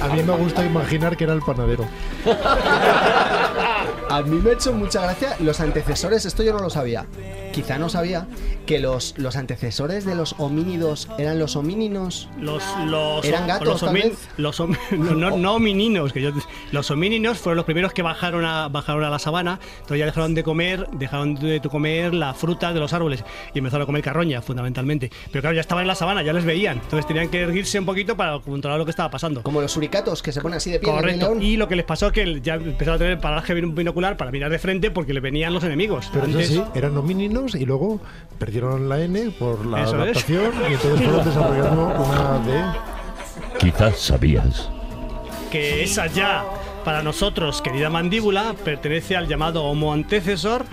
A 0.01 0.07
mí 0.13 0.21
me 0.23 0.33
gusta 0.33 0.65
imaginar 0.65 1.17
que 1.17 1.23
era 1.23 1.33
el 1.33 1.41
panadero. 1.41 1.85
A 4.13 4.21
mí 4.21 4.39
me 4.43 4.51
ha 4.51 4.53
hecho 4.53 4.71
mucha 4.73 5.01
gracia 5.01 5.35
los 5.39 5.59
antecesores, 5.59 6.23
esto 6.25 6.43
yo 6.43 6.53
no 6.53 6.59
lo 6.59 6.69
sabía. 6.69 7.07
Quizá 7.51 7.79
no 7.79 7.89
sabía 7.89 8.27
que 8.67 8.79
los, 8.79 9.15
los 9.17 9.35
antecesores 9.35 10.05
de 10.05 10.13
los 10.13 10.35
homínidos 10.37 11.07
eran 11.17 11.39
los 11.39 11.55
homíninos. 11.55 12.29
Los, 12.39 12.61
los, 12.85 13.25
¿Eran 13.25 13.47
gatos, 13.47 13.81
los, 13.81 13.83
homin- 13.83 14.13
los 14.37 14.59
hom- 14.59 14.77
no, 14.91 15.15
no, 15.15 15.37
no 15.37 15.55
homininos, 15.55 16.13
que 16.13 16.21
yo, 16.21 16.29
los 16.71 16.91
homíninos 16.91 17.39
fueron 17.39 17.57
los 17.57 17.65
primeros 17.65 17.91
que 17.91 18.03
bajaron 18.03 18.45
a, 18.45 18.67
bajaron 18.67 19.03
a 19.03 19.09
la 19.09 19.17
sabana, 19.17 19.59
entonces 19.77 19.97
ya 19.97 20.05
dejaron 20.05 20.35
de 20.35 20.43
comer, 20.43 20.87
dejaron 20.93 21.33
de 21.33 21.59
comer 21.61 22.13
la 22.13 22.35
fruta 22.35 22.71
de 22.71 22.79
los 22.79 22.93
árboles 22.93 23.23
y 23.55 23.57
empezaron 23.57 23.81
a 23.83 23.85
comer 23.87 24.03
carroña, 24.03 24.43
fundamentalmente. 24.43 25.11
Pero 25.31 25.41
claro, 25.41 25.55
ya 25.55 25.61
estaban 25.61 25.81
en 25.83 25.87
la 25.87 25.95
sabana, 25.95 26.21
ya 26.21 26.33
les 26.33 26.45
veían, 26.45 26.77
entonces 26.83 27.07
tenían 27.07 27.29
que 27.29 27.41
erguirse 27.41 27.79
un 27.79 27.85
poquito 27.85 28.15
para 28.15 28.37
controlar 28.39 28.77
lo 28.77 28.85
que 28.85 28.91
estaba 28.91 29.09
pasando. 29.09 29.41
Como 29.41 29.59
los 29.59 29.71
suricatos 29.71 30.21
que 30.21 30.31
se 30.31 30.39
ponen 30.39 30.57
así 30.57 30.69
de 30.69 30.79
pie. 30.79 30.89
el 30.91 30.95
Correcto. 30.97 31.35
Y 31.39 31.57
lo 31.57 31.67
que 31.67 31.75
les 31.75 31.85
pasó 31.85 32.07
es 32.07 32.13
que 32.13 32.41
ya 32.41 32.55
empezaron 32.55 32.95
a 32.95 32.99
tener 32.99 33.19
paraje 33.19 33.53
binocular 33.55 34.02
para 34.17 34.29
mirar 34.31 34.51
de 34.51 34.59
frente 34.59 34.91
porque 34.91 35.13
le 35.13 35.19
venían 35.19 35.53
los 35.53 35.63
enemigos. 35.63 36.09
Pero 36.13 36.25
eso 36.25 36.37
Antes- 36.37 36.49
sí, 36.49 36.63
eran 36.75 36.95
homínidos 36.97 37.55
y 37.55 37.65
luego 37.65 37.99
perdieron 38.37 38.87
la 38.89 38.99
N 39.01 39.31
por 39.39 39.65
la 39.65 39.83
Eso 39.83 39.95
es. 39.95 40.01
adaptación 40.01 40.51
y 40.69 40.73
entonces 40.73 41.01
fueron 41.07 41.25
desarrollando 41.25 41.85
una 42.03 42.39
D. 42.45 42.63
Quizás 43.59 43.97
sabías. 43.99 44.69
que 45.51 45.83
esa 45.83 46.07
ya 46.07 46.43
Para 46.83 47.01
nosotros, 47.01 47.61
querida 47.61 47.89
mandíbula, 47.89 48.55
pertenece 48.65 49.15
al 49.15 49.27
llamado 49.29 49.63
Homo 49.63 49.93
antecesor, 49.93 50.65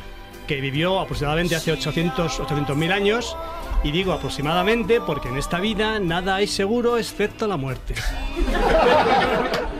que 0.48 0.60
vivió 0.60 0.98
aproximadamente 0.98 1.54
hace 1.54 1.70
800 1.70 2.40
800.000 2.40 2.90
años. 2.92 3.36
Y 3.84 3.92
digo 3.92 4.12
aproximadamente 4.12 5.00
porque 5.00 5.28
en 5.28 5.38
esta 5.38 5.60
vida 5.60 6.00
nada 6.00 6.40
es 6.40 6.50
seguro 6.50 6.98
excepto 6.98 7.46
la 7.46 7.56
muerte. 7.56 7.94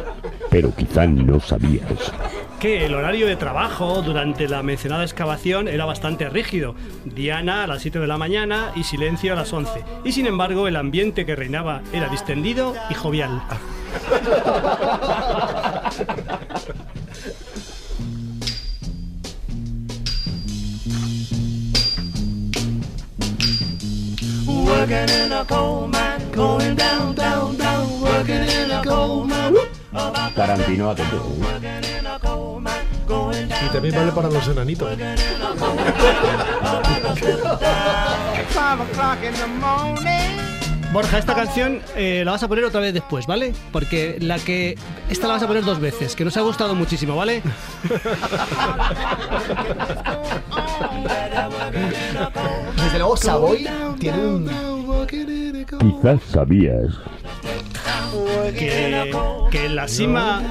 Pero 0.51 0.75
quizá 0.75 1.07
no 1.07 1.41
sabías. 1.41 2.12
que 2.59 2.85
el 2.85 2.95
horario 2.95 3.27
de 3.27 3.37
trabajo 3.37 4.03
durante 4.03 4.47
la 4.47 4.62
mencionada 4.62 5.03
excavación 5.05 5.66
era 5.66 5.87
bastante 5.87 6.29
rígido. 6.29 6.75
Diana 7.07 7.64
a 7.64 7.66
las 7.66 7.81
7 7.83 7.99
de 8.01 8.07
la 8.07 8.18
mañana 8.18 8.73
y 8.77 8.85
silencio 8.85 9.33
a 9.33 9.37
las 9.37 9.53
11. 9.53 9.83
Y 10.05 10.12
sin 10.12 10.27
embargo, 10.27 10.68
el 10.68 10.77
ambiente 10.77 11.25
que 11.25 11.37
reinaba 11.37 11.81
era 11.93 12.09
distendido 12.09 12.75
y 12.91 12.95
jovial. 12.95 13.43
Working 24.47 25.09
in 25.09 25.33
a 25.33 25.45
coal 25.45 25.89
mine, 25.89 26.31
going 26.33 26.75
down, 26.75 27.14
down, 27.14 27.57
down. 27.57 28.01
Working 28.01 28.43
in 28.43 28.71
a 28.71 28.83
coal 28.85 29.25
mine. 29.25 29.80
Tarantino 30.34 30.91
a 30.91 30.95
tope. 30.95 31.16
Y 33.66 33.72
también 33.72 33.95
vale 33.95 34.12
para 34.12 34.28
los 34.30 34.47
enanitos. 34.49 34.88
Five 38.49 38.82
o'clock 38.82 39.18
in 39.24 39.34
the 39.34 39.47
morning. 39.47 40.51
Borja, 40.93 41.18
esta 41.18 41.34
canción 41.34 41.80
eh, 41.95 42.22
la 42.24 42.32
vas 42.32 42.43
a 42.43 42.49
poner 42.49 42.64
otra 42.64 42.80
vez 42.80 42.93
después, 42.93 43.26
¿vale? 43.26 43.53
Porque 43.72 44.16
la 44.20 44.38
que. 44.41 44.76
Esta 45.09 45.28
la 45.28 45.34
vas 45.34 45.43
a 45.45 45.47
poner 45.47 45.64
dos 45.64 45.78
veces, 45.78 46.16
que 46.16 46.24
nos 46.24 46.36
ha 46.36 46.41
gustado 46.41 46.74
muchísimo, 46.74 47.14
¿vale? 47.14 47.43
Desde 52.76 52.99
luego, 52.99 53.16
Savoy 53.16 53.68
tiene 54.01 54.26
un. 54.26 54.51
Quizás 55.78 56.20
sabías. 56.28 56.86
Que, 58.59 58.87
en 58.87 59.77
la 59.77 59.89
cima 59.89 60.43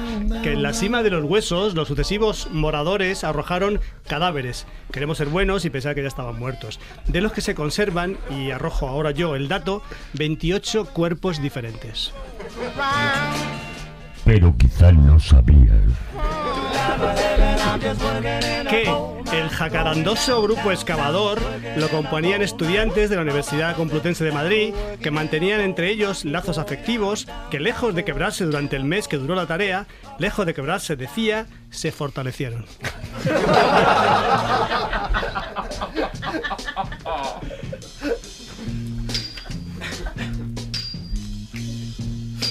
que 0.42 0.52
en 0.52 0.62
la 0.62 0.72
cima 0.72 1.02
de 1.02 1.10
los 1.10 1.24
huesos 1.24 1.74
los 1.74 1.88
sucesivos 1.88 2.48
moradores 2.52 3.24
arrojaron 3.24 3.80
cadáveres. 4.06 4.66
Queremos 4.92 5.18
ser 5.18 5.28
buenos 5.28 5.64
y 5.64 5.70
pensar 5.70 5.94
que 5.94 6.02
ya 6.02 6.08
estaban 6.08 6.38
muertos. 6.38 6.80
De 7.06 7.20
los 7.20 7.32
que 7.32 7.40
se 7.40 7.54
conservan, 7.54 8.16
y 8.30 8.50
arrojo 8.50 8.88
ahora 8.88 9.10
yo 9.10 9.36
el 9.36 9.48
dato, 9.48 9.82
28 10.14 10.86
cuerpos 10.86 11.42
diferentes. 11.42 12.12
Pero 14.32 14.54
quizá 14.56 14.92
no 14.92 15.18
sabías. 15.18 15.74
Que 18.70 18.88
el 19.32 19.48
jacarandoso 19.48 20.40
grupo 20.40 20.70
excavador 20.70 21.40
lo 21.76 21.88
componían 21.88 22.40
estudiantes 22.40 23.10
de 23.10 23.16
la 23.16 23.22
Universidad 23.22 23.74
Complutense 23.74 24.22
de 24.22 24.30
Madrid 24.30 24.72
que 25.02 25.10
mantenían 25.10 25.60
entre 25.60 25.90
ellos 25.90 26.24
lazos 26.24 26.58
afectivos 26.58 27.26
que 27.50 27.58
lejos 27.58 27.92
de 27.96 28.04
quebrarse 28.04 28.44
durante 28.44 28.76
el 28.76 28.84
mes 28.84 29.08
que 29.08 29.16
duró 29.16 29.34
la 29.34 29.46
tarea, 29.46 29.88
lejos 30.20 30.46
de 30.46 30.54
quebrarse, 30.54 30.94
decía, 30.94 31.48
se 31.70 31.90
fortalecieron. 31.90 32.66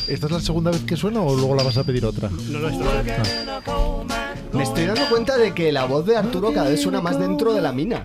¿Esta 0.10 0.26
es 0.26 0.32
la 0.32 0.39
segunda 0.39 0.72
vez 0.72 0.82
que 0.82 0.97
suena 0.97 1.22
o 1.22 1.36
luego 1.36 1.53
la 1.53 1.62
vas 1.62 1.78
a 1.78 1.84
pedir 1.84 2.03
otra? 2.03 2.30
No, 2.30 2.60
no, 2.60 2.68
esto 2.68 4.05
Me 4.53 4.64
estoy 4.64 4.88
dando 4.88 5.07
cuenta 5.07 5.38
de 5.38 5.53
que 5.53 5.72
la 5.72 5.86
voz 5.86 6.07
de 6.07 6.18
Arturo 6.18 6.51
cada 6.51 6.70
vez 6.70 6.82
suena 6.82 6.99
más 6.99 7.20
dentro 7.20 7.53
de 7.53 7.62
la 7.62 7.72
mina. 7.72 8.03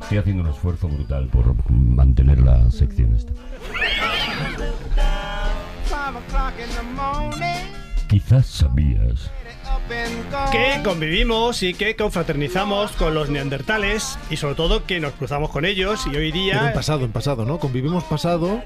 Estoy 0.00 0.18
haciendo 0.18 0.44
un 0.44 0.48
esfuerzo 0.48 0.88
brutal 0.88 1.28
por 1.28 1.54
mantener 1.70 2.38
la 2.40 2.70
sección 2.70 3.14
esta. 3.14 3.34
Quizás 8.08 8.46
sabías. 8.46 9.30
Que 10.52 10.80
convivimos 10.82 11.62
y 11.62 11.74
que 11.74 11.96
confraternizamos 11.96 12.92
con 12.92 13.14
los 13.14 13.28
neandertales 13.30 14.18
y 14.30 14.36
sobre 14.36 14.54
todo 14.54 14.84
que 14.84 15.00
nos 15.00 15.12
cruzamos 15.14 15.50
con 15.50 15.64
ellos 15.64 16.06
y 16.06 16.16
hoy 16.16 16.30
Pero 16.30 16.44
día 16.44 16.68
en 16.68 16.74
pasado, 16.74 17.04
en 17.04 17.12
pasado, 17.12 17.44
¿no? 17.44 17.58
Convivimos 17.58 18.04
pasado, 18.04 18.62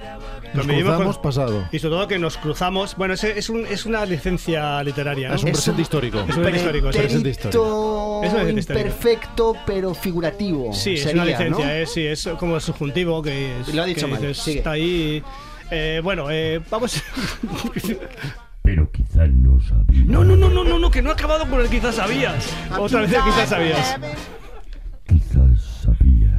nos 0.55 0.66
Convivimos 0.66 0.94
cruzamos 0.94 1.16
con- 1.18 1.22
pasado. 1.22 1.68
y 1.72 1.78
sobre 1.78 1.94
todo 1.96 2.09
que 2.09 2.18
nos 2.18 2.36
cruzamos 2.38 2.96
bueno 2.96 3.14
es, 3.14 3.24
es, 3.24 3.48
un- 3.50 3.66
es 3.66 3.86
una 3.86 4.05
licencia 4.07 4.82
literaria 4.82 5.28
¿no? 5.28 5.34
Es 5.36 5.42
un 5.44 5.53
presente 5.53 5.82
histórico. 5.82 6.20
es 6.28 6.36
un 6.36 6.55
histórico 6.55 6.90
presente 6.90 7.30
histórico. 7.30 8.20
Es 8.24 8.32
histórica. 8.32 8.72
imperfecto, 8.80 9.57
pero 9.66 9.94
figurativo. 9.94 10.72
Sí, 10.72 10.94
es 10.94 11.07
una 11.12 11.24
licencia, 11.24 11.64
¿no? 11.64 11.70
es, 11.70 11.92
sí, 11.92 12.07
es 12.07 12.28
como 12.38 12.57
el 12.57 12.61
subjuntivo 12.62 13.22
que, 13.22 13.61
es, 13.61 13.74
Lo 13.74 13.82
ha 13.82 13.86
dicho 13.86 14.07
que 14.07 14.12
mal, 14.12 14.20
dices, 14.26 14.57
está 14.57 14.72
ahí. 14.72 15.22
Eh, 15.70 16.00
bueno, 16.03 16.26
eh, 16.30 16.61
vamos. 16.70 17.00
Pero 18.63 18.91
quizá 18.93 19.27
no 19.27 19.61
sabías. 19.61 20.07
no, 20.07 20.25
no, 20.25 20.37
no, 20.37 20.49
no, 20.49 20.63
no, 20.65 20.79
no, 20.79 20.91
que 20.91 21.03
no 21.03 21.11
he 21.11 21.13
acabado 21.13 21.49
con 21.49 21.61
el 21.61 21.69
quizás 21.69 21.97
sabías. 21.97 22.49
Otra 22.79 23.01
vez 23.01 23.13
el 23.13 23.23
quizás 23.25 23.49
sabías. 23.49 23.97
Quizás 25.07 25.83
sabías. 25.83 26.33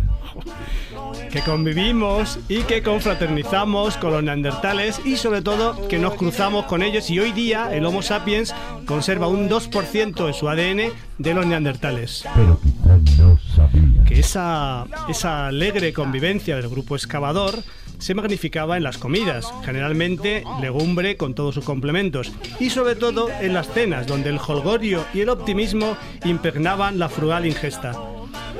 Que 1.29 1.41
convivimos 1.41 2.39
y 2.47 2.61
que 2.61 2.81
confraternizamos 2.81 3.97
con 3.97 4.11
los 4.11 4.23
neandertales 4.23 5.01
y 5.03 5.17
sobre 5.17 5.41
todo 5.41 5.87
que 5.87 5.99
nos 5.99 6.13
cruzamos 6.13 6.65
con 6.65 6.81
ellos 6.81 7.09
y 7.09 7.19
hoy 7.19 7.31
día 7.33 7.73
el 7.73 7.85
Homo 7.85 8.01
sapiens 8.01 8.53
conserva 8.85 9.27
un 9.27 9.49
2% 9.49 10.25
de 10.27 10.33
su 10.33 10.47
ADN 10.47 10.93
de 11.17 11.33
los 11.33 11.45
neandertales. 11.45 12.23
Pero 12.35 12.59
quizá 12.61 12.97
no 13.21 13.37
sabías. 13.55 14.07
que 14.07 14.19
esa, 14.19 14.85
esa 15.09 15.47
alegre 15.47 15.91
convivencia 15.91 16.55
del 16.55 16.69
grupo 16.69 16.95
excavador 16.95 17.63
se 17.99 18.13
magnificaba 18.15 18.77
en 18.77 18.83
las 18.83 18.97
comidas, 18.97 19.51
generalmente 19.65 20.43
legumbre 20.61 21.17
con 21.17 21.33
todos 21.33 21.55
sus 21.55 21.65
complementos, 21.65 22.31
y 22.59 22.69
sobre 22.69 22.95
todo 22.95 23.29
en 23.41 23.53
las 23.53 23.67
cenas, 23.69 24.07
donde 24.07 24.29
el 24.29 24.39
holgorio 24.45 25.05
y 25.13 25.21
el 25.21 25.29
optimismo 25.29 25.95
impregnaban 26.25 26.99
la 26.99 27.09
frugal 27.09 27.45
ingesta. 27.45 27.93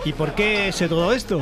¿Y 0.05 0.13
por 0.13 0.34
qué 0.36 0.71
sé 0.71 0.88
todo 0.88 1.11
esto? 1.13 1.41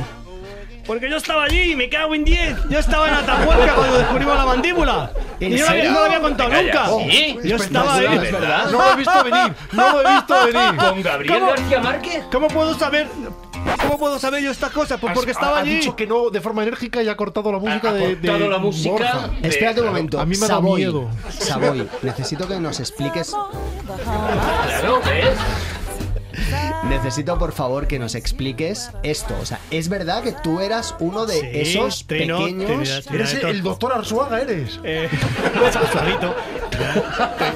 Porque 0.86 1.08
yo 1.08 1.16
estaba 1.16 1.44
allí, 1.44 1.76
me 1.76 1.88
cago 1.88 2.12
en 2.16 2.24
10. 2.24 2.56
Yo 2.68 2.80
estaba 2.80 3.06
en 3.08 3.14
Atapuerca 3.14 3.72
cuando 3.76 3.98
descubrimos 3.98 4.36
la 4.36 4.44
mandíbula. 4.46 5.12
¿En 5.38 5.52
Y 5.52 5.58
yo 5.58 5.64
no, 5.64 5.70
había- 5.70 5.82
serio? 5.82 5.92
no 5.92 5.98
lo 6.00 6.04
había 6.06 6.20
contado 6.20 6.50
nunca. 6.50 6.86
¿sí? 7.08 7.38
Yo 7.44 7.56
estaba 7.56 7.94
ahí. 7.94 8.18
¿De 8.18 8.32
verdad? 8.32 8.70
No 8.72 8.78
lo 8.78 8.92
he 8.92 8.96
visto 8.96 9.24
venir, 9.24 9.52
no 9.72 9.92
lo 9.92 10.00
he 10.08 10.14
visto 10.14 10.34
venir. 10.46 10.76
¿Con 10.80 11.02
Gabriel 11.02 11.34
¿Cómo? 11.38 11.46
García 11.52 11.80
Márquez? 11.80 12.24
¿Cómo 12.32 12.48
puedo 12.48 12.74
saber? 12.76 13.06
¿Cómo 13.82 13.98
puedo 13.98 14.18
saber 14.18 14.42
yo 14.42 14.50
estas 14.50 14.70
cosas? 14.70 14.98
Pues 15.00 15.12
porque 15.14 15.30
estaba 15.32 15.56
ha, 15.56 15.58
ha 15.58 15.62
allí. 15.62 15.76
dicho 15.76 15.94
que 15.96 16.06
no 16.06 16.30
de 16.30 16.40
forma 16.40 16.62
enérgica 16.62 17.02
y 17.02 17.08
ha 17.08 17.16
cortado 17.16 17.52
la 17.52 17.58
música 17.58 17.90
ha 17.90 17.92
de, 17.92 18.16
de 18.16 18.28
cortado 18.28 18.50
la 18.50 18.58
música. 18.58 18.90
Borja. 18.92 19.28
de- 19.40 19.48
Espérate 19.48 19.80
un 19.80 19.86
momento. 19.88 20.20
A 20.20 20.24
mí 20.26 20.34
me 20.36 20.40
da 20.40 20.46
Savoy, 20.48 20.80
miedo. 20.80 21.08
Savoy, 21.30 21.88
necesito 22.02 22.46
que 22.48 22.58
nos 22.60 22.80
expliques. 22.80 23.32
Claro, 24.64 25.00
¿ves? 25.04 25.31
Necesito 26.88 27.38
por 27.38 27.52
favor 27.52 27.86
que 27.86 27.98
nos 27.98 28.14
expliques 28.14 28.90
esto. 29.02 29.34
O 29.40 29.46
sea, 29.46 29.58
¿es 29.70 29.88
verdad 29.88 30.22
que 30.22 30.32
tú 30.32 30.60
eras 30.60 30.94
uno 30.98 31.26
de 31.26 31.34
Sí, 31.40 31.46
esos 31.52 32.06
Trino, 32.06 32.38
pequeños? 32.44 33.06
Eres 33.10 33.40
de 33.42 33.50
el 33.50 33.62
doctor 33.62 33.92
Arzuaga, 33.92 34.40
eres. 34.40 34.80
Eh, 34.84 35.08
Suavito. 35.92 36.34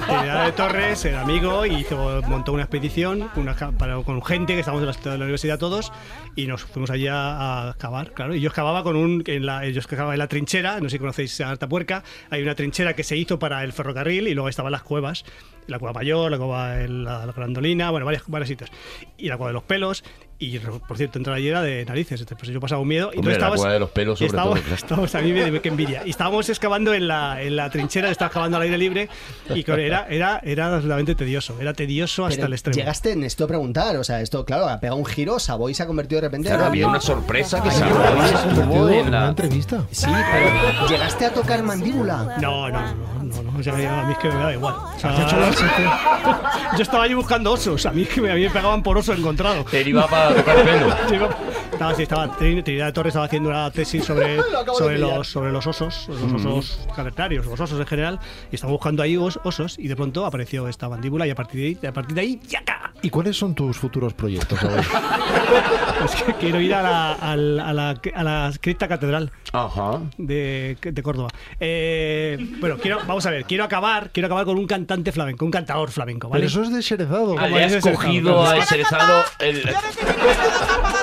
Trinidad 0.07 0.45
de 0.47 0.53
Torres, 0.53 1.05
era 1.05 1.23
amigo, 1.23 1.67
y 1.67 1.75
hizo, 1.77 2.23
montó 2.27 2.53
una 2.53 2.63
expedición 2.63 3.29
una 3.37 3.55
para- 3.55 3.97
con 4.03 4.23
gente 4.25 4.55
que 4.55 4.61
estábamos 4.61 4.83
en 4.89 5.05
la, 5.05 5.11
de 5.13 5.19
la 5.19 5.25
universidad 5.25 5.59
todos 5.59 5.93
y 6.37 6.47
nos 6.47 6.63
fuimos 6.65 6.91
allá 6.91 7.67
a 7.67 7.71
excavar, 7.71 8.13
claro. 8.13 8.35
Y 8.35 8.41
yo 8.41 8.49
excavaba 8.49 8.83
con 8.83 8.97
un. 8.97 9.23
En 9.27 9.47
la, 9.47 9.67
yo 9.69 9.81
excavaba 9.81 10.13
en 10.15 10.19
la 10.19 10.29
trinchera, 10.29 10.77
no 10.81 10.89
sé 10.89 10.97
si 10.97 10.99
conocéis 10.99 11.41
a 11.41 11.51
Artapuerca, 11.51 12.03
hay 12.31 12.43
una 12.43 12.55
trinchera 12.55 12.95
que 12.95 13.03
se 13.05 13.17
hizo 13.17 13.39
para 13.39 13.63
el 13.65 13.73
ferrocarril 13.73 14.29
y 14.29 14.35
luego 14.35 14.49
estaban 14.49 14.73
las 14.73 14.83
cuevas. 14.83 15.25
La 15.67 15.79
cueva 15.79 15.93
mayor, 15.93 16.31
la 16.31 16.39
cueva 16.39 16.71
de 16.77 16.89
la, 16.89 17.27
la 17.27 17.33
grandolina, 17.33 17.91
bueno, 17.91 18.07
varias, 18.07 18.25
varios 18.27 18.49
sitios. 18.49 18.71
Y 19.19 19.29
la 19.29 19.37
cueva 19.37 19.51
de 19.51 19.55
los 19.55 19.65
pelos. 19.65 20.05
Y 20.39 20.59
por 20.59 20.97
cierto, 20.99 21.19
entrar 21.19 21.37
allí 21.37 21.49
era 21.49 21.63
de 21.63 21.85
narices. 21.87 22.25
Pues 22.39 22.49
yo 22.51 22.61
pasaba 22.61 22.81
un 22.83 22.89
miedo. 22.89 23.11
Y 23.15 23.19
Hombre, 23.19 23.23
tú 23.23 23.41
la 23.41 23.47
estabas- 23.47 23.61
cueva 23.61 23.73
de 23.73 23.81
los 23.81 23.91
pelos, 23.91 24.19
sobre 24.19 24.27
estábamos- 24.29 24.55
todo, 24.57 24.63
claro. 24.65 24.75
estábamos 24.77 25.15
a 25.15 25.21
mí 25.23 25.33
me 25.33 25.51
dio 25.51 25.63
que 25.63 25.69
envidia. 25.69 26.03
Y 26.05 26.11
estábamos 26.11 26.49
excavando 26.51 26.93
en 26.93 27.09
la, 27.09 27.41
en 27.41 27.57
la 27.57 27.71
trinchera, 27.71 28.11
estaba 28.11 28.27
excavando 28.27 28.59
al 28.59 28.63
aire 28.65 28.77
libre 28.77 29.09
y 29.55 29.65
con- 29.65 29.81
era, 29.81 30.07
era, 30.11 30.41
era 30.45 30.67
absolutamente 30.75 31.15
tedioso. 31.15 31.57
Era 31.61 31.73
tedioso 31.73 32.25
hasta 32.27 32.37
Pero 32.37 32.47
el 32.49 32.53
extremo. 32.53 32.77
Llegaste 32.77 33.13
en 33.13 33.25
esto 33.25 33.45
a 33.45 33.49
preguntar, 33.49 33.97
o 33.97 34.05
sea, 34.05 34.21
esto, 34.21 34.45
claro, 34.45 34.69
ha 34.69 34.79
pegado 34.79 34.99
un 34.99 35.07
giro, 35.07 35.39
Savoy 35.39 35.73
se 35.73 35.83
ha 35.85 35.87
convertido 35.87 36.21
de 36.21 36.29
repente 36.29 36.49
Claro, 36.49 36.63
en 36.65 36.69
había 36.69 36.89
una 36.89 37.01
sorpresa 37.01 37.63
que 37.63 37.71
Savoy 37.71 37.95
no, 37.95 38.27
estuvo 38.63 38.89
en 38.91 39.07
una 39.09 39.21
la... 39.21 39.29
entrevista. 39.29 39.87
Sí, 39.91 40.07
pero 40.07 40.89
¿llegaste 40.89 41.25
a 41.25 41.33
tocar 41.33 41.63
mandíbula? 41.63 42.37
No, 42.43 42.69
no, 42.69 42.81
no, 42.95 43.23
no, 43.23 43.43
no, 43.43 43.59
o 43.59 43.63
sea, 43.63 43.73
a 43.75 44.05
mí 44.07 44.13
es 44.13 44.19
que 44.19 44.29
me 44.29 44.35
da 44.35 44.53
igual. 44.53 44.75
O 44.75 44.99
sea, 45.01 45.17
yo 46.77 46.83
estaba 46.83 47.05
allí 47.05 47.15
buscando 47.15 47.53
osos, 47.53 47.87
a 47.87 47.93
mí 47.93 48.03
es 48.03 48.09
que 48.09 48.21
me, 48.21 48.31
a 48.31 48.35
mí 48.35 48.43
me 48.43 48.51
pegaban 48.51 48.83
por 48.83 48.99
oso 48.99 49.13
encontrado. 49.13 49.65
Él 49.73 49.89
iba 49.89 50.07
para 50.07 50.26
tocar 50.35 50.57
pelo. 50.65 51.29
Estaba, 51.77 51.95
sí, 51.95 52.03
estaba, 52.05 52.39
Trin- 52.39 52.65
Trinidad 52.65 52.91
Torres 52.95 53.11
estaba 53.11 53.27
haciendo 53.27 53.51
una 53.51 53.71
tesis 53.71 54.03
sobre, 54.03 54.37
de 54.37 54.43
sobre, 54.79 54.99
los, 54.99 55.29
sobre 55.29 55.53
los 55.53 55.67
osos, 55.67 56.09
los 56.09 56.43
osos 56.47 56.89
cavernários, 56.97 57.45
los 57.45 57.61
osos 57.61 57.79
en 57.79 57.87
general, 57.87 58.19
y 58.51 58.55
estaba 58.55 58.73
buscando 58.73 59.03
ahí 59.03 59.19
os- 59.19 59.39
osos, 59.45 59.79
y 59.79 59.87
de 59.87 59.95
pronto 59.95 60.25
apareció 60.25 60.69
esta 60.69 60.89
mandíbula, 60.89 61.27
y 61.27 61.31
a 61.31 61.35
partir 61.35 61.61
de 61.61 61.67
ahí, 61.67 61.87
a 61.87 61.93
partir 61.93 62.15
de 62.15 62.21
ahí 62.23 62.41
¡yaca! 62.49 62.93
¿Y 63.03 63.11
cuáles 63.11 63.37
son 63.37 63.55
tus 63.55 63.77
futuros 63.77 64.15
proyectos? 64.15 64.63
Abel? 64.65 64.81
Es 66.05 66.23
que 66.23 66.35
quiero 66.35 66.61
ir 66.61 66.75
a 66.75 66.83
la, 66.83 67.13
a 67.15 67.37
la, 67.37 67.91
a 68.15 68.23
la 68.23 68.53
cripta 68.61 68.87
catedral 68.89 69.31
Ajá. 69.53 70.01
de, 70.19 70.77
de 70.83 71.03
Córdoba. 71.03 71.29
Eh, 71.61 72.37
bueno, 72.61 72.77
quiero, 72.79 72.99
vamos 73.07 73.25
a 73.27 73.31
ver, 73.31 73.45
quiero 73.45 73.65
acabar, 73.65 74.11
quiero 74.13 74.27
acabar 74.27 74.45
con 74.45 74.59
un 74.59 74.67
cantante 74.67 75.11
flamenco, 75.13 75.45
un 75.45 75.51
cantador 75.51 75.91
flamenco, 75.91 76.29
¿vale? 76.29 76.41
Pero 76.47 76.49
eso 76.49 76.63
es 76.63 76.75
de 76.75 76.81
Sherezado. 76.83 77.37
Ah, 77.39 77.45
has 77.65 77.77
cogido 77.83 78.47
a 78.47 78.57
ese 78.59 78.67
Cerezado 78.77 79.25
el... 79.41 79.63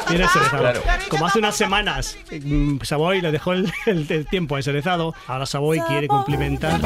Tiene 0.07 0.28
Cerezado. 0.28 0.59
Claro. 0.61 0.82
Como 1.09 1.26
hace 1.26 1.39
unas 1.39 1.55
semanas 1.55 2.18
mm, 2.32 2.78
Savoy 2.84 3.22
le 3.22 3.32
dejó 3.32 3.53
el, 3.53 3.72
el- 3.86 4.05
el 4.11 4.26
tiempo 4.28 4.55
a 4.55 4.61
Cerezado, 4.61 5.16
ahora 5.28 5.45
Savoy 5.45 5.80
quiere 5.82 6.07
complementar. 6.07 6.80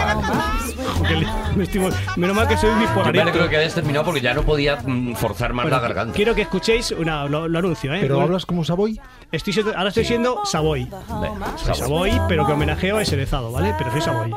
Porque 0.98 1.16
le- 1.16 1.28
me 1.56 1.64
estoy- 1.64 1.92
menos 2.16 2.36
mal 2.36 2.48
que 2.48 2.58
soy 2.58 2.70
Yo 2.70 2.76
me 2.76 2.88
bipolar. 2.88 3.20
alegro 3.20 3.50
que 3.50 3.58
hayas 3.58 3.74
terminado 3.74 4.06
porque 4.06 4.22
ya 4.22 4.34
no 4.34 4.44
podía 4.44 4.78
mm, 4.78 5.16
forzar 5.16 5.54
más 5.54 5.66
la 5.70 5.80
garganta. 5.80 6.14
Quiero 6.16 6.36
que 6.36 6.44
escuchéis, 6.44 6.92
una, 6.92 7.26
lo, 7.26 7.48
lo 7.48 7.60
anuncio, 7.60 7.94
¿eh? 7.94 8.00
¿Pero 8.02 8.16
Bueno, 8.16 8.28
hablas 8.28 8.46
como 8.46 8.64
Savoy? 8.64 9.00
Estoy 9.32 9.54
siendo- 9.54 9.76
ahora 9.76 9.90
estoy 9.90 10.06
siendo 10.06 10.46
Savoy. 10.46 10.86
Venga, 10.86 11.58
Soy 11.58 11.76
Savoy. 11.76 12.12
Savoy, 12.12 12.22
pero 12.30 12.46
que 12.46 12.54
homenajeo 12.54 12.98
a 12.98 13.06
Cerezado, 13.06 13.52
¿vale? 13.52 13.74
Pero 13.78 13.92
soy 13.92 14.02
Savoy. 14.02 14.32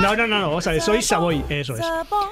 No, 0.00 0.16
no, 0.16 0.26
no, 0.26 0.40
no, 0.40 0.50
o 0.52 0.60
sea, 0.60 0.78
soy 0.80 1.02
Savoy, 1.02 1.42
eso 1.48 1.76
es. 1.76 1.86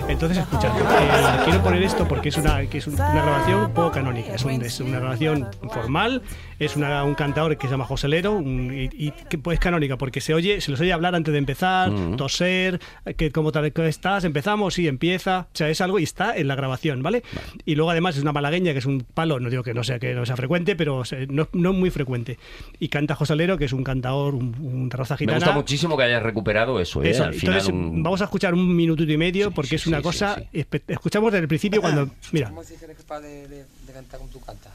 Entonces, 0.09 0.39
escuchad, 0.39 0.71
eh, 0.77 1.41
quiero 1.45 1.63
poner 1.63 1.83
esto 1.83 2.07
porque 2.09 2.29
es 2.31 2.37
una, 2.37 2.67
que 2.67 2.79
es 2.79 2.87
un- 2.87 2.95
una 2.95 3.23
grabación 3.23 3.61
un 3.67 3.73
poco 3.73 3.93
canónica, 3.93 4.35
es, 4.35 4.45
un- 4.45 4.63
es 4.63 4.81
una 4.81 4.99
grabación 4.99 5.49
formal, 5.71 6.23
es 6.59 6.77
una- 6.77 7.05
un 7.05 7.15
cantador 7.15 7.57
que 7.57 7.67
se 7.69 7.71
llama 7.73 7.85
José 7.85 8.09
Lero 8.09 8.33
un- 8.33 8.73
y, 8.75 8.91
y 9.07 9.11
que 9.13 9.39
pues, 9.39 9.55
es 9.57 9.61
canónica 9.61 9.97
porque 9.97 10.21
se 10.21 10.35
oye, 10.35 10.61
se 10.61 10.71
los 10.73 10.81
oye 10.81 10.93
hablar 10.93 11.15
antes 11.15 11.33
de 11.33 11.39
empezar, 11.39 11.91
toser, 12.17 12.81
que 13.17 13.31
como 13.31 13.53
tal 13.53 13.73
que 13.73 13.87
estás, 13.89 14.25
empezamos, 14.25 14.75
sí, 14.75 14.89
empieza, 14.89 15.47
o 15.53 15.57
sea, 15.57 15.69
es 15.69 15.81
algo 15.81 15.99
y 16.01 16.03
está 16.03 16.37
en 16.37 16.49
la 16.49 16.57
grabación, 16.57 17.03
¿vale? 17.03 17.23
Y 17.65 17.77
luego 17.77 17.91
además 17.91 18.17
es 18.17 18.23
una 18.23 18.33
malagueña 18.33 18.73
que 18.73 18.81
es 18.81 18.87
un 18.87 19.01
palo, 19.15 19.39
no 19.41 19.49
digo 19.51 19.63
que 19.63 19.73
no 19.73 19.85
sea 19.85 19.99
que 20.01 20.15
no 20.15 20.27
sea 20.27 20.37
frecuente, 20.37 20.75
pero 20.77 21.05
no, 21.29 21.49
no 21.53 21.71
es 21.71 21.77
muy 21.77 21.91
frecuente. 21.91 22.39
Y 22.81 22.89
canta 22.89 23.15
José 23.15 23.37
Lero, 23.37 23.57
que 23.57 23.67
es 23.67 23.73
un 23.73 23.85
cantador, 23.85 24.35
un, 24.35 24.55
un 24.61 24.91
raza 24.91 25.15
Me 25.15 25.19
gitana. 25.19 25.39
gusta 25.39 25.53
muchísimo 25.53 25.97
que 25.97 26.03
hayas 26.05 26.23
recuperado 26.23 26.81
eso, 26.81 27.03
¿eh? 27.05 27.11
Eso, 27.11 27.25
Al 27.25 27.35
final 27.35 27.52
entonces 27.57 27.73
un- 27.73 28.03
vamos 28.03 28.21
a 28.21 28.25
escuchar 28.25 28.55
un 28.55 28.75
minutito 28.77 29.11
y 29.13 29.17
medio 29.17 29.51
porque 29.51 29.77
es 29.77 29.87
una 29.87 29.99
sí, 29.99 30.03
cosa. 30.03 30.43
sí, 30.53 30.67
Escuchamos 30.89 31.33
desde 31.33 31.43
el 31.43 31.49
principio 31.49 31.81
cuando. 31.81 32.11
Mira, 32.33 32.49
¿Cómo 32.49 32.63
si 32.65 32.75
eres 32.75 32.97
capaz 32.97 33.21
de, 33.21 33.49
de, 33.49 33.65
de 33.87 33.93
cantar 33.93 34.19
como 34.19 34.31
tú 34.31 34.41
cantas? 34.41 34.73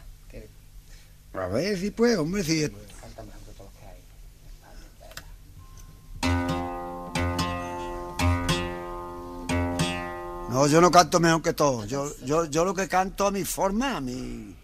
A 1.33 1.47
ver 1.47 1.77
si 1.77 1.91
puedo, 1.91 2.23
hombre, 2.23 2.43
si... 2.43 2.61
canta 2.61 3.21
mejor 3.23 3.41
que 3.45 3.51
todos 3.51 3.69
los 3.69 3.79
que 3.79 3.85
hay. 3.85 4.01
No, 10.49 10.65
yo 10.67 10.81
no 10.81 10.89
canto 10.89 11.19
mejor 11.19 11.41
que 11.41 11.53
todos. 11.53 11.87
Yo, 11.87 12.11
yo, 12.25 12.45
yo 12.45 12.65
lo 12.65 12.73
que 12.73 12.87
canto 12.87 13.27
a 13.27 13.31
mi 13.31 13.43
forma, 13.43 13.97
a 13.97 14.01
mi... 14.01 14.55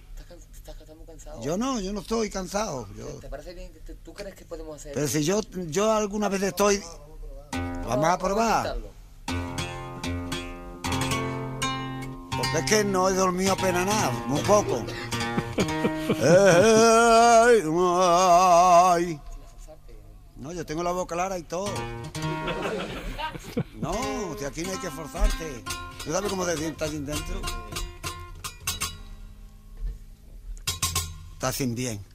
Yo 1.42 1.58
no, 1.58 1.80
yo 1.80 1.92
no 1.94 2.00
estoy 2.02 2.30
cansado. 2.30 2.88
Yo... 2.98 3.06
¿Te 3.20 3.28
parece 3.28 3.54
bien? 3.54 3.70
¿Tú 4.04 4.14
crees 4.14 4.34
que 4.36 4.46
podemos 4.46 4.78
hacer? 4.78 4.94
Pero 4.94 5.08
si 5.08 5.24
yo, 5.24 5.42
yo 5.68 5.92
alguna 5.92 6.30
vez 6.30 6.42
estoy... 6.44 6.82
Vamos 7.88 8.06
a 8.06 8.18
probar. 8.18 8.78
Porque 12.36 12.58
es 12.60 12.66
que 12.66 12.84
no 12.84 13.10
he 13.10 13.14
dormido 13.14 13.54
apenas 13.54 13.86
nada, 13.86 14.12
muy 14.28 14.42
poco. 14.42 14.84
Ey, 16.10 17.64
ay. 18.02 19.20
No, 20.36 20.52
yo 20.52 20.66
tengo 20.66 20.84
la 20.84 20.92
boca 20.92 21.16
clara 21.16 21.38
y 21.38 21.44
todo. 21.44 21.72
No, 23.80 24.36
aquí 24.46 24.64
no 24.64 24.72
hay 24.72 24.78
que 24.78 24.88
esforzarte. 24.88 25.64
¿Tú 26.04 26.12
sabes 26.12 26.30
cómo 26.30 26.46
te 26.46 26.58
sientas 26.58 26.90
allí 26.90 27.00
dentro? 27.00 27.42
Estás 31.34 31.56
sin 31.56 31.76
bien. 31.76 32.13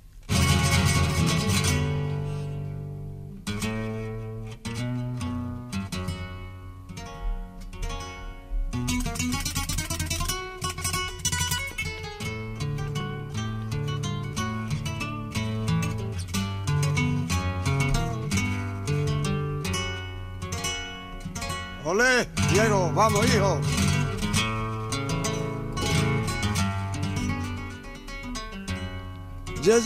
Vamos, 23.08 23.26
hijo. 23.34 23.60
Ya 29.62 29.80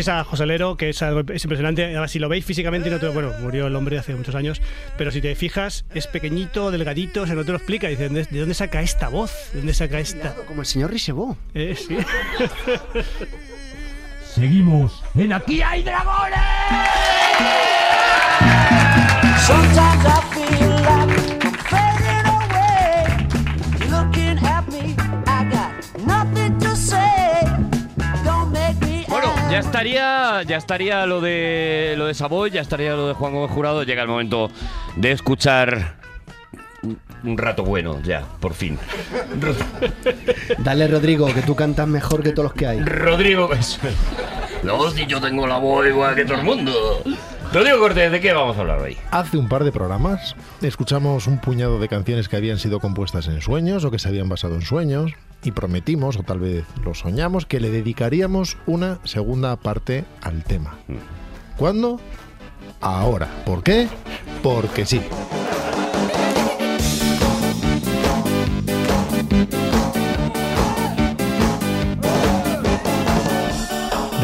escuchéis 0.00 0.08
a 0.20 0.24
José 0.24 0.44
Lero, 0.46 0.76
que 0.76 0.90
es, 0.90 1.00
algo, 1.02 1.20
es 1.32 1.42
impresionante. 1.44 1.84
Además, 1.84 2.10
si 2.10 2.18
lo 2.18 2.28
veis 2.28 2.44
físicamente, 2.44 2.90
no 2.90 2.98
te- 2.98 3.08
bueno, 3.08 3.32
murió 3.40 3.66
el 3.66 3.74
hombre 3.76 3.98
hace 3.98 4.14
muchos 4.14 4.34
años, 4.34 4.60
pero 4.98 5.10
si 5.10 5.22
te 5.22 5.34
fijas, 5.34 5.86
es 5.94 6.06
pequeñito, 6.06 6.70
delgadito, 6.70 7.26
se 7.26 7.34
no 7.34 7.44
te 7.44 7.52
lo 7.52 7.56
explica. 7.56 7.88
Dice, 7.88 8.08
¿de, 8.10 8.24
de 8.24 8.38
dónde 8.40 8.54
saca 8.54 8.82
esta 8.82 9.08
voz? 9.08 9.32
¿De 9.52 9.58
dónde 9.60 9.72
saca 9.72 9.98
esta? 9.98 10.34
Como 10.46 10.60
el 10.60 10.66
señor 10.66 10.90
Risebó. 10.90 11.38
Eh, 11.54 11.74
sí. 11.76 11.96
Seguimos 14.34 15.02
en 15.14 15.32
Aquí 15.32 15.62
hay 15.62 15.82
dragones. 15.82 16.38
Ya 29.56 29.60
estaría, 29.60 30.42
ya 30.42 30.56
estaría 30.58 31.06
lo 31.06 31.22
de 31.22 31.94
lo 31.96 32.04
de 32.06 32.12
Savoy, 32.12 32.50
ya 32.50 32.60
estaría 32.60 32.92
lo 32.94 33.08
de 33.08 33.14
Juan 33.14 33.32
Gómez 33.32 33.50
Jurado. 33.50 33.84
Llega 33.84 34.02
el 34.02 34.08
momento 34.08 34.50
de 34.96 35.12
escuchar 35.12 35.94
un- 36.82 36.98
un 37.24 37.38
rato 37.38 37.64
bueno, 37.64 37.98
ya, 38.02 38.22
por 38.38 38.52
fin. 38.52 38.78
Dale, 40.58 40.88
Rodrigo, 40.88 41.32
que 41.32 41.40
tú 41.40 41.54
cantas 41.56 41.88
mejor 41.88 42.22
que 42.22 42.32
todos 42.32 42.50
los 42.50 42.52
que 42.52 42.66
hay. 42.66 42.80
Rodrigo, 42.80 43.50
eso. 43.54 43.78
No, 44.62 44.90
si 44.90 45.06
yo 45.06 45.22
tengo 45.22 45.46
la 45.46 45.56
voz 45.56 45.86
igual 45.86 46.14
que 46.14 46.26
todo 46.26 46.36
el 46.36 46.44
mundo. 46.44 47.02
Rodrigo 47.52 47.78
Cortés, 47.78 48.12
¿de 48.12 48.20
qué 48.20 48.32
vamos 48.32 48.56
a 48.56 48.60
hablar 48.60 48.80
hoy? 48.80 48.96
Hace 49.10 49.38
un 49.38 49.48
par 49.48 49.64
de 49.64 49.72
programas 49.72 50.36
escuchamos 50.60 51.26
un 51.26 51.38
puñado 51.38 51.78
de 51.78 51.88
canciones 51.88 52.28
que 52.28 52.36
habían 52.36 52.58
sido 52.58 52.80
compuestas 52.80 53.28
en 53.28 53.40
sueños 53.40 53.84
o 53.84 53.90
que 53.90 53.98
se 53.98 54.08
habían 54.08 54.28
basado 54.28 54.56
en 54.56 54.62
sueños 54.62 55.12
y 55.42 55.52
prometimos, 55.52 56.16
o 56.16 56.22
tal 56.22 56.40
vez 56.40 56.64
lo 56.84 56.94
soñamos, 56.94 57.46
que 57.46 57.60
le 57.60 57.70
dedicaríamos 57.70 58.58
una 58.66 58.98
segunda 59.04 59.56
parte 59.56 60.04
al 60.22 60.42
tema. 60.42 60.74
¿Cuándo? 61.56 62.00
Ahora. 62.80 63.28
¿Por 63.44 63.62
qué? 63.62 63.88
Porque 64.42 64.84
sí. 64.84 65.00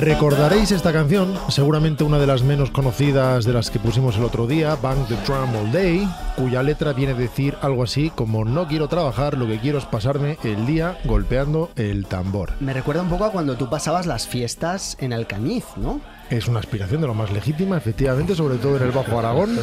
Recordaréis 0.02 0.72
esta 0.72 0.92
canción, 0.92 1.38
seguramente 1.48 2.02
una 2.02 2.18
de 2.18 2.26
las 2.26 2.42
menos 2.42 2.72
conocidas 2.72 3.44
de 3.44 3.52
las 3.52 3.70
que 3.70 3.78
pusimos 3.78 4.16
el 4.16 4.24
otro 4.24 4.48
día, 4.48 4.74
Bang 4.74 5.06
the 5.06 5.14
Drum 5.24 5.54
All 5.54 5.70
Day, 5.70 6.08
cuya 6.34 6.64
letra 6.64 6.92
viene 6.92 7.12
a 7.12 7.16
decir 7.16 7.56
algo 7.62 7.84
así 7.84 8.10
como 8.10 8.44
no 8.44 8.66
quiero 8.66 8.88
trabajar, 8.88 9.38
lo 9.38 9.46
que 9.46 9.60
quiero 9.60 9.78
es 9.78 9.84
pasarme 9.84 10.38
el 10.42 10.66
día 10.66 10.98
golpeando 11.04 11.70
el 11.76 12.06
tambor. 12.06 12.50
Me 12.58 12.72
recuerda 12.72 13.02
un 13.02 13.10
poco 13.10 13.26
a 13.26 13.30
cuando 13.30 13.54
tú 13.54 13.70
pasabas 13.70 14.06
las 14.06 14.26
fiestas 14.26 14.96
en 14.98 15.12
Alcañiz, 15.12 15.66
¿no? 15.76 16.00
Es 16.30 16.48
una 16.48 16.60
aspiración 16.60 17.00
de 17.00 17.06
lo 17.06 17.14
más 17.14 17.30
legítima, 17.30 17.76
efectivamente, 17.76 18.34
sobre 18.34 18.56
todo 18.56 18.76
en 18.78 18.84
el 18.84 18.90
Bajo 18.90 19.18
Aragón. 19.18 19.58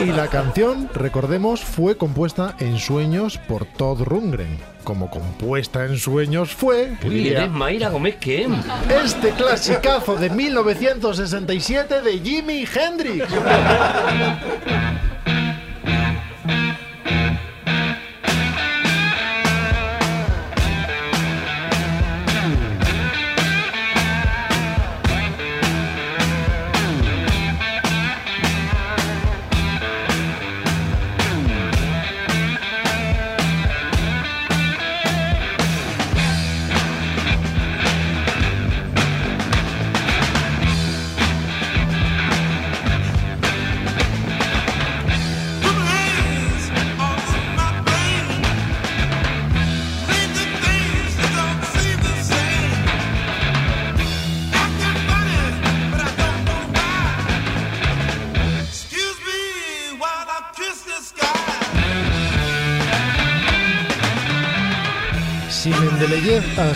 Y 0.00 0.06
la 0.06 0.28
canción, 0.28 0.88
recordemos, 0.94 1.62
fue 1.62 1.96
compuesta 1.96 2.54
en 2.60 2.78
sueños 2.78 3.38
por 3.46 3.66
Todd 3.66 4.02
Rundgren. 4.02 4.58
Como 4.84 5.10
compuesta 5.10 5.84
en 5.84 5.98
sueños 5.98 6.54
fue... 6.54 6.96
Uy, 7.04 7.10
diría, 7.10 7.38
eres 7.40 7.50
Mayra 7.50 7.90
Gómez, 7.90 8.16
¿qué? 8.18 8.48
este 9.04 9.30
clasicazo 9.32 10.16
de 10.16 10.30
1967 10.30 12.00
de 12.00 12.18
Jimi 12.20 12.64
Hendrix. 12.64 13.26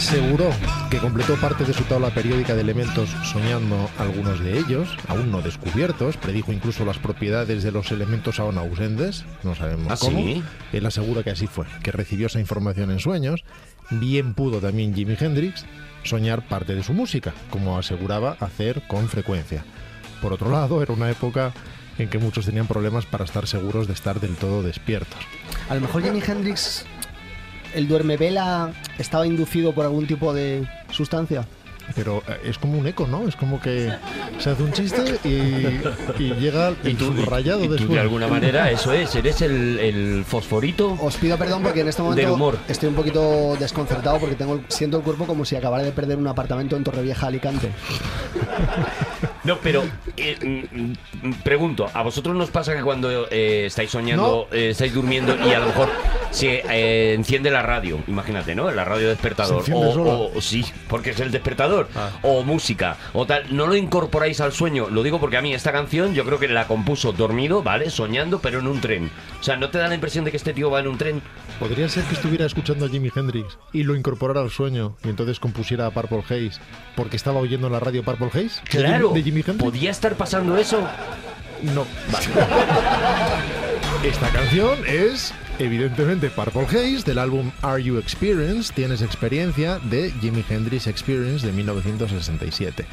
Aseguró 0.02 0.50
que 0.90 0.98
completó 0.98 1.36
parte 1.36 1.64
de 1.64 1.72
su 1.72 1.84
tabla 1.84 2.12
periódica 2.12 2.56
de 2.56 2.60
elementos 2.60 3.08
soñando 3.22 3.88
algunos 3.98 4.40
de 4.40 4.58
ellos, 4.58 4.96
aún 5.06 5.30
no 5.30 5.42
descubiertos, 5.42 6.16
predijo 6.16 6.52
incluso 6.52 6.84
las 6.84 6.98
propiedades 6.98 7.62
de 7.62 7.70
los 7.70 7.92
elementos 7.92 8.40
aún 8.40 8.58
ausentes, 8.58 9.24
no 9.44 9.54
sabemos 9.54 9.92
¿Ah, 9.92 9.96
cómo. 10.00 10.18
sí? 10.18 10.42
Él 10.72 10.86
asegura 10.86 11.22
que 11.22 11.30
así 11.30 11.46
fue, 11.46 11.66
que 11.84 11.92
recibió 11.92 12.26
esa 12.26 12.40
información 12.40 12.90
en 12.90 12.98
sueños. 12.98 13.44
Bien 13.90 14.34
pudo 14.34 14.58
también 14.58 14.92
Jimi 14.92 15.16
Hendrix 15.18 15.64
soñar 16.02 16.48
parte 16.48 16.74
de 16.74 16.82
su 16.82 16.94
música, 16.94 17.32
como 17.50 17.78
aseguraba 17.78 18.36
hacer 18.40 18.82
con 18.88 19.08
frecuencia. 19.08 19.64
Por 20.20 20.32
otro 20.32 20.50
lado, 20.50 20.82
era 20.82 20.92
una 20.92 21.10
época 21.10 21.52
en 21.98 22.08
que 22.08 22.18
muchos 22.18 22.46
tenían 22.46 22.66
problemas 22.66 23.06
para 23.06 23.24
estar 23.24 23.46
seguros 23.46 23.86
de 23.86 23.92
estar 23.92 24.18
del 24.18 24.34
todo 24.34 24.62
despiertos. 24.62 25.20
A 25.68 25.74
lo 25.76 25.80
mejor 25.80 26.02
Jimi 26.02 26.20
Hendrix, 26.26 26.86
el 27.74 27.88
duerme 27.88 28.16
vela, 28.16 28.72
estaba 28.98 29.26
inducido 29.26 29.72
por 29.72 29.84
algún 29.84 30.06
tipo 30.06 30.32
de 30.32 30.66
sustancia. 30.90 31.46
Pero 31.96 32.22
eh, 32.28 32.38
es 32.44 32.58
como 32.58 32.78
un 32.78 32.86
eco, 32.86 33.06
¿no? 33.08 33.26
Es 33.26 33.34
como 33.34 33.60
que 33.60 33.92
se 34.38 34.50
hace 34.50 34.62
un 34.62 34.72
chiste 34.72 35.18
y, 35.24 36.22
y 36.22 36.34
llega 36.34 36.68
el 36.84 36.98
subrayado 36.98 37.64
y 37.64 37.66
tú 37.66 37.72
después. 37.72 37.90
de 37.94 38.00
alguna 38.00 38.28
manera, 38.28 38.70
eso 38.70 38.92
es, 38.92 39.14
eres 39.16 39.42
el, 39.42 39.78
el 39.78 40.24
fosforito. 40.24 40.96
Os 41.00 41.16
pido 41.16 41.36
perdón 41.36 41.62
porque 41.62 41.80
en 41.80 41.88
este 41.88 42.02
momento 42.02 42.34
humor. 42.34 42.56
estoy 42.68 42.88
un 42.88 42.94
poquito 42.94 43.56
desconcertado 43.58 44.18
porque 44.20 44.36
tengo 44.36 44.60
siento 44.68 44.98
el 44.98 45.02
cuerpo 45.02 45.26
como 45.26 45.44
si 45.44 45.56
acabara 45.56 45.82
de 45.82 45.90
perder 45.92 46.18
un 46.18 46.28
apartamento 46.28 46.76
en 46.76 46.84
Torrevieja, 46.84 47.26
Alicante. 47.26 47.70
No, 49.44 49.58
pero 49.58 49.82
eh, 50.16 50.64
mm, 50.72 51.28
mm, 51.28 51.32
pregunto, 51.42 51.88
¿a 51.92 52.02
vosotros 52.02 52.36
nos 52.36 52.50
pasa 52.50 52.76
que 52.76 52.82
cuando 52.82 53.26
eh, 53.28 53.66
estáis 53.66 53.90
soñando, 53.90 54.46
eh, 54.52 54.70
estáis 54.70 54.94
durmiendo 54.94 55.34
y 55.36 55.52
a 55.52 55.58
lo 55.58 55.66
mejor 55.66 55.88
se 56.32 56.62
eh, 56.68 57.14
enciende 57.14 57.50
la 57.50 57.62
radio, 57.62 58.00
imagínate, 58.08 58.54
¿no? 58.54 58.70
La 58.72 58.84
radio 58.84 59.08
despertador. 59.10 59.64
Se 59.64 59.72
o, 59.72 59.92
sola. 59.92 60.10
o- 60.12 60.40
sí, 60.40 60.64
porque 60.88 61.10
es 61.10 61.20
el 61.20 61.30
despertador. 61.30 61.88
Ah. 61.94 62.10
O 62.22 62.42
música, 62.42 62.96
o 63.12 63.24
tal. 63.26 63.44
¿No 63.54 63.66
lo 63.66 63.76
incorporáis 63.76 64.40
al 64.40 64.52
sueño? 64.52 64.88
Lo 64.90 65.02
digo 65.02 65.20
porque 65.20 65.36
a 65.36 65.42
mí 65.42 65.52
esta 65.54 65.70
canción 65.72 66.14
yo 66.14 66.24
creo 66.24 66.38
que 66.40 66.48
la 66.48 66.66
compuso 66.66 67.12
dormido, 67.12 67.62
¿vale? 67.62 67.90
Soñando, 67.90 68.40
pero 68.40 68.58
en 68.60 68.66
un 68.66 68.80
tren. 68.80 69.10
O 69.40 69.42
sea, 69.44 69.56
¿no 69.56 69.70
te 69.70 69.78
da 69.78 69.86
la 69.88 69.94
impresión 69.94 70.24
de 70.24 70.30
que 70.30 70.36
este 70.38 70.52
tío 70.54 70.70
va 70.70 70.80
en 70.80 70.88
un 70.88 70.98
tren? 70.98 71.22
Podría 71.60 71.88
ser 71.88 72.02
que 72.04 72.14
estuviera 72.14 72.46
escuchando 72.46 72.86
a 72.86 72.88
Jimi 72.88 73.10
Hendrix 73.14 73.58
y 73.72 73.82
lo 73.84 73.94
incorporara 73.94 74.40
al 74.40 74.50
sueño 74.50 74.96
y 75.04 75.10
entonces 75.10 75.38
compusiera 75.38 75.86
a 75.86 75.90
Purple 75.90 76.20
Haze 76.24 76.52
porque 76.96 77.16
estaba 77.16 77.38
oyendo 77.40 77.66
en 77.68 77.74
la 77.74 77.80
radio 77.80 78.02
Purple 78.02 78.28
Haze. 78.28 78.62
de 78.62 78.68
Claro. 78.70 79.10
Jimi- 79.10 79.14
de 79.14 79.22
Jimi 79.22 79.40
Hendrix. 79.40 79.62
¿Podía 79.62 79.90
estar 79.90 80.14
pasando 80.14 80.56
eso? 80.56 80.80
No. 81.62 81.86
Esta 84.04 84.32
canción 84.32 84.80
es, 84.84 85.32
evidentemente, 85.60 86.28
Purple 86.28 86.62
Haze 86.62 87.04
del 87.04 87.18
álbum 87.18 87.52
Are 87.62 87.80
You 87.80 87.98
Experienced? 87.98 88.74
Tienes 88.74 89.00
experiencia 89.00 89.78
de 89.78 90.10
Jimi 90.20 90.44
Hendrix 90.48 90.88
Experience 90.88 91.46
de 91.46 91.52
1967. 91.52 92.84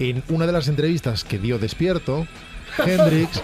En 0.00 0.24
una 0.28 0.46
de 0.46 0.52
las 0.52 0.66
entrevistas 0.66 1.22
que 1.22 1.38
dio 1.38 1.60
despierto, 1.60 2.26
Hendrix 2.84 3.40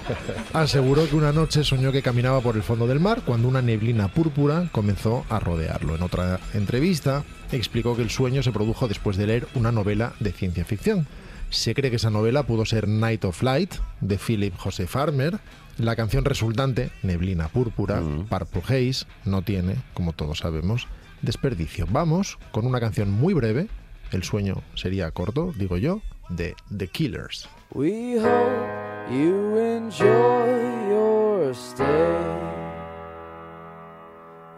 aseguró 0.52 1.08
que 1.08 1.14
una 1.14 1.30
noche 1.30 1.62
soñó 1.62 1.92
que 1.92 2.02
caminaba 2.02 2.40
por 2.40 2.56
el 2.56 2.64
fondo 2.64 2.88
del 2.88 2.98
mar 2.98 3.22
cuando 3.24 3.46
una 3.46 3.62
neblina 3.62 4.08
púrpura 4.08 4.68
comenzó 4.72 5.24
a 5.28 5.38
rodearlo. 5.38 5.94
En 5.94 6.02
otra 6.02 6.40
entrevista 6.52 7.22
explicó 7.52 7.94
que 7.94 8.02
el 8.02 8.10
sueño 8.10 8.42
se 8.42 8.50
produjo 8.50 8.88
después 8.88 9.16
de 9.16 9.28
leer 9.28 9.46
una 9.54 9.70
novela 9.70 10.14
de 10.18 10.32
ciencia 10.32 10.64
ficción. 10.64 11.06
Se 11.50 11.74
cree 11.74 11.90
que 11.90 11.96
esa 11.96 12.10
novela 12.10 12.42
pudo 12.42 12.64
ser 12.64 12.88
Night 12.88 13.24
of 13.24 13.40
Light 13.44 13.74
de 14.00 14.18
Philip 14.18 14.56
José 14.56 14.88
Farmer. 14.88 15.38
La 15.78 15.96
canción 15.96 16.24
resultante, 16.24 16.90
Neblina 17.02 17.48
Púrpura, 17.48 18.00
Purple 18.28 18.62
Haze, 18.62 19.06
no 19.24 19.42
tiene, 19.42 19.76
como 19.92 20.12
todos 20.12 20.38
sabemos, 20.38 20.86
desperdicio. 21.20 21.86
Vamos 21.90 22.38
con 22.52 22.66
una 22.66 22.78
canción 22.78 23.10
muy 23.10 23.34
breve, 23.34 23.68
el 24.12 24.22
sueño 24.22 24.62
sería 24.74 25.10
corto, 25.10 25.52
digo 25.56 25.76
yo, 25.76 26.00
de 26.28 26.54
The 26.76 26.86
Killers. 26.86 27.48
We 27.72 28.18
hope 28.20 29.10
you 29.10 29.58
enjoy 29.58 30.88
your 30.88 31.52
stay. 31.52 31.84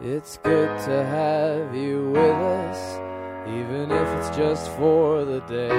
It's 0.03 0.39
good 0.45 0.69
to 0.85 1.05
have 1.05 1.75
you 1.75 2.11
with 2.11 2.21
us, 2.21 3.01
even 3.49 3.91
if 3.91 4.07
it's 4.19 4.37
just 4.37 4.69
for 4.77 5.25
the 5.25 5.41
day. 5.49 5.73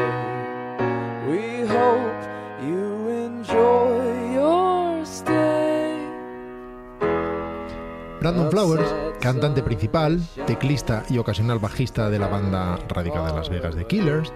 We 1.29 1.67
hope 1.67 2.23
you 2.65 3.09
enjoy 3.09 3.96
Brandon 8.19 8.49
Flowers, 8.49 8.93
cantante 9.21 9.61
principal, 9.61 10.19
teclista 10.47 11.03
y 11.09 11.19
ocasional 11.19 11.59
bajista 11.59 12.09
de 12.09 12.17
la 12.17 12.27
banda 12.27 12.79
radicada 12.89 13.29
en 13.29 13.35
Las 13.35 13.49
Vegas 13.49 13.75
de 13.75 13.85
Killers, 13.85 14.33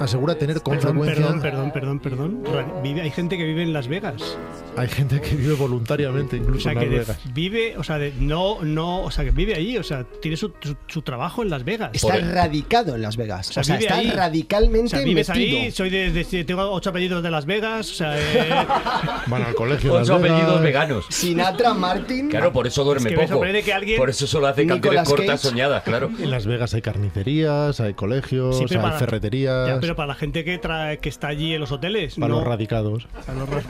asegura 0.00 0.34
tener 0.36 0.60
con 0.62 0.76
Perdón, 0.76 0.92
frecuencia... 1.02 1.40
perdón, 1.40 1.72
perdón, 1.72 2.00
perdón, 2.00 2.42
Vive, 2.82 3.00
hay 3.02 3.10
gente 3.10 3.36
que 3.38 3.44
vive 3.44 3.62
en 3.62 3.72
Las 3.72 3.88
Vegas. 3.88 4.36
Hay 4.76 4.88
gente 4.88 5.20
que 5.22 5.34
vive 5.34 5.54
voluntariamente 5.54 6.36
O 6.36 6.38
incluso 6.38 6.64
sea, 6.64 6.72
en 6.72 6.78
que 6.80 6.84
Las 6.86 6.92
de- 7.06 7.12
Vegas. 7.14 7.34
vive, 7.34 7.78
o 7.78 7.82
sea, 7.82 7.96
de- 7.98 8.12
no, 8.18 8.62
no, 8.62 9.02
o 9.02 9.10
sea, 9.10 9.24
que 9.24 9.30
vive 9.30 9.54
allí, 9.54 9.78
o 9.78 9.82
sea, 9.82 10.04
tiene 10.20 10.36
su, 10.36 10.52
su- 10.60 10.76
su 10.86 11.00
trabajo 11.02 11.42
en 11.42 11.48
Las 11.50 11.64
Vegas. 11.64 11.90
Está 11.94 12.16
radicado 12.18 12.94
en 12.94 13.02
Las 13.02 13.16
Vegas. 13.16 13.48
O 13.56 13.62
sea, 13.62 13.62
vive 13.62 13.78
está 13.86 13.96
ahí. 13.96 14.10
radicalmente 14.10 14.86
O 14.86 14.98
sea, 14.98 15.00
vives 15.00 15.28
metido. 15.30 15.58
ahí, 15.58 15.70
soy 15.70 15.88
de, 15.90 16.10
de- 16.12 16.44
tengo 16.44 16.70
ocho 16.70 16.90
apellidos 16.90 17.22
de 17.22 17.30
Las 17.30 17.46
Vegas, 17.46 17.90
o 17.90 17.94
sea, 17.94 18.18
eh, 18.18 18.50
Van 19.28 19.42
al 19.42 19.54
colegio 19.54 19.92
en 19.92 19.98
Las 20.00 20.10
Ocho 20.10 20.20
Vegas. 20.20 20.38
apellidos 20.40 20.62
veganos. 20.62 21.06
Sinatra, 21.08 21.72
Martin. 21.74 22.28
Claro, 22.28 22.52
por 22.52 22.66
eso 22.66 22.84
duerme 22.84 23.10
Es 23.10 23.16
que 23.18 23.26
poco. 23.28 23.40
que 23.64 23.72
alguien- 23.72 23.98
Por 23.98 24.10
eso 24.10 24.26
solo 24.26 24.46
hace 24.46 24.66
canciones 24.66 25.08
cortas 25.08 25.26
Cage. 25.40 25.48
soñadas, 25.48 25.82
claro. 25.84 26.10
En 26.20 26.30
Las 26.30 26.46
Vegas 26.46 26.74
hay 26.74 26.82
carnicerías, 26.82 27.80
hay 27.80 27.94
colegios, 27.94 28.58
Sí, 28.58 28.64
hay 28.70 28.76
para- 28.76 28.98
ferreterías. 28.98 29.68
ya, 29.68 29.75
pero 29.80 29.96
para 29.96 30.08
la 30.08 30.14
gente 30.14 30.44
que, 30.44 30.58
trae, 30.58 30.98
que 30.98 31.08
está 31.08 31.28
allí 31.28 31.54
en 31.54 31.60
los 31.60 31.72
hoteles, 31.72 32.14
Para 32.16 32.28
no. 32.28 32.36
los 32.40 32.44
radicados. 32.46 33.06
Para 33.26 33.38
los 33.38 33.48
ra- 33.48 33.62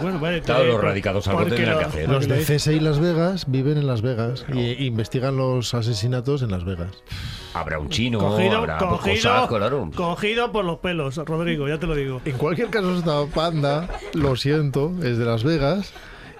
bueno, 0.00 0.18
vale, 0.18 0.40
Claro, 0.42 0.64
los 0.64 0.74
por- 0.76 0.84
radicados 0.84 1.26
algo 1.28 1.40
porque 1.40 1.54
tendrán 1.56 1.74
lo- 1.74 1.80
que 1.80 1.84
hacer. 1.86 2.08
Los 2.08 2.28
de 2.28 2.38
CSI 2.44 2.80
Las 2.80 2.98
Vegas 3.00 3.44
viven 3.50 3.78
en 3.78 3.86
Las 3.86 4.02
Vegas 4.02 4.44
y 4.52 4.84
investigan 4.86 5.36
los 5.36 5.74
asesinatos 5.74 6.42
en 6.42 6.50
Las 6.50 6.64
Vegas. 6.64 6.90
Habrá 7.54 7.78
un 7.78 7.88
chino, 7.90 8.18
Cogido, 8.18 8.58
habrá 8.58 8.78
pues, 8.78 8.90
cogido, 8.92 9.14
cosas, 9.16 9.48
claro. 9.48 9.90
cogido 9.94 10.52
por 10.52 10.64
los 10.64 10.78
pelos, 10.78 11.16
Rodrigo, 11.16 11.68
ya 11.68 11.78
te 11.78 11.86
lo 11.86 11.94
digo. 11.94 12.20
En 12.24 12.38
cualquier 12.38 12.70
caso, 12.70 12.96
esta 12.96 13.20
banda, 13.34 13.88
lo 14.14 14.36
siento, 14.36 14.92
es 15.02 15.18
de 15.18 15.24
Las 15.24 15.44
Vegas. 15.44 15.92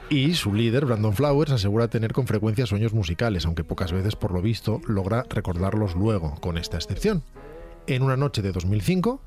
Y 0.09 0.35
su 0.35 0.53
líder, 0.53 0.85
Brandon 0.85 1.15
Flowers, 1.15 1.53
asegura 1.53 1.89
tener 1.89 2.13
con 2.13 2.27
frecuencia 2.27 2.67
sueños 2.67 2.93
musicales, 2.93 3.47
aunque 3.47 3.65
pocas 3.65 3.93
veces, 3.93 4.15
por 4.15 4.31
lo 4.33 4.43
visto, 4.43 4.83
logra 4.87 5.25
recordarlos 5.31 5.95
luego, 5.95 6.35
con 6.41 6.59
esta 6.59 6.77
excepción. 6.77 7.23
En 7.87 8.03
una 8.03 8.16
noche 8.16 8.43
de 8.43 8.53
2005, 8.53 9.20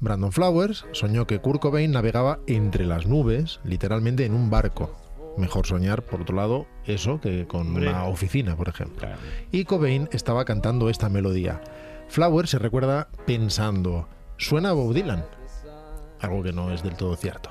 Brandon 0.00 0.30
Flowers 0.32 0.84
soñó 0.92 1.26
que 1.26 1.40
Kurt 1.40 1.60
Cobain 1.60 1.90
navegaba 1.90 2.38
entre 2.46 2.86
las 2.86 3.06
nubes, 3.06 3.60
literalmente 3.64 4.24
en 4.24 4.34
un 4.34 4.50
barco. 4.50 4.94
Mejor 5.36 5.66
soñar, 5.66 6.02
por 6.02 6.22
otro 6.22 6.36
lado, 6.36 6.66
eso 6.86 7.20
que 7.20 7.46
con 7.46 7.68
Hombre. 7.68 7.88
una 7.88 8.04
oficina, 8.04 8.56
por 8.56 8.68
ejemplo. 8.68 9.06
Y 9.50 9.64
Cobain 9.64 10.08
estaba 10.12 10.44
cantando 10.44 10.88
esta 10.88 11.08
melodía. 11.08 11.60
Flowers 12.08 12.50
se 12.50 12.58
recuerda 12.58 13.08
pensando, 13.26 14.08
suena 14.38 14.70
a 14.70 14.72
Bob 14.72 14.94
Dylan. 14.94 15.24
Algo 16.20 16.42
que 16.42 16.52
no 16.52 16.72
es 16.72 16.82
del 16.82 16.96
todo 16.96 17.16
cierto. 17.16 17.50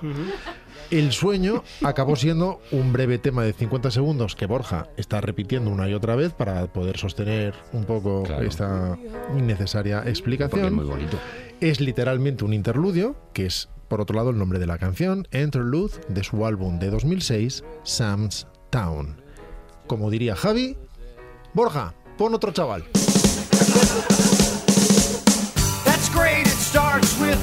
El 0.91 1.11
sueño 1.11 1.63
acabó 1.83 2.15
siendo 2.15 2.61
un 2.71 2.93
breve 2.93 3.17
tema 3.17 3.43
de 3.43 3.53
50 3.53 3.91
segundos 3.91 4.35
que 4.35 4.45
Borja 4.45 4.87
está 4.97 5.19
repitiendo 5.19 5.71
una 5.71 5.89
y 5.89 5.93
otra 5.93 6.15
vez 6.15 6.31
para 6.33 6.67
poder 6.67 6.97
sostener 6.97 7.53
un 7.73 7.85
poco 7.85 8.23
Claro. 8.23 8.43
esta 8.45 8.97
innecesaria 9.37 9.97
Porque 9.97 10.11
es 10.11 10.17
explicación. 10.19 10.73
muy 10.75 10.85
bonito. 10.85 11.17
Es 11.59 11.79
literalmente 11.81 12.45
un 12.45 12.53
interludio, 12.53 13.15
que 13.33 13.45
es 13.47 13.69
por 13.87 14.01
otro 14.01 14.15
lado 14.15 14.29
el 14.29 14.37
nombre 14.37 14.59
de 14.59 14.67
la 14.67 14.77
canción, 14.77 15.27
Interlude, 15.31 15.93
de 16.07 16.23
su 16.23 16.45
álbum 16.45 16.79
de 16.79 16.89
2006, 16.89 17.63
Sam's 17.83 18.47
Town. 18.69 19.21
Como 19.87 20.09
diría 20.09 20.35
Javi, 20.35 20.77
Borja, 21.53 21.93
pon 22.17 22.33
otro 22.35 22.51
chaval. 22.51 22.83
That's 25.83 26.09
great, 26.13 26.45
it 26.47 26.53
starts 26.59 27.17
with 27.19 27.37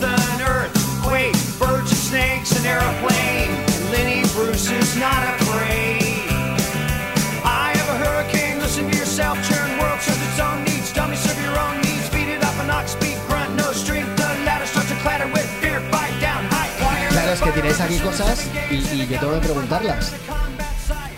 Claro, 17.76 17.94
es 17.94 17.98
que 17.98 17.98
tiráis 17.98 17.98
aquí 17.98 17.98
cosas 17.98 18.50
y, 18.70 18.74
y 19.02 19.06
yo 19.06 19.18
tengo 19.20 19.32
que 19.34 19.46
preguntarlas. 19.46 20.12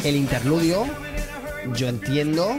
El 0.05 0.16
interludio, 0.16 0.84
yo 1.74 1.88
entiendo 1.88 2.59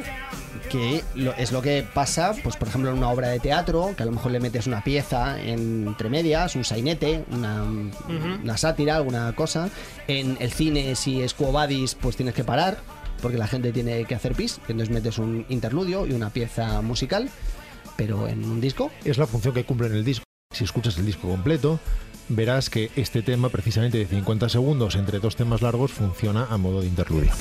que 0.69 1.03
lo- 1.13 1.33
es 1.35 1.51
lo 1.51 1.61
que 1.61 1.85
pasa, 1.93 2.33
pues 2.43 2.55
por 2.57 2.67
ejemplo 2.67 2.89
en 2.91 2.97
una 2.97 3.09
obra 3.09 3.29
de 3.29 3.39
teatro, 3.39 3.93
que 3.95 4.03
a 4.03 4.05
lo 4.05 4.11
mejor 4.11 4.31
le 4.31 4.39
metes 4.39 4.67
una 4.67 4.83
pieza 4.83 5.39
en- 5.41 5.87
entre 5.87 6.09
medias, 6.09 6.55
un 6.55 6.63
sainete, 6.65 7.23
una, 7.31 7.63
una 8.43 8.57
sátira, 8.57 8.95
alguna 8.97 9.33
cosa. 9.35 9.69
En 10.07 10.37
el 10.39 10.51
cine, 10.51 10.95
si 10.95 11.21
es 11.21 11.33
Quo 11.33 11.51
Vadis, 11.51 11.95
pues 11.95 12.15
tienes 12.15 12.33
que 12.33 12.43
parar, 12.43 12.77
porque 13.21 13.37
la 13.37 13.47
gente 13.47 13.71
tiene 13.71 14.05
que 14.05 14.15
hacer 14.15 14.33
pis, 14.33 14.59
entonces 14.67 14.89
metes 14.89 15.17
un 15.19 15.45
interludio 15.49 16.05
y 16.07 16.13
una 16.13 16.31
pieza 16.31 16.81
musical, 16.81 17.29
pero 17.95 18.27
en 18.27 18.43
un 18.43 18.59
disco 18.59 18.91
Es 19.05 19.17
la 19.17 19.27
función 19.27 19.53
que 19.53 19.63
cumple 19.63 19.87
en 19.87 19.93
el 19.93 20.03
disco. 20.03 20.23
Si 20.53 20.63
escuchas 20.63 20.97
el 20.97 21.05
disco 21.05 21.27
completo, 21.29 21.79
verás 22.29 22.69
que 22.69 22.91
este 22.95 23.21
tema, 23.21 23.49
precisamente 23.49 23.97
de 23.97 24.05
50 24.05 24.49
segundos 24.49 24.95
entre 24.95 25.19
dos 25.19 25.35
temas 25.35 25.61
largos, 25.61 25.91
funciona 25.91 26.47
a 26.49 26.57
modo 26.57 26.81
de 26.81 26.87
interludio. 26.87 27.31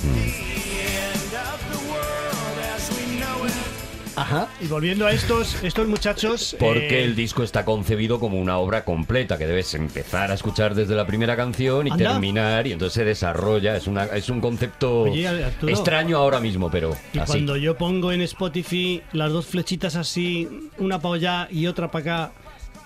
Ajá. 4.16 4.46
Y 4.60 4.68
volviendo 4.68 5.06
a 5.08 5.12
estos, 5.12 5.60
estos 5.64 5.88
muchachos. 5.88 6.54
Porque 6.60 7.00
eh, 7.00 7.04
el 7.04 7.16
disco 7.16 7.42
está 7.42 7.64
concebido 7.64 8.20
como 8.20 8.38
una 8.40 8.58
obra 8.58 8.84
completa 8.84 9.36
que 9.38 9.44
debes 9.46 9.74
empezar 9.74 10.30
a 10.30 10.34
escuchar 10.34 10.76
desde 10.76 10.94
la 10.94 11.04
primera 11.04 11.34
canción 11.34 11.88
y 11.88 11.90
Anda. 11.90 12.12
terminar 12.12 12.64
y 12.68 12.72
entonces 12.72 12.94
se 12.94 13.04
desarrolla. 13.04 13.76
Es, 13.76 13.88
una, 13.88 14.04
es 14.04 14.28
un 14.28 14.40
concepto 14.40 15.02
Oye, 15.02 15.26
Arturo. 15.26 15.72
extraño 15.72 16.16
ahora 16.18 16.38
mismo, 16.38 16.70
pero 16.70 16.96
Y 17.12 17.18
así. 17.18 17.32
cuando 17.32 17.56
yo 17.56 17.76
pongo 17.76 18.12
en 18.12 18.20
Spotify 18.20 19.02
las 19.12 19.32
dos 19.32 19.46
flechitas 19.46 19.96
así, 19.96 20.48
una 20.78 21.00
para 21.00 21.14
allá 21.16 21.48
y 21.50 21.66
otra 21.66 21.90
para 21.90 22.02
acá, 22.28 22.32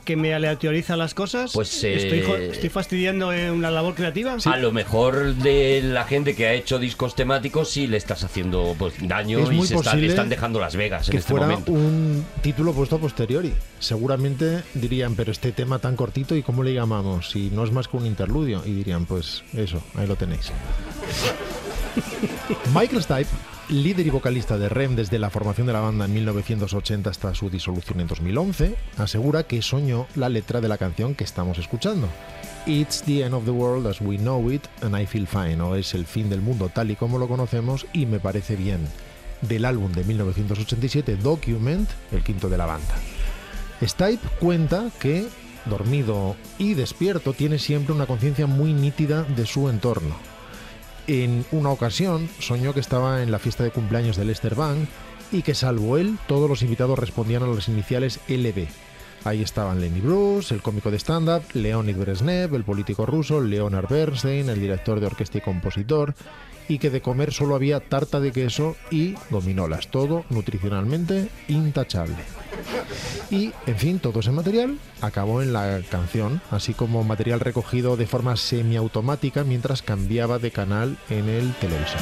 que 0.08 0.16
me 0.16 0.32
aleatoriza 0.32 0.96
las 0.96 1.12
cosas, 1.12 1.52
Pues, 1.52 1.84
eh, 1.84 1.94
estoy, 1.94 2.20
estoy 2.50 2.70
fastidiando 2.70 3.30
eh, 3.30 3.50
una 3.50 3.70
labor 3.70 3.94
creativa. 3.94 4.38
A 4.42 4.56
lo 4.56 4.72
mejor 4.72 5.34
de 5.34 5.82
la 5.84 6.04
gente 6.04 6.34
que 6.34 6.46
ha 6.46 6.54
hecho 6.54 6.78
discos 6.78 7.14
temáticos 7.14 7.68
sí 7.68 7.86
le 7.86 7.98
estás 7.98 8.24
haciendo 8.24 8.74
pues, 8.78 8.94
daño 9.06 9.40
Es 9.40 9.52
y 9.52 9.56
se 9.58 9.74
están, 9.74 9.82
posible 9.82 10.06
están 10.06 10.30
dejando 10.30 10.60
Las 10.60 10.76
Vegas 10.76 11.08
en 11.08 11.12
que 11.12 11.18
este 11.18 11.30
fuera 11.30 11.46
momento. 11.46 11.72
un 11.72 12.24
título 12.40 12.72
puesto 12.72 12.96
a 12.96 12.98
posteriori. 13.00 13.52
Seguramente 13.80 14.62
dirían, 14.72 15.14
pero 15.14 15.30
este 15.30 15.52
tema 15.52 15.78
tan 15.78 15.94
cortito, 15.94 16.34
¿y 16.34 16.42
cómo 16.42 16.62
le 16.62 16.72
llamamos? 16.72 17.28
Si 17.28 17.50
no 17.50 17.62
es 17.64 17.70
más 17.70 17.86
que 17.86 17.98
un 17.98 18.06
interludio. 18.06 18.62
Y 18.64 18.72
dirían, 18.72 19.04
pues 19.04 19.44
eso, 19.52 19.82
ahí 19.94 20.06
lo 20.06 20.16
tenéis. 20.16 20.50
Michael 22.74 23.02
Stipe, 23.02 23.28
líder 23.68 24.06
y 24.06 24.10
vocalista 24.10 24.56
de 24.56 24.68
REM 24.68 24.96
desde 24.96 25.18
la 25.18 25.28
formación 25.28 25.66
de 25.66 25.74
la 25.74 25.80
banda 25.80 26.06
en 26.06 26.14
1980 26.14 27.10
hasta 27.10 27.34
su 27.34 27.50
disolución 27.50 28.00
en 28.00 28.06
2011, 28.06 28.74
asegura 28.96 29.42
que 29.42 29.60
soñó 29.60 30.06
la 30.14 30.28
letra 30.28 30.60
de 30.60 30.68
la 30.68 30.78
canción 30.78 31.14
que 31.14 31.24
estamos 31.24 31.58
escuchando. 31.58 32.08
It's 32.66 33.02
the 33.02 33.24
end 33.24 33.34
of 33.34 33.44
the 33.44 33.50
world 33.50 33.86
as 33.86 34.00
we 34.00 34.16
know 34.16 34.50
it 34.50 34.62
and 34.82 34.98
I 34.98 35.06
feel 35.06 35.26
fine, 35.26 35.60
o 35.60 35.76
es 35.76 35.94
el 35.94 36.06
fin 36.06 36.30
del 36.30 36.40
mundo 36.40 36.70
tal 36.72 36.90
y 36.90 36.96
como 36.96 37.18
lo 37.18 37.28
conocemos 37.28 37.86
y 37.92 38.06
me 38.06 38.20
parece 38.20 38.56
bien, 38.56 38.80
del 39.42 39.64
álbum 39.66 39.92
de 39.92 40.04
1987 40.04 41.16
Document, 41.16 41.88
el 42.12 42.22
quinto 42.22 42.48
de 42.48 42.56
la 42.56 42.66
banda. 42.66 42.94
Stipe 43.82 44.26
cuenta 44.40 44.90
que, 44.98 45.26
dormido 45.66 46.36
y 46.58 46.72
despierto, 46.72 47.34
tiene 47.34 47.58
siempre 47.58 47.94
una 47.94 48.06
conciencia 48.06 48.46
muy 48.46 48.72
nítida 48.72 49.24
de 49.24 49.44
su 49.46 49.68
entorno. 49.68 50.16
En 51.08 51.46
una 51.52 51.70
ocasión 51.70 52.28
soñó 52.38 52.74
que 52.74 52.80
estaba 52.80 53.22
en 53.22 53.30
la 53.30 53.38
fiesta 53.38 53.64
de 53.64 53.70
cumpleaños 53.70 54.18
de 54.18 54.26
Lester 54.26 54.54
Bank 54.54 54.86
y 55.32 55.40
que 55.40 55.54
salvo 55.54 55.96
él, 55.96 56.18
todos 56.26 56.50
los 56.50 56.60
invitados 56.60 56.98
respondían 56.98 57.42
a 57.42 57.46
las 57.46 57.68
iniciales 57.68 58.20
LB. 58.28 58.68
Ahí 59.24 59.42
estaban 59.42 59.80
Lenny 59.80 60.00
Bruce, 60.00 60.54
el 60.54 60.62
cómico 60.62 60.90
de 60.90 60.98
stand-up, 60.98 61.42
Leonid 61.54 61.96
Brezhnev, 61.96 62.54
el 62.54 62.64
político 62.64 63.04
ruso, 63.04 63.40
Leonard 63.40 63.88
Bernstein, 63.88 64.48
el 64.48 64.60
director 64.60 65.00
de 65.00 65.06
orquesta 65.06 65.38
y 65.38 65.40
compositor, 65.40 66.14
y 66.68 66.78
que 66.78 66.90
de 66.90 67.00
comer 67.00 67.32
solo 67.32 67.54
había 67.54 67.80
tarta 67.80 68.20
de 68.20 68.30
queso 68.30 68.76
y 68.90 69.14
gominolas, 69.30 69.88
todo 69.88 70.24
nutricionalmente 70.28 71.28
intachable. 71.48 72.16
Y, 73.30 73.52
en 73.66 73.76
fin, 73.76 73.98
todo 73.98 74.20
ese 74.20 74.32
material 74.32 74.78
acabó 75.00 75.42
en 75.42 75.52
la 75.52 75.80
canción, 75.90 76.40
así 76.50 76.74
como 76.74 77.04
material 77.04 77.40
recogido 77.40 77.96
de 77.96 78.06
forma 78.06 78.36
semiautomática 78.36 79.44
mientras 79.44 79.82
cambiaba 79.82 80.38
de 80.38 80.50
canal 80.50 80.98
en 81.08 81.28
el 81.28 81.52
televisor. 81.54 82.00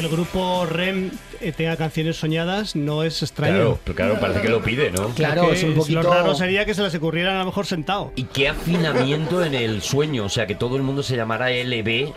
Que 0.00 0.06
el 0.06 0.08
grupo 0.12 0.66
REM 0.66 1.10
eh, 1.40 1.52
tenga 1.52 1.74
canciones 1.76 2.16
soñadas 2.16 2.76
no 2.76 3.02
es 3.02 3.22
extraño. 3.22 3.54
Claro, 3.54 3.78
pero 3.82 3.96
claro, 3.96 4.20
parece 4.20 4.42
que 4.42 4.48
lo 4.50 4.62
pide, 4.62 4.90
¿no? 4.90 5.08
Claro, 5.14 5.50
es 5.52 5.62
un 5.62 5.72
poquito- 5.74 6.02
Lo 6.02 6.10
raro 6.12 6.34
sería 6.34 6.66
que 6.66 6.74
se 6.74 6.82
les 6.82 6.94
ocurrieran 6.94 7.36
a 7.36 7.38
lo 7.40 7.46
mejor 7.46 7.64
sentado. 7.64 8.12
Y 8.14 8.24
qué 8.24 8.48
afinamiento 8.50 9.42
en 9.42 9.54
el 9.54 9.80
sueño, 9.80 10.26
o 10.26 10.28
sea, 10.28 10.46
que 10.46 10.54
todo 10.54 10.76
el 10.76 10.82
mundo 10.82 11.02
se 11.02 11.16
llamara 11.16 11.50
LB. 11.50 12.12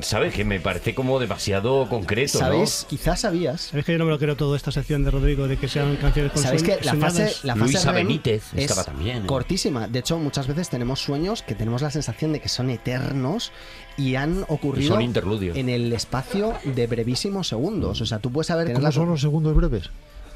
¿Sabes? 0.00 0.34
Que 0.34 0.44
me 0.44 0.60
parece 0.60 0.94
como 0.94 1.18
demasiado 1.18 1.88
concreto, 1.88 2.38
¿Sabéis? 2.38 2.86
Quizás 2.88 3.20
sabías. 3.20 3.60
¿Sabéis 3.62 3.86
que 3.86 3.92
yo 3.92 3.98
no 3.98 4.04
me 4.04 4.10
lo 4.10 4.18
creo 4.18 4.36
todo 4.36 4.56
esta 4.56 4.70
sección 4.72 5.04
de 5.04 5.10
Rodrigo 5.10 5.48
de 5.48 5.56
que 5.56 5.68
sean 5.68 5.96
canciones 5.96 6.32
con 6.32 6.42
¿Sabéis 6.42 6.62
sueños- 6.62 6.78
que 6.78 6.84
la 6.84 6.94
fase, 6.94 7.34
la 7.44 7.54
fase 7.56 7.72
Luisa 7.72 7.92
Benítez 7.92 8.42
es 8.54 8.62
estaba 8.70 8.84
también, 8.84 9.24
¿eh? 9.24 9.26
cortísima? 9.26 9.88
De 9.88 9.98
hecho, 9.98 10.18
muchas 10.18 10.46
veces 10.46 10.68
tenemos 10.70 11.00
sueños 11.00 11.42
que 11.42 11.54
tenemos 11.54 11.82
la 11.82 11.90
sensación 11.90 12.32
de 12.32 12.40
que 12.40 12.48
son 12.48 12.70
eternos 12.70 13.52
y 13.96 14.14
han 14.14 14.44
ocurrido 14.48 14.94
Son 14.94 15.02
interludios. 15.02 15.56
en 15.56 15.68
el 15.68 15.92
espacio 15.92 16.54
de 16.64 16.86
brevísimos 16.86 17.48
segundos. 17.48 18.00
O 18.00 18.06
sea, 18.06 18.18
tú 18.20 18.30
puedes 18.30 18.46
saber... 18.46 18.72
¿Cómo 18.72 18.92
son 18.92 19.08
los 19.08 19.20
segundos 19.20 19.54
breves? 19.54 19.90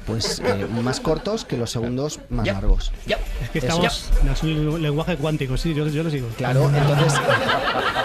Pues 0.05 0.41
eh, 0.43 0.67
más 0.81 0.99
cortos 0.99 1.45
que 1.45 1.57
los 1.57 1.71
segundos 1.71 2.19
más 2.29 2.45
largos. 2.45 2.91
Es 3.41 3.49
que 3.49 3.59
estamos 3.59 4.09
en 4.43 4.67
un 4.67 4.81
lenguaje 4.81 5.15
cuántico, 5.17 5.57
sí, 5.57 5.73
yo, 5.73 5.87
yo 5.87 6.03
lo 6.03 6.09
sigo. 6.09 6.27
Claro, 6.37 6.69
entonces 6.69 7.19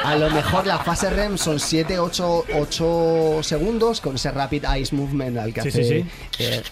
a 0.04 0.16
lo 0.16 0.30
mejor 0.30 0.66
la 0.66 0.78
fase 0.78 1.10
REM 1.10 1.36
son 1.36 1.58
7, 1.58 1.98
8, 1.98 2.44
8 2.54 3.42
segundos 3.42 4.00
con 4.00 4.14
ese 4.14 4.30
rapid 4.30 4.64
eyes 4.64 4.92
movement 4.92 5.38
al 5.38 5.52
que 5.52 5.62
Sí, 5.62 5.68
hace 5.68 5.84
sí, 5.84 6.06
eh, 6.38 6.62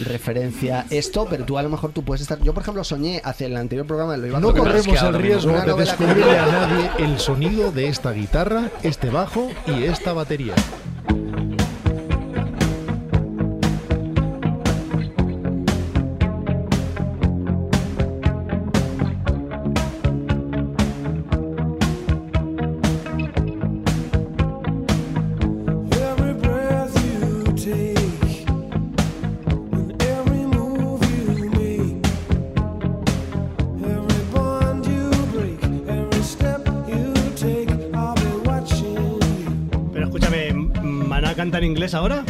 referencia 0.00 0.86
esto, 0.90 1.26
pero 1.28 1.44
tú 1.44 1.56
a 1.56 1.62
lo 1.62 1.70
mejor 1.70 1.92
tú 1.92 2.04
puedes 2.04 2.22
estar... 2.22 2.40
Yo, 2.42 2.52
por 2.52 2.62
ejemplo, 2.62 2.84
soñé 2.84 3.20
hace 3.24 3.46
el 3.46 3.56
anterior 3.56 3.86
programa, 3.86 4.16
lo 4.16 4.26
iba 4.26 4.38
a 4.38 4.40
No 4.40 4.54
corremos 4.54 5.02
el 5.02 5.14
riesgo 5.14 5.52
de 5.52 5.74
descubrirle 5.74 6.38
a 6.38 6.46
nadie 6.46 6.90
el 6.98 7.18
sonido 7.18 7.72
de 7.72 7.88
esta 7.88 8.12
guitarra, 8.12 8.70
este 8.82 9.10
bajo 9.10 9.50
y 9.66 9.84
esta 9.84 10.12
batería. 10.12 10.54
Inglés 41.84 41.94
ahora? 41.94 42.24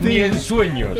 Ni 0.00 0.16
en 0.20 0.38
sueños. 0.38 0.98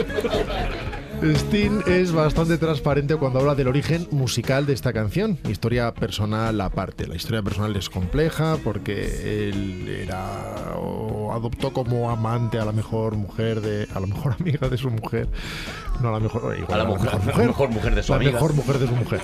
Sting 1.22 1.82
es 1.86 2.12
bastante 2.12 2.56
transparente 2.56 3.16
cuando 3.16 3.40
habla 3.40 3.54
del 3.54 3.68
origen 3.68 4.06
musical 4.10 4.66
de 4.66 4.72
esta 4.72 4.92
canción. 4.92 5.38
Historia 5.48 5.92
personal 5.92 6.60
aparte. 6.60 7.06
La 7.06 7.16
historia 7.16 7.42
personal 7.42 7.74
es 7.76 7.90
compleja 7.90 8.56
porque 8.62 9.48
él 9.48 9.88
era 9.88 10.74
adoptó 11.34 11.72
como 11.72 12.10
amante 12.10 12.58
a 12.58 12.64
la 12.64 12.72
mejor 12.72 13.16
mujer 13.16 13.60
de 13.60 13.86
a 13.94 14.00
la 14.00 14.06
mejor 14.06 14.36
amiga 14.40 14.68
de 14.68 14.76
su 14.76 14.90
mujer. 14.90 15.28
No 16.00 16.08
a 16.08 16.12
la 16.12 16.20
mejor 16.20 16.56
igual 16.58 16.80
A 16.80 16.84
la 16.84 16.88
mujer- 16.88 17.10
a 17.10 17.18
la 17.18 17.46
mejor 17.46 17.68
mujer 17.70 17.94
de 17.94 18.02
su 18.02 18.12
la 18.12 18.16
amiga. 18.16 18.32
mejor 18.32 18.54
mujer 18.54 18.78
de 18.78 18.86
su 18.86 18.94
mujer. 18.96 19.20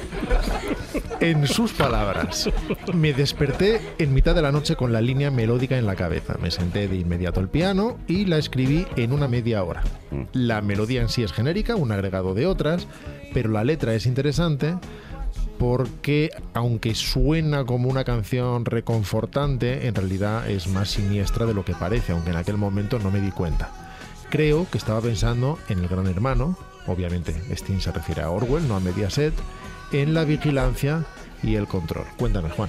En 1.20 1.46
sus 1.46 1.72
palabras, 1.72 2.50
me 2.92 3.12
desperté 3.14 3.80
en 3.98 4.12
mitad 4.12 4.34
de 4.34 4.42
la 4.42 4.52
noche 4.52 4.76
con 4.76 4.92
la 4.92 5.00
línea 5.00 5.30
melódica 5.30 5.78
en 5.78 5.86
la 5.86 5.96
cabeza. 5.96 6.36
Me 6.42 6.50
senté 6.50 6.88
de 6.88 6.96
inmediato 6.96 7.40
al 7.40 7.48
piano 7.48 7.96
y 8.06 8.26
la 8.26 8.36
escribí 8.36 8.86
en 8.96 9.12
una 9.12 9.26
media 9.28 9.64
hora. 9.64 9.82
La 10.32 10.60
melodía 10.60 11.00
en 11.00 11.08
sí 11.08 11.22
es 11.22 11.32
genérica, 11.32 11.76
un 11.76 11.90
agregado 11.92 12.34
de 12.34 12.46
otras, 12.46 12.86
pero 13.32 13.50
la 13.50 13.64
letra 13.64 13.94
es 13.94 14.04
interesante 14.06 14.74
porque 15.58 16.30
aunque 16.54 16.94
suena 16.94 17.64
como 17.64 17.88
una 17.88 18.04
canción 18.04 18.64
reconfortante, 18.64 19.86
en 19.86 19.94
realidad 19.94 20.48
es 20.48 20.66
más 20.68 20.90
siniestra 20.90 21.46
de 21.46 21.54
lo 21.54 21.64
que 21.64 21.74
parece, 21.74 22.12
aunque 22.12 22.30
en 22.30 22.36
aquel 22.36 22.56
momento 22.56 22.98
no 22.98 23.10
me 23.10 23.20
di 23.20 23.30
cuenta. 23.30 23.70
Creo 24.30 24.66
que 24.70 24.78
estaba 24.78 25.00
pensando 25.00 25.58
en 25.68 25.78
el 25.78 25.88
gran 25.88 26.06
hermano, 26.06 26.56
obviamente 26.86 27.34
Sting 27.50 27.80
se 27.80 27.92
refiere 27.92 28.22
a 28.22 28.30
Orwell, 28.30 28.66
no 28.66 28.76
a 28.76 28.80
Mediaset, 28.80 29.34
en 29.92 30.14
la 30.14 30.24
vigilancia 30.24 31.04
y 31.42 31.54
el 31.54 31.66
control. 31.66 32.06
Cuéntame, 32.16 32.50
Juan. 32.50 32.68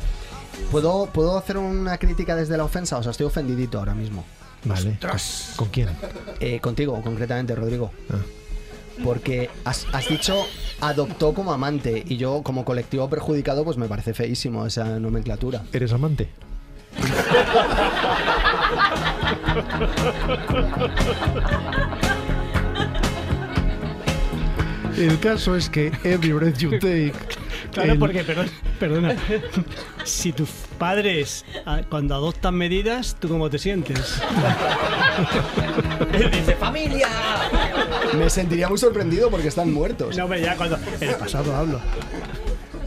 ¿Puedo, 0.72 1.08
¿Puedo 1.08 1.38
hacer 1.38 1.58
una 1.58 1.98
crítica 1.98 2.36
desde 2.36 2.58
la 2.58 2.64
ofensa? 2.64 2.98
O 2.98 3.04
sea, 3.04 3.12
estoy 3.12 3.26
ofendidito 3.26 3.80
ahora 3.80 3.94
mismo. 3.94 4.24
Vale. 4.66 4.98
¿Con, 5.00 5.12
con 5.56 5.68
quién? 5.70 5.90
Eh, 6.40 6.60
contigo, 6.60 7.00
concretamente, 7.02 7.56
Rodrigo. 7.56 7.92
Ah. 8.10 8.18
Porque 9.04 9.50
has, 9.66 9.86
has 9.94 10.08
dicho 10.08 10.46
adoptó 10.82 11.34
como 11.34 11.52
amante 11.54 12.04
y 12.08 12.18
yo 12.18 12.42
como 12.44 12.66
colectivo 12.66 13.10
perjudicado 13.10 13.64
pues 13.64 13.78
me 13.78 13.88
parece 13.88 14.14
feísimo 14.14 14.66
esa 14.66 15.00
nomenclatura. 15.00 15.64
¿Eres 15.74 15.92
amante? 15.94 16.30
El 24.98 25.20
caso 25.20 25.56
es 25.56 25.70
que 25.70 25.92
Every 26.04 26.32
Breath 26.34 26.58
You 26.58 26.72
Take. 26.80 27.14
Claro, 27.72 27.94
el- 27.94 28.00
porque, 28.00 28.24
perdón, 28.24 28.50
perdona, 28.80 29.16
si 30.04 30.32
tus 30.34 30.50
padres 30.80 31.46
ah, 31.66 31.82
cuando 31.88 32.16
adoptan 32.16 32.56
medidas, 32.56 33.16
¿tú 33.20 33.28
cómo 33.28 33.50
te 33.50 33.60
sientes? 33.60 34.20
Él 36.14 36.32
dice, 36.32 36.56
¡familia! 36.56 37.10
Me 38.18 38.30
sentiría 38.30 38.68
muy 38.68 38.78
sorprendido 38.78 39.30
porque 39.30 39.48
están 39.48 39.72
muertos. 39.72 40.18
No, 40.18 40.24
hombre, 40.24 40.42
ya 40.42 40.56
cuando... 40.56 40.78
En 41.00 41.10
el 41.10 41.16
pasado 41.16 41.56
hablo. 41.56 41.80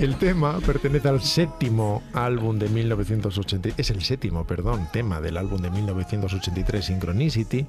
El 0.01 0.16
tema 0.16 0.59
pertenece 0.61 1.09
al 1.09 1.20
séptimo 1.20 2.03
álbum 2.14 2.59
de 2.59 2.70
1980, 2.70 3.68
es 3.76 3.91
el 3.91 4.03
séptimo, 4.03 4.47
perdón, 4.47 4.89
tema 4.91 5.20
del 5.20 5.37
álbum 5.37 5.61
de 5.61 5.70
1983 5.70 6.87
Synchronicity 6.87 7.66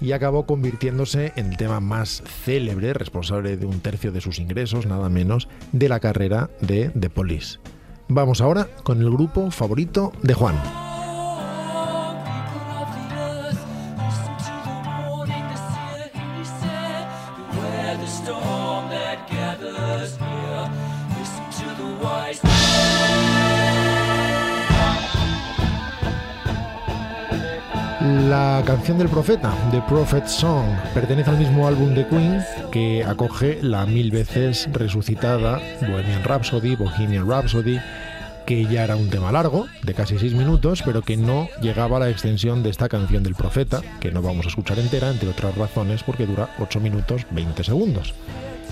y 0.00 0.12
acabó 0.12 0.46
convirtiéndose 0.46 1.34
en 1.36 1.50
el 1.50 1.58
tema 1.58 1.80
más 1.80 2.22
célebre, 2.44 2.94
responsable 2.94 3.58
de 3.58 3.66
un 3.66 3.80
tercio 3.80 4.12
de 4.12 4.22
sus 4.22 4.38
ingresos, 4.38 4.86
nada 4.86 5.10
menos, 5.10 5.46
de 5.72 5.90
la 5.90 6.00
carrera 6.00 6.48
de 6.62 6.88
The 6.98 7.10
Police. 7.10 7.58
Vamos 8.08 8.40
ahora 8.40 8.68
con 8.82 9.02
el 9.02 9.10
grupo 9.10 9.50
favorito 9.50 10.12
de 10.22 10.32
Juan. 10.32 10.93
La 28.28 28.62
canción 28.64 28.96
del 28.96 29.10
profeta, 29.10 29.52
The 29.70 29.82
Prophet 29.82 30.26
Song, 30.26 30.64
pertenece 30.94 31.28
al 31.28 31.36
mismo 31.36 31.66
álbum 31.66 31.94
de 31.94 32.06
Queen 32.06 32.42
que 32.72 33.04
acoge 33.04 33.58
la 33.60 33.84
mil 33.84 34.10
veces 34.10 34.66
resucitada 34.72 35.60
Bohemian 35.82 36.24
Rhapsody, 36.24 36.74
Bohemian 36.74 37.28
Rhapsody, 37.28 37.78
que 38.46 38.64
ya 38.64 38.84
era 38.84 38.96
un 38.96 39.10
tema 39.10 39.30
largo, 39.30 39.66
de 39.82 39.92
casi 39.92 40.18
seis 40.18 40.32
minutos, 40.32 40.82
pero 40.82 41.02
que 41.02 41.18
no 41.18 41.48
llegaba 41.60 41.98
a 41.98 42.00
la 42.00 42.08
extensión 42.08 42.62
de 42.62 42.70
esta 42.70 42.88
canción 42.88 43.22
del 43.22 43.34
profeta, 43.34 43.82
que 44.00 44.10
no 44.10 44.22
vamos 44.22 44.46
a 44.46 44.48
escuchar 44.48 44.78
entera, 44.78 45.10
entre 45.10 45.28
otras 45.28 45.54
razones, 45.56 46.02
porque 46.02 46.24
dura 46.24 46.48
8 46.60 46.80
minutos 46.80 47.26
20 47.30 47.62
segundos. 47.62 48.14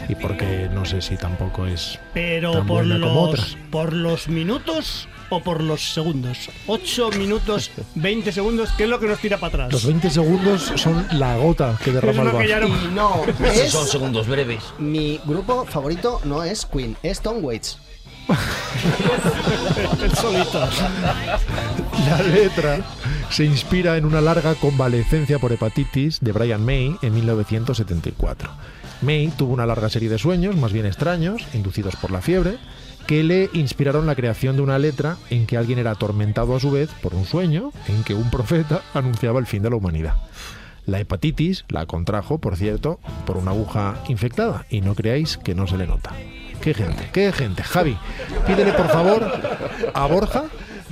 Y 0.09 0.15
porque 0.15 0.69
no 0.73 0.85
sé 0.85 1.01
si 1.01 1.17
tampoco 1.17 1.67
es 1.67 1.99
Pero 2.15 2.53
tan 2.53 2.67
por 2.67 2.85
buena 2.87 3.01
como 3.07 3.27
los, 3.27 3.29
otras. 3.35 3.57
por 3.71 3.93
los 3.93 4.29
minutos 4.29 5.09
o 5.31 5.41
por 5.43 5.63
los 5.63 5.93
segundos. 5.95 6.51
8 6.67 7.11
minutos, 7.19 7.71
20 7.95 8.33
segundos, 8.33 8.71
¿qué 8.77 8.85
es 8.85 8.91
lo 8.91 9.01
que 9.01 9.07
nos 9.07 9.19
tira 9.21 9.39
para 9.39 9.65
atrás? 9.65 9.73
Los 9.73 9.87
20 9.87 10.11
segundos 10.11 10.73
son 10.77 11.07
la 11.13 11.37
gota 11.39 11.79
que 11.83 11.93
derrama 11.93 12.23
el 12.23 12.29
vaso. 12.29 12.61
no- 12.61 12.67
Y 12.69 12.89
no, 12.95 13.23
Esos 13.47 13.57
es 13.57 13.71
son 13.73 13.87
segundos 13.87 14.27
breves. 14.27 14.63
mi 14.79 15.19
grupo 15.25 15.65
favorito 15.67 16.21
no 16.25 16.43
es 16.45 16.67
Queen, 16.67 16.97
es 17.03 17.21
Tom 17.21 17.43
Waits. 17.43 17.79
El 20.03 20.15
solito. 20.17 20.69
La 22.09 22.23
letra 22.23 22.81
se 23.31 23.45
inspira 23.45 23.97
en 23.97 24.05
una 24.05 24.21
larga 24.21 24.55
convalecencia 24.55 25.39
por 25.39 25.53
hepatitis 25.53 26.21
de 26.21 26.33
Brian 26.33 26.65
May 26.65 26.97
en 27.03 27.15
1974. 27.15 28.51
May 29.03 29.33
tuvo 29.37 29.53
una 29.53 29.67
larga 29.67 29.89
serie 29.89 30.09
de 30.09 30.19
sueños, 30.19 30.57
más 30.57 30.73
bien 30.73 30.87
extraños, 30.87 31.43
inducidos 31.55 31.97
por 31.97 32.13
la 32.13 32.23
fiebre, 32.23 32.57
que 33.07 33.25
le 33.25 33.51
inspiraron 33.53 34.07
la 34.07 34.15
creación 34.15 34.57
de 34.57 34.63
una 34.63 34.79
letra 34.79 35.17
en 35.29 35.47
que 35.47 35.57
alguien 35.57 35.81
era 35.81 35.91
atormentado 35.91 36.55
a 36.55 36.61
su 36.61 36.71
vez 36.71 36.89
por 37.03 37.15
un 37.15 37.25
sueño 37.25 37.73
en 37.89 38.05
que 38.05 38.15
un 38.15 38.31
profeta 38.31 38.83
anunciaba 38.95 39.41
el 39.41 39.47
fin 39.47 39.63
de 39.63 39.71
la 39.71 39.77
humanidad. 39.77 40.15
La 40.87 41.01
hepatitis 41.01 41.65
la 41.69 41.87
contrajo, 41.87 42.39
por 42.39 42.57
cierto, 42.57 43.01
por 43.27 43.37
una 43.37 43.51
aguja 43.51 43.97
infectada, 44.09 44.67
y 44.71 44.81
no 44.81 44.95
creáis 44.95 45.37
que 45.37 45.55
no 45.55 45.67
se 45.67 45.77
le 45.77 45.87
nota. 45.87 46.13
¡Qué 46.61 46.75
gente! 46.75 47.09
¡Qué 47.13 47.33
gente! 47.33 47.63
Javi, 47.65 47.97
pídele 48.47 48.73
por 48.73 48.89
favor 48.89 49.25
a 49.95 50.07
Borja 50.07 50.45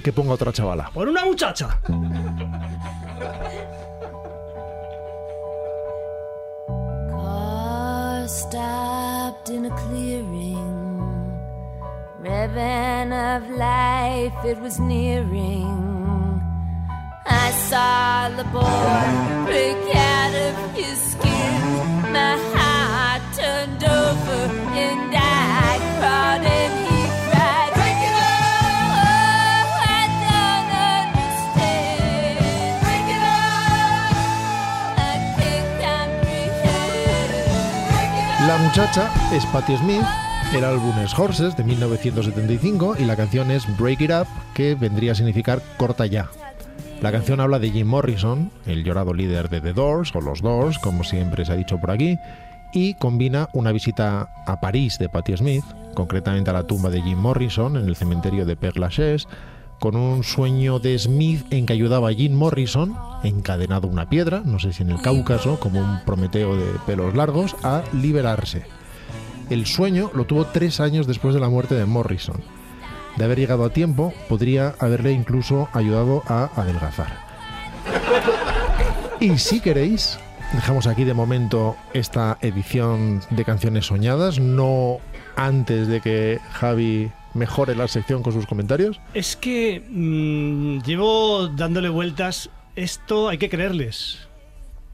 que 0.03 0.13
ponga 0.13 0.33
otra 0.33 0.53
chavala. 0.53 0.91
Por 0.93 1.09
una 1.09 1.25
muchacha. 1.25 1.81
In 9.31 9.65
a 9.67 9.71
clearing. 9.71 10.91
Ribbon 12.19 13.13
of 13.13 13.49
life, 13.51 14.45
it 14.45 14.59
was 14.59 14.81
nearing. 14.81 16.43
I 17.27 17.51
saw 17.69 18.29
the 18.31 18.43
boy 18.45 19.45
break 19.47 19.95
out 19.95 20.35
of 20.35 20.75
his 20.75 20.99
skin. 21.13 22.13
My 22.13 22.37
heart 22.55 23.23
turned 23.39 23.85
over 23.85 24.53
and 24.75 25.15
I 25.15 25.79
cried 25.99 26.45
and 26.45 26.80
La 38.51 38.59
muchacha 38.59 39.09
es 39.33 39.47
Patti 39.47 39.77
Smith, 39.77 40.03
el 40.53 40.65
álbum 40.65 40.93
es 40.99 41.17
Horses 41.17 41.57
de 41.57 41.63
1975 41.63 42.97
y 42.99 43.05
la 43.05 43.15
canción 43.15 43.49
es 43.53 43.65
Break 43.79 44.01
It 44.01 44.11
Up, 44.11 44.27
que 44.55 44.75
vendría 44.75 45.13
a 45.13 45.15
significar 45.15 45.63
corta 45.77 46.05
ya. 46.07 46.29
La 47.01 47.13
canción 47.13 47.39
habla 47.39 47.61
de 47.61 47.71
Jim 47.71 47.87
Morrison, 47.87 48.51
el 48.67 48.83
llorado 48.83 49.15
líder 49.15 49.51
de 49.51 49.61
The 49.61 49.73
Doors, 49.73 50.17
o 50.17 50.21
los 50.21 50.43
Doors, 50.43 50.81
como 50.81 51.05
siempre 51.05 51.45
se 51.45 51.53
ha 51.53 51.57
dicho 51.57 51.79
por 51.79 51.93
aquí, 51.93 52.19
y 52.73 52.95
combina 52.95 53.49
una 53.53 53.71
visita 53.71 54.29
a 54.45 54.59
París 54.59 54.99
de 54.99 55.09
Patti 55.09 55.37
Smith, 55.37 55.65
concretamente 55.95 56.51
a 56.51 56.55
la 56.55 56.67
tumba 56.67 56.91
de 56.91 57.03
Jim 57.03 57.19
Morrison 57.19 57.77
en 57.77 57.87
el 57.87 57.95
cementerio 57.95 58.47
de 58.47 58.59
Père 58.59 58.81
Lachaise, 58.81 59.29
con 59.81 59.97
un 59.97 60.23
sueño 60.23 60.79
de 60.79 60.97
Smith 60.99 61.45
en 61.51 61.65
que 61.65 61.73
ayudaba 61.73 62.11
a 62.11 62.13
Jim 62.13 62.35
Morrison, 62.35 62.97
encadenado 63.25 63.89
a 63.89 63.91
una 63.91 64.09
piedra, 64.09 64.43
no 64.45 64.59
sé 64.59 64.75
si 64.75 64.83
en 64.83 64.91
el 64.91 65.01
Cáucaso, 65.01 65.59
como 65.59 65.81
un 65.81 66.05
Prometeo 66.05 66.55
de 66.55 66.67
pelos 66.87 67.15
largos, 67.17 67.57
a 67.65 67.83
liberarse. 67.95 68.67
El 69.49 69.67
sueño 69.67 70.11
lo 70.15 70.27
tuvo 70.27 70.45
tres 70.45 70.81
años 70.81 71.07
después 71.07 71.35
de 71.35 71.41
la 71.41 71.49
muerte 71.49 71.75
de 71.75 71.87
Morrison. 71.87 72.37
De 73.17 73.25
haber 73.25 73.39
llegado 73.39 73.65
a 73.65 73.73
tiempo, 73.73 74.13
podría 74.29 74.75
haberle 74.79 75.13
incluso 75.13 75.69
ayudado 75.73 76.23
a 76.29 76.51
adelgazar. 76.57 77.09
Y 79.19 79.39
si 79.39 79.61
queréis, 79.61 80.19
dejamos 80.53 80.87
aquí 80.87 81.05
de 81.05 81.15
momento 81.15 81.75
esta 81.95 82.37
edición 82.43 83.23
de 83.31 83.45
canciones 83.47 83.87
soñadas, 83.87 84.39
no 84.39 84.99
antes 85.37 85.89
de 85.89 86.03
que 86.03 86.39
Javi 86.53 87.11
mejore 87.35 87.75
la 87.75 87.87
sección 87.89 88.23
con 88.23 88.33
sus 88.33 88.47
comentarios. 88.47 89.01
Es 89.15 89.37
que 89.37 89.83
mm, 89.89 90.81
llevo 90.83 91.49
dándole 91.49 91.89
vueltas. 91.89 92.51
Esto 92.77 93.29
hay 93.29 93.39
que 93.39 93.49
creerles. 93.51 94.27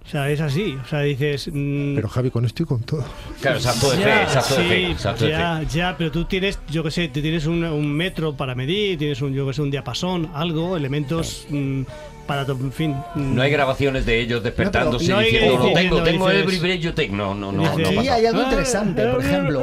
O 0.04 0.08
sea, 0.08 0.30
es 0.30 0.40
así. 0.40 0.76
O 0.84 0.86
sea, 0.88 1.00
dices. 1.00 1.48
mm, 1.52 1.96
Pero 1.96 2.08
Javi, 2.08 2.30
con 2.30 2.44
esto 2.44 2.62
y 2.62 2.66
con 2.66 2.80
todo. 2.82 3.04
Claro, 3.40 3.58
salto 3.58 3.90
de 3.90 3.96
fe, 3.96 4.02
ya, 4.04 4.28
salto 4.28 4.54
de 4.56 4.62
sí, 4.62 4.68
fe, 4.68 4.94
salto 4.98 5.24
de 5.24 5.30
ya, 5.32 5.58
fe. 5.58 5.66
ya, 5.76 5.94
pero 5.98 6.12
tú 6.12 6.24
tienes, 6.26 6.60
yo 6.70 6.82
qué 6.84 6.90
sé, 6.92 7.08
tú 7.08 7.20
tienes 7.20 7.46
un, 7.46 7.64
un 7.64 7.92
metro 7.92 8.36
para 8.36 8.54
medir, 8.54 8.98
tienes 8.98 9.20
un, 9.20 9.34
yo 9.34 9.44
qué 9.48 9.52
sé, 9.54 9.62
un 9.62 9.70
diapasón, 9.72 10.30
algo, 10.32 10.76
elementos 10.76 11.46
mm, 11.50 11.82
para, 12.24 12.46
to- 12.46 12.52
en 12.52 12.70
fin. 12.72 12.92
mm. 13.16 13.34
No 13.34 13.42
hay 13.42 13.50
grabaciones 13.50 14.06
de 14.06 14.20
ellos 14.20 14.44
despertándose 14.44 15.08
No, 15.08 15.16
no 15.16 15.22
diciendo, 15.22 15.58
lo 15.58 15.72
tengo, 15.72 16.02
tengo 16.04 16.28
dices- 16.28 16.54
every 16.62 16.78
you 16.78 16.92
take. 16.92 17.08
No, 17.08 17.34
no, 17.34 17.50
no. 17.50 17.62
Dice- 17.76 17.92
no 17.94 18.02
Sí, 18.02 18.08
hay 18.08 18.26
algo 18.26 18.42
interesante, 18.42 19.06
por 19.08 19.24
ejemplo. 19.24 19.60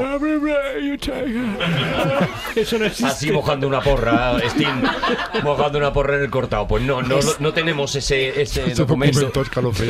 Eso 2.63 2.77
no 2.79 2.85
existe. 2.85 3.11
Así 3.11 3.31
mojando 3.31 3.67
una 3.67 3.81
porra, 3.81 4.37
Steam, 4.49 4.83
mojando 5.43 5.77
una 5.77 5.91
porra 5.93 6.15
en 6.15 6.23
el 6.23 6.29
cortado. 6.29 6.67
Pues 6.67 6.83
no, 6.83 7.01
no, 7.01 7.17
no 7.39 7.53
tenemos 7.53 7.95
ese, 7.95 8.41
ese 8.41 8.65
Ese 8.65 8.75
documento. 8.75 9.31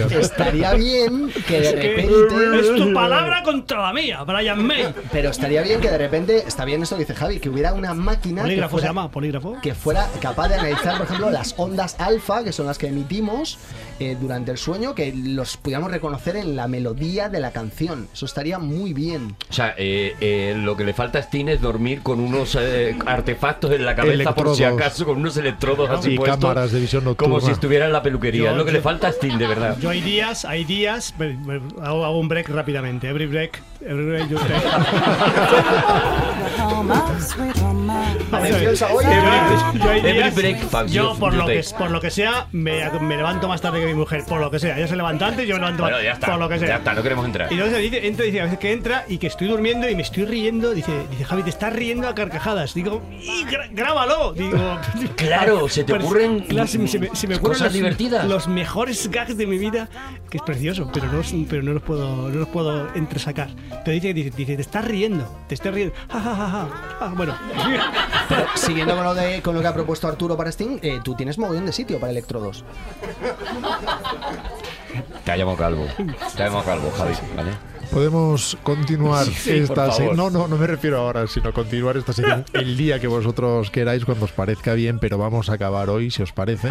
Estaría 0.10 0.74
bien 0.74 1.32
que 1.48 1.60
de 1.60 1.76
que 1.76 1.88
repente. 2.06 2.60
es 2.60 2.76
tu 2.76 2.94
palabra 2.94 3.44
contra 3.44 3.82
la 3.82 3.94
mía, 3.94 4.24
Brian 4.24 4.66
May. 4.66 4.94
Pero 5.12 5.30
estaría 5.30 5.62
bien 5.62 5.80
que 5.82 5.90
de 5.90 5.98
repente, 5.98 6.44
está 6.48 6.66
bien 6.66 6.82
esto 6.84 6.96
que 6.96 7.02
dice 7.04 7.16
Javi, 7.16 7.40
que 7.40 7.50
hubiera 7.50 7.74
una 7.74 7.94
máquina 7.94 8.42
que 8.42 8.48
Polígrafo 8.48 8.78
se 8.78 8.82
fuera, 8.82 8.90
llama, 8.90 9.12
polígrafo. 9.12 9.58
que 9.62 9.74
fuera 9.76 10.08
capaz 10.22 10.50
de 10.50 10.56
analizar, 10.56 10.98
por 10.98 11.06
ejemplo, 11.06 11.30
las 11.30 11.54
ondas 11.58 11.96
alfa, 12.00 12.44
que 12.44 12.52
son 12.52 12.66
las 12.66 12.78
que 12.78 12.88
emitimos 12.88 13.58
eh, 14.00 14.18
durante 14.20 14.52
el 14.52 14.58
sueño, 14.58 14.94
que 14.96 15.14
los 15.16 15.58
pudiéramos 15.58 15.92
reconocer 15.92 16.36
en 16.36 16.56
la 16.56 16.68
melodía 16.68 17.30
de 17.30 17.40
la 17.40 17.52
canción. 17.52 18.08
Eso 18.14 18.26
estaría 18.26 18.60
muy 18.60 18.94
bien. 18.94 19.36
O 19.50 19.54
sea, 19.54 19.74
eh, 19.78 20.16
eh, 20.22 20.56
lo 20.58 20.76
que 20.78 20.84
le 20.84 20.94
falta 20.94 21.20
a 21.20 21.22
Steam 21.24 21.50
es 21.50 21.62
dormir 21.62 22.02
con 22.02 22.20
unos 22.20 22.56
eh, 22.60 22.96
artefactos 23.06 23.72
en 23.72 23.86
la 23.86 23.96
cabeza, 23.96 24.34
por 24.36 24.56
si 24.56 24.64
Electrodos. 24.64 24.82
acaso, 24.88 25.06
con 25.06 25.18
unos 25.18 25.38
electrodos 25.38 25.90
así 25.90 26.12
Y 26.14 26.18
puestos. 26.18 26.40
cámaras 26.40 26.72
de 26.72 26.80
visión 26.80 27.04
nocturna. 27.04 27.34
Como 27.36 27.46
si 27.46 27.52
estuviera 27.52 27.86
en 27.86 27.94
la 27.94 28.02
peluquería. 28.04 28.44
Yo- 28.46 28.52
es 28.52 28.58
lo 28.58 28.66
que 28.66 28.72
yo- 28.72 28.78
le 28.78 28.82
falta 28.82 29.08
a 29.08 29.12
Steam, 29.12 29.38
de 29.38 29.48
verdad. 29.48 29.78
Yo 29.80 29.90
hay 29.90 30.02
días, 30.02 30.46
hay 30.46 30.64
días, 30.66 31.14
hago, 31.82 32.06
hago 32.06 32.20
un 32.20 32.28
break 32.28 32.50
rápidamente. 32.50 33.08
Every 33.10 33.28
break, 33.28 33.62
every 33.82 34.06
break 34.06 34.30
you 34.30 34.38
take. 34.38 34.54
Yo 39.80 39.90
hay 39.90 40.02
días- 40.02 40.36
yo 40.92 41.14
you- 41.14 41.20
por 41.20 41.34
lo, 41.34 41.46
que, 41.46 41.64
por 41.78 41.92
lo 41.92 42.02
que 42.02 42.10
sea, 42.12 42.48
me, 42.52 42.90
me 43.00 43.18
levanto 43.18 43.48
más 43.48 43.62
tarde 43.62 43.83
que 43.86 43.94
mi 43.94 44.00
mujer. 44.00 44.24
Por 44.28 44.40
lo 44.40 44.50
que 44.52 44.60
sea. 44.60 44.78
Ella 44.78 44.88
se 44.88 44.96
levanta 44.96 45.28
antes, 45.28 45.48
yo 45.48 45.56
me 45.56 45.60
levanto 45.62 45.84
Bueno, 45.84 45.98
más- 45.98 46.06
ya 46.06 46.12
está. 46.14 46.28
Por 46.28 46.40
lo 46.40 46.50
que 46.50 46.60
sea. 46.60 46.68
Ya 46.68 46.76
está, 46.78 46.94
no 46.94 47.04
queremos 47.04 47.26
entrar. 47.26 47.52
Y 47.52 47.56
entonces 47.56 47.80
dice, 47.82 48.08
entra, 48.08 48.26
dice, 48.26 48.42
a 48.42 48.44
veces 48.46 48.60
que 48.60 48.72
entra 48.72 49.06
y 49.08 49.18
que 49.18 49.28
estoy 49.28 49.48
durmiendo 49.48 49.90
y 49.90 49.96
me 49.96 50.02
estoy 50.02 50.26
riendo. 50.26 50.74
Dice, 50.74 50.92
dice 51.12 51.26
Javi, 51.26 51.44
te 51.44 51.50
estás 51.50 51.74
riendo 51.74 52.08
a 52.08 52.16
carcajadas. 52.16 52.74
Digo, 52.74 53.02
y 53.12 53.46
gra- 53.46 53.70
grábalo. 53.72 54.34
Digo, 54.34 54.58
Claro, 55.16 55.68
se 55.70 55.84
te 55.84 55.94
Pero- 55.94 56.06
ocurren 56.06 56.40
claro, 56.42 56.68
se 56.68 56.78
me- 56.80 56.88
se 56.88 57.00
me- 57.00 57.10
se 57.16 57.28
me 57.28 57.36
ocurren 57.36 57.54
cosas 57.54 57.68
los- 57.68 57.74
divertidas. 57.74 58.28
Los 58.28 58.48
mejores 58.48 59.10
gags 59.12 59.38
de 59.38 59.48
mi 59.48 59.58
vida, 59.58 59.88
que 60.30 60.38
es 60.38 60.44
precioso, 60.44 60.90
pero 60.94 61.08
no, 61.08 61.14
los- 61.18 61.34
pero 61.50 61.64
no 61.64 61.74
los 61.74 61.84
puedo, 61.84 62.30
no 62.30 62.40
los 62.40 62.48
puedo 62.50 62.94
entresacar. 62.96 63.50
Pero 63.86 63.92
dice, 63.94 64.14
dice, 64.14 64.32
dice, 64.36 64.56
te 64.56 64.62
estás 64.62 64.86
riendo, 64.86 65.26
te 65.48 65.56
estás 65.56 65.74
riendo. 65.74 65.94
Ja, 66.10 66.20
ja, 66.20 66.36
ja, 66.36 66.50
ja. 66.50 66.68
Ah, 67.00 67.14
bueno. 67.16 67.36
Pero 68.30 68.46
siguiendo 68.56 68.96
con 68.96 69.04
lo, 69.04 69.14
de, 69.14 69.42
con 69.42 69.54
lo 69.54 69.62
que 69.62 69.68
ha 69.68 69.74
propuesto 69.74 70.08
Arturo 70.08 70.38
para 70.38 70.52
Steam, 70.52 70.80
eh, 70.82 71.00
tú 71.04 71.14
tienes 71.16 71.38
mogollón 71.38 71.66
de 71.66 71.74
sitio 71.74 72.00
para 72.00 72.12
electrodos. 72.12 72.64
Te 75.26 75.32
ha 75.32 75.38
llamado 75.38 75.58
calvo. 75.58 75.86
Te 76.36 76.44
ha 76.44 76.48
llamado 76.48 76.64
calvo, 76.66 76.92
Javi. 76.98 77.14
¿Vale? 77.36 77.52
Podemos 77.92 78.58
continuar 78.64 79.26
Sí, 79.44 79.52
esta 79.52 79.92
se- 79.92 80.00
favor. 80.04 80.16
No, 80.18 80.30
no, 80.30 80.48
no 80.48 80.58
me 80.58 80.68
refiero 80.68 81.00
ahora, 81.00 81.28
sino 81.28 81.54
continuar 81.54 81.98
esta 81.98 82.14
sección 82.14 82.46
el 82.54 82.76
día 82.78 83.00
que 83.00 83.08
vosotros 83.08 83.70
queráis, 83.72 84.06
cuando 84.06 84.26
os 84.26 84.32
parezca 84.32 84.74
bien, 84.74 85.00
pero 85.00 85.18
vamos 85.18 85.50
a 85.50 85.54
acabar 85.54 85.90
hoy, 85.90 86.10
si 86.12 86.22
os 86.24 86.32
parece, 86.34 86.70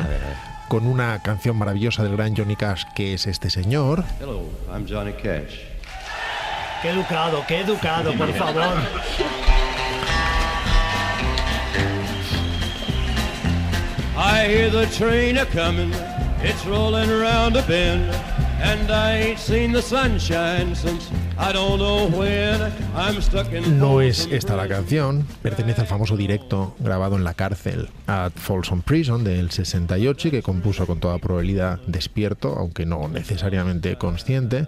con 0.68 0.86
una 0.86 1.20
canción 1.22 1.56
maravillosa 1.56 2.02
del 2.02 2.16
gran 2.16 2.36
Johnny 2.36 2.56
Cash, 2.56 2.84
que 2.94 3.14
es 3.14 3.26
este 3.26 3.50
señor. 3.50 4.04
Hello, 4.20 4.42
I'm 4.72 4.86
Johnny 4.88 5.12
Cash. 5.12 5.58
Qué 6.82 6.90
educado, 6.90 7.44
qué 7.46 7.60
educado, 7.60 8.12
por 8.14 8.32
favor. 8.34 8.64
I 14.14 14.44
hear 14.46 14.70
the 14.70 14.86
train 14.86 15.38
a 15.38 15.46
coming, 15.46 15.92
it's 16.44 16.66
rolling 16.66 17.10
around 17.10 17.56
a 17.56 17.62
bend, 17.62 18.10
and 18.60 18.90
I 18.90 19.16
ain't 19.18 19.38
seen 19.38 19.72
the 19.72 19.82
sunshine 19.82 20.74
since 20.74 21.10
I 21.38 21.52
don't 21.52 21.78
know 21.78 22.08
when. 22.08 22.60
I'm 22.94 23.20
stuck 23.22 23.52
in 23.52 23.78
No 23.78 24.00
es 24.00 24.28
esta 24.30 24.56
la 24.56 24.68
canción, 24.68 25.26
pertenece 25.42 25.80
al 25.80 25.86
famoso 25.86 26.16
directo 26.16 26.74
grabado 26.78 27.16
en 27.16 27.24
la 27.24 27.34
cárcel 27.34 27.88
at 28.06 28.32
Folsom 28.34 28.82
Prison 28.82 29.24
del 29.24 29.50
68 29.50 30.28
y 30.28 30.30
que 30.30 30.42
compuso 30.42 30.86
con 30.86 31.00
toda 31.00 31.18
probabilidad 31.18 31.80
despierto, 31.86 32.56
aunque 32.58 32.86
no 32.86 33.08
necesariamente 33.08 33.96
consciente. 33.96 34.66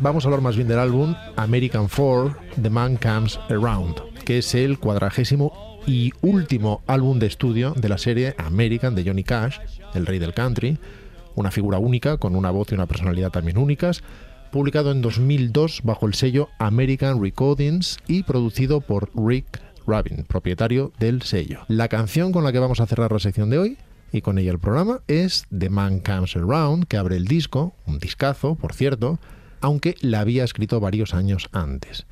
Vamos 0.00 0.24
a 0.24 0.28
hablar 0.28 0.40
más 0.40 0.56
bien 0.56 0.68
del 0.68 0.78
álbum 0.78 1.16
American 1.36 1.88
Four, 1.88 2.36
The 2.60 2.70
Man 2.70 2.96
Comes 2.96 3.38
Around, 3.48 4.24
que 4.24 4.38
es 4.38 4.54
el 4.54 4.78
cuadragésimo 4.78 5.69
y 5.86 6.12
último 6.20 6.82
álbum 6.86 7.18
de 7.18 7.26
estudio 7.26 7.72
de 7.72 7.88
la 7.88 7.98
serie 7.98 8.34
American 8.38 8.94
de 8.94 9.04
Johnny 9.04 9.24
Cash, 9.24 9.58
el 9.94 10.06
rey 10.06 10.18
del 10.18 10.34
country, 10.34 10.78
una 11.34 11.50
figura 11.50 11.78
única 11.78 12.16
con 12.16 12.36
una 12.36 12.50
voz 12.50 12.70
y 12.70 12.74
una 12.74 12.86
personalidad 12.86 13.30
también 13.30 13.58
únicas, 13.58 14.02
publicado 14.50 14.90
en 14.92 15.00
2002 15.00 15.82
bajo 15.84 16.06
el 16.06 16.14
sello 16.14 16.48
American 16.58 17.22
Recordings 17.22 17.98
y 18.06 18.22
producido 18.24 18.80
por 18.80 19.10
Rick 19.14 19.60
Rubin, 19.86 20.24
propietario 20.24 20.92
del 20.98 21.22
sello. 21.22 21.60
La 21.68 21.88
canción 21.88 22.32
con 22.32 22.44
la 22.44 22.52
que 22.52 22.58
vamos 22.58 22.80
a 22.80 22.86
cerrar 22.86 23.12
la 23.12 23.18
sección 23.18 23.50
de 23.50 23.58
hoy 23.58 23.78
y 24.12 24.22
con 24.22 24.38
ella 24.38 24.50
el 24.50 24.58
programa 24.58 25.02
es 25.06 25.44
The 25.56 25.70
Man 25.70 26.00
Comes 26.00 26.36
Around, 26.36 26.86
que 26.86 26.96
abre 26.96 27.16
el 27.16 27.26
disco, 27.26 27.74
un 27.86 27.98
discazo, 27.98 28.56
por 28.56 28.74
cierto, 28.74 29.18
aunque 29.60 29.94
la 30.00 30.20
había 30.20 30.44
escrito 30.44 30.80
varios 30.80 31.14
años 31.14 31.48
antes. 31.52 32.06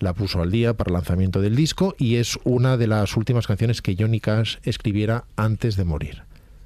La 0.00 0.14
puso 0.14 0.40
al 0.40 0.50
día 0.50 0.78
para 0.78 0.88
el 0.88 0.94
lanzamiento 0.94 1.42
del 1.42 1.54
disco 1.54 1.94
y 1.98 2.16
es 2.16 2.38
una 2.44 2.78
de 2.78 2.86
las 2.86 3.18
últimas 3.18 3.46
canciones 3.46 3.82
que 3.82 3.96
Johnny 3.98 4.18
Cash 4.18 4.56
escribiera 4.62 5.26
antes 5.36 5.76
de 5.76 5.84
morir. 5.84 6.22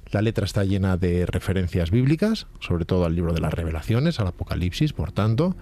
La 0.09 0.21
letra 0.21 0.45
está 0.45 0.63
llena 0.63 0.95
de 0.95 1.25
referencias 1.25 1.91
bíblicas, 1.91 2.47
sobre 2.61 2.85
todo 2.85 3.03
al 3.03 3.13
libro 3.13 3.33
de 3.33 3.41
las 3.41 3.53
revelaciones, 3.53 4.21
al 4.21 4.27
Apocalipsis, 4.27 4.93
por 4.93 5.11
tanto, 5.11 5.57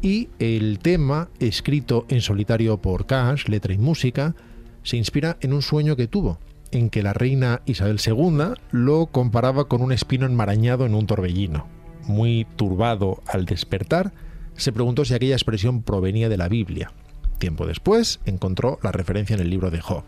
y 0.00 0.30
el 0.38 0.78
tema, 0.78 1.28
escrito 1.40 2.06
en 2.08 2.22
solitario 2.22 2.78
por 2.78 3.04
Cash, 3.04 3.48
letra 3.48 3.74
y 3.74 3.78
música, 3.78 4.34
se 4.82 4.96
inspira 4.96 5.36
en 5.42 5.52
un 5.52 5.60
sueño 5.60 5.96
que 5.96 6.08
tuvo, 6.08 6.38
en 6.70 6.88
que 6.88 7.02
la 7.02 7.12
reina 7.12 7.60
Isabel 7.66 8.00
II 8.02 8.54
lo 8.70 9.06
comparaba 9.08 9.68
con 9.68 9.82
un 9.82 9.92
espino 9.92 10.24
enmarañado 10.24 10.86
en 10.86 10.94
un 10.94 11.06
torbellino. 11.06 11.66
Muy 12.06 12.46
turbado 12.56 13.22
al 13.26 13.44
despertar, 13.44 14.14
se 14.54 14.72
preguntó 14.72 15.04
si 15.04 15.12
aquella 15.12 15.34
expresión 15.34 15.82
provenía 15.82 16.30
de 16.30 16.38
la 16.38 16.48
Biblia. 16.48 16.92
Tiempo 17.40 17.66
después 17.66 18.20
encontró 18.26 18.78
la 18.82 18.92
referencia 18.92 19.32
en 19.32 19.40
el 19.40 19.48
libro 19.48 19.70
de 19.70 19.80
Job, 19.80 20.04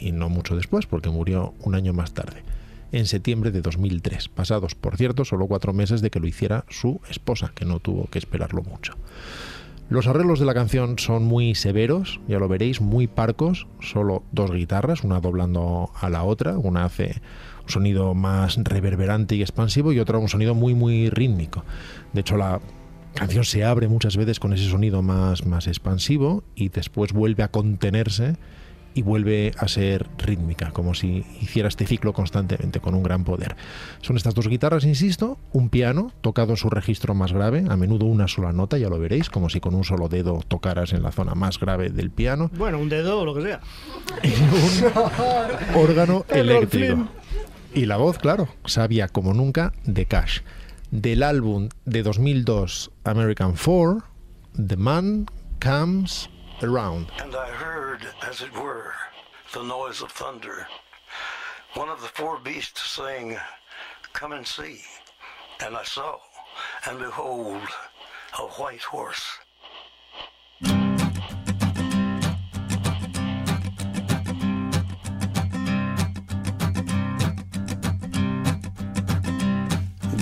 y 0.00 0.12
no 0.12 0.28
mucho 0.28 0.54
después, 0.54 0.86
porque 0.86 1.10
murió 1.10 1.52
un 1.64 1.74
año 1.74 1.92
más 1.92 2.14
tarde, 2.14 2.44
en 2.92 3.06
septiembre 3.06 3.50
de 3.50 3.60
2003, 3.60 4.28
pasados, 4.28 4.76
por 4.76 4.96
cierto, 4.96 5.24
solo 5.24 5.48
cuatro 5.48 5.72
meses 5.72 6.00
de 6.00 6.10
que 6.10 6.20
lo 6.20 6.28
hiciera 6.28 6.64
su 6.68 7.00
esposa, 7.10 7.50
que 7.56 7.64
no 7.64 7.80
tuvo 7.80 8.06
que 8.06 8.20
esperarlo 8.20 8.62
mucho. 8.62 8.94
Los 9.88 10.06
arreglos 10.06 10.38
de 10.38 10.46
la 10.46 10.54
canción 10.54 10.96
son 11.00 11.24
muy 11.24 11.56
severos, 11.56 12.20
ya 12.28 12.38
lo 12.38 12.46
veréis, 12.46 12.80
muy 12.80 13.08
parcos, 13.08 13.66
solo 13.80 14.22
dos 14.30 14.52
guitarras, 14.52 15.02
una 15.02 15.18
doblando 15.18 15.90
a 16.00 16.08
la 16.08 16.22
otra, 16.22 16.56
una 16.56 16.84
hace 16.84 17.20
un 17.64 17.68
sonido 17.68 18.14
más 18.14 18.58
reverberante 18.62 19.34
y 19.34 19.42
expansivo 19.42 19.92
y 19.92 19.98
otra 19.98 20.18
un 20.18 20.28
sonido 20.28 20.54
muy 20.54 20.74
muy 20.74 21.10
rítmico. 21.10 21.64
De 22.12 22.20
hecho 22.20 22.36
la 22.36 22.60
canción 23.16 23.44
se 23.44 23.64
abre 23.64 23.88
muchas 23.88 24.16
veces 24.16 24.38
con 24.38 24.52
ese 24.52 24.68
sonido 24.68 25.02
más, 25.02 25.44
más 25.44 25.66
expansivo 25.66 26.44
y 26.54 26.68
después 26.68 27.12
vuelve 27.12 27.42
a 27.42 27.48
contenerse 27.48 28.36
y 28.96 29.02
vuelve 29.02 29.52
a 29.58 29.68
ser 29.68 30.06
rítmica, 30.16 30.70
como 30.70 30.94
si 30.94 31.22
hiciera 31.42 31.68
este 31.68 31.86
ciclo 31.86 32.14
constantemente 32.14 32.80
con 32.80 32.94
un 32.94 33.02
gran 33.02 33.24
poder. 33.24 33.54
Son 34.00 34.16
estas 34.16 34.34
dos 34.34 34.48
guitarras, 34.48 34.84
insisto, 34.84 35.38
un 35.52 35.68
piano 35.68 36.12
tocado 36.22 36.52
en 36.52 36.56
su 36.56 36.70
registro 36.70 37.14
más 37.14 37.32
grave, 37.32 37.64
a 37.68 37.76
menudo 37.76 38.06
una 38.06 38.26
sola 38.26 38.52
nota, 38.52 38.78
ya 38.78 38.88
lo 38.88 38.98
veréis, 38.98 39.28
como 39.28 39.50
si 39.50 39.60
con 39.60 39.74
un 39.74 39.84
solo 39.84 40.08
dedo 40.08 40.40
tocaras 40.48 40.94
en 40.94 41.02
la 41.02 41.12
zona 41.12 41.34
más 41.34 41.60
grave 41.60 41.90
del 41.90 42.10
piano, 42.10 42.50
Bueno, 42.56 42.78
un 42.78 42.88
dedo 42.88 43.20
o 43.20 43.26
lo 43.26 43.34
que 43.34 43.42
sea. 43.42 43.60
órgano 45.74 46.24
El 46.30 46.48
eléctrico. 46.48 46.96
Dolphin. 46.96 47.08
Y 47.74 47.84
la 47.84 47.98
voz, 47.98 48.16
claro, 48.16 48.48
sabia 48.64 49.08
como 49.08 49.34
nunca 49.34 49.74
de 49.84 50.06
Cash. 50.06 50.40
Del 50.92 51.24
álbum 51.24 51.68
de 51.84 52.02
2002 52.02 52.90
American 53.04 53.56
4, 53.56 54.04
The 54.54 54.76
Man 54.76 55.26
Comes 55.58 56.28
Around. 56.62 57.10
And 57.18 57.34
I 57.34 57.50
heard, 57.50 58.06
as 58.22 58.40
it 58.40 58.52
were, 58.54 58.92
the 59.52 59.64
noise 59.64 60.00
of 60.00 60.12
thunder. 60.12 60.68
One 61.74 61.88
of 61.88 62.00
the 62.00 62.08
four 62.08 62.38
beasts 62.38 62.88
saying, 62.88 63.36
Come 64.12 64.32
and 64.32 64.46
see. 64.46 64.80
And 65.60 65.76
I 65.76 65.82
saw, 65.82 66.18
and 66.88 67.00
behold, 67.00 67.62
a 68.38 68.42
white 68.42 68.82
horse. 68.82 69.26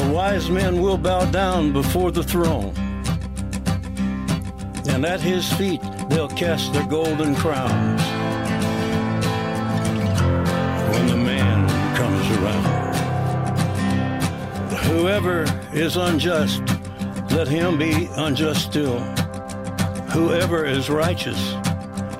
The 0.00 0.12
wise 0.14 0.48
men 0.48 0.80
will 0.80 0.96
bow 0.96 1.26
down 1.26 1.74
before 1.74 2.10
the 2.10 2.22
throne. 2.22 2.72
And 4.88 5.04
at 5.04 5.20
his 5.20 5.52
feet 5.52 5.82
they'll 6.08 6.26
cast 6.26 6.72
their 6.72 6.86
golden 6.86 7.34
crowns. 7.34 8.00
When 10.90 11.06
the 11.06 11.16
man 11.18 11.68
comes 11.96 12.26
around. 12.38 12.96
Whoever 14.86 15.44
is 15.74 15.96
unjust, 15.96 16.62
let 17.30 17.46
him 17.46 17.76
be 17.76 18.08
unjust 18.16 18.62
still. 18.62 19.00
Whoever 20.14 20.64
is 20.64 20.88
righteous, 20.88 21.52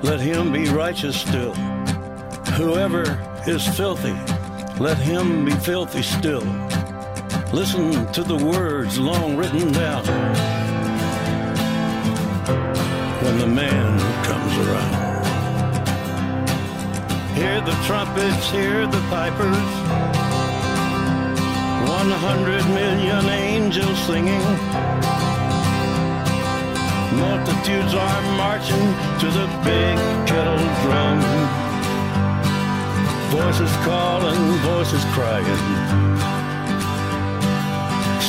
let 0.02 0.20
him 0.20 0.52
be 0.52 0.68
righteous 0.68 1.18
still. 1.18 1.54
Whoever 2.58 3.18
is 3.46 3.66
filthy, 3.74 4.14
let 4.78 4.98
him 4.98 5.46
be 5.46 5.52
filthy 5.52 6.02
still. 6.02 6.44
Listen 7.52 8.06
to 8.12 8.22
the 8.22 8.36
words 8.36 8.96
long 8.98 9.36
written 9.36 9.72
down 9.72 10.04
when 13.24 13.38
the 13.38 13.46
man 13.46 13.98
comes 14.22 14.56
around. 14.68 15.26
Hear 17.34 17.60
the 17.60 17.76
trumpets, 17.86 18.50
hear 18.50 18.86
the 18.86 19.00
pipers. 19.10 19.70
One 21.90 22.12
hundred 22.22 22.64
million 22.68 23.28
angels 23.28 23.98
singing. 24.06 24.46
Multitudes 27.18 27.94
are 27.94 28.22
marching 28.38 28.94
to 29.18 29.26
the 29.26 29.46
big 29.64 29.98
kettle 30.28 30.56
drum. 30.84 31.20
Voices 33.30 33.72
calling, 33.84 34.40
voices 34.62 35.04
crying. 35.06 36.19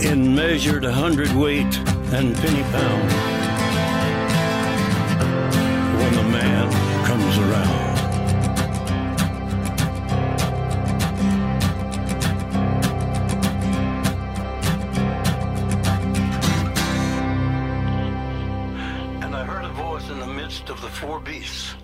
in 0.00 0.32
measured 0.32 0.84
hundredweight 0.84 1.76
and 2.12 2.36
penny 2.36 2.62
pound 2.70 3.10
when 5.98 6.14
the 6.14 6.22
man 6.22 6.70
comes 7.04 7.38
around. 7.38 7.88
And 19.24 19.34
I 19.34 19.44
heard 19.44 19.64
a 19.64 19.72
voice 19.72 20.08
in 20.10 20.20
the 20.20 20.26
midst 20.26 20.70
of 20.70 20.80
the 20.80 20.88
four 20.88 21.18
beasts, 21.18 21.74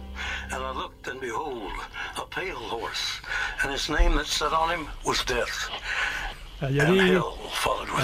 and 0.53 0.63
I 0.63 0.71
looked, 0.71 1.09
and 1.09 1.21
behold, 1.21 1.73
a 2.17 2.27
pale 2.27 2.55
horse, 2.55 3.21
and 3.63 3.73
his 3.73 3.89
name 3.91 4.15
that 4.15 4.27
sat 4.27 4.53
on 4.53 4.71
him 4.71 4.87
was 5.05 5.25
Death. 5.25 5.69
And. 6.61 7.01
Hell. 7.01 7.44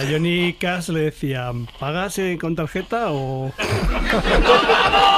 Johnny 0.09 0.55
Cash 0.55 0.89
le 0.89 1.01
decía, 1.01 1.53
¿pagas 1.79 2.19
eh, 2.19 2.39
con 2.41 2.55
tarjeta 2.55 3.11
o...? 3.11 3.53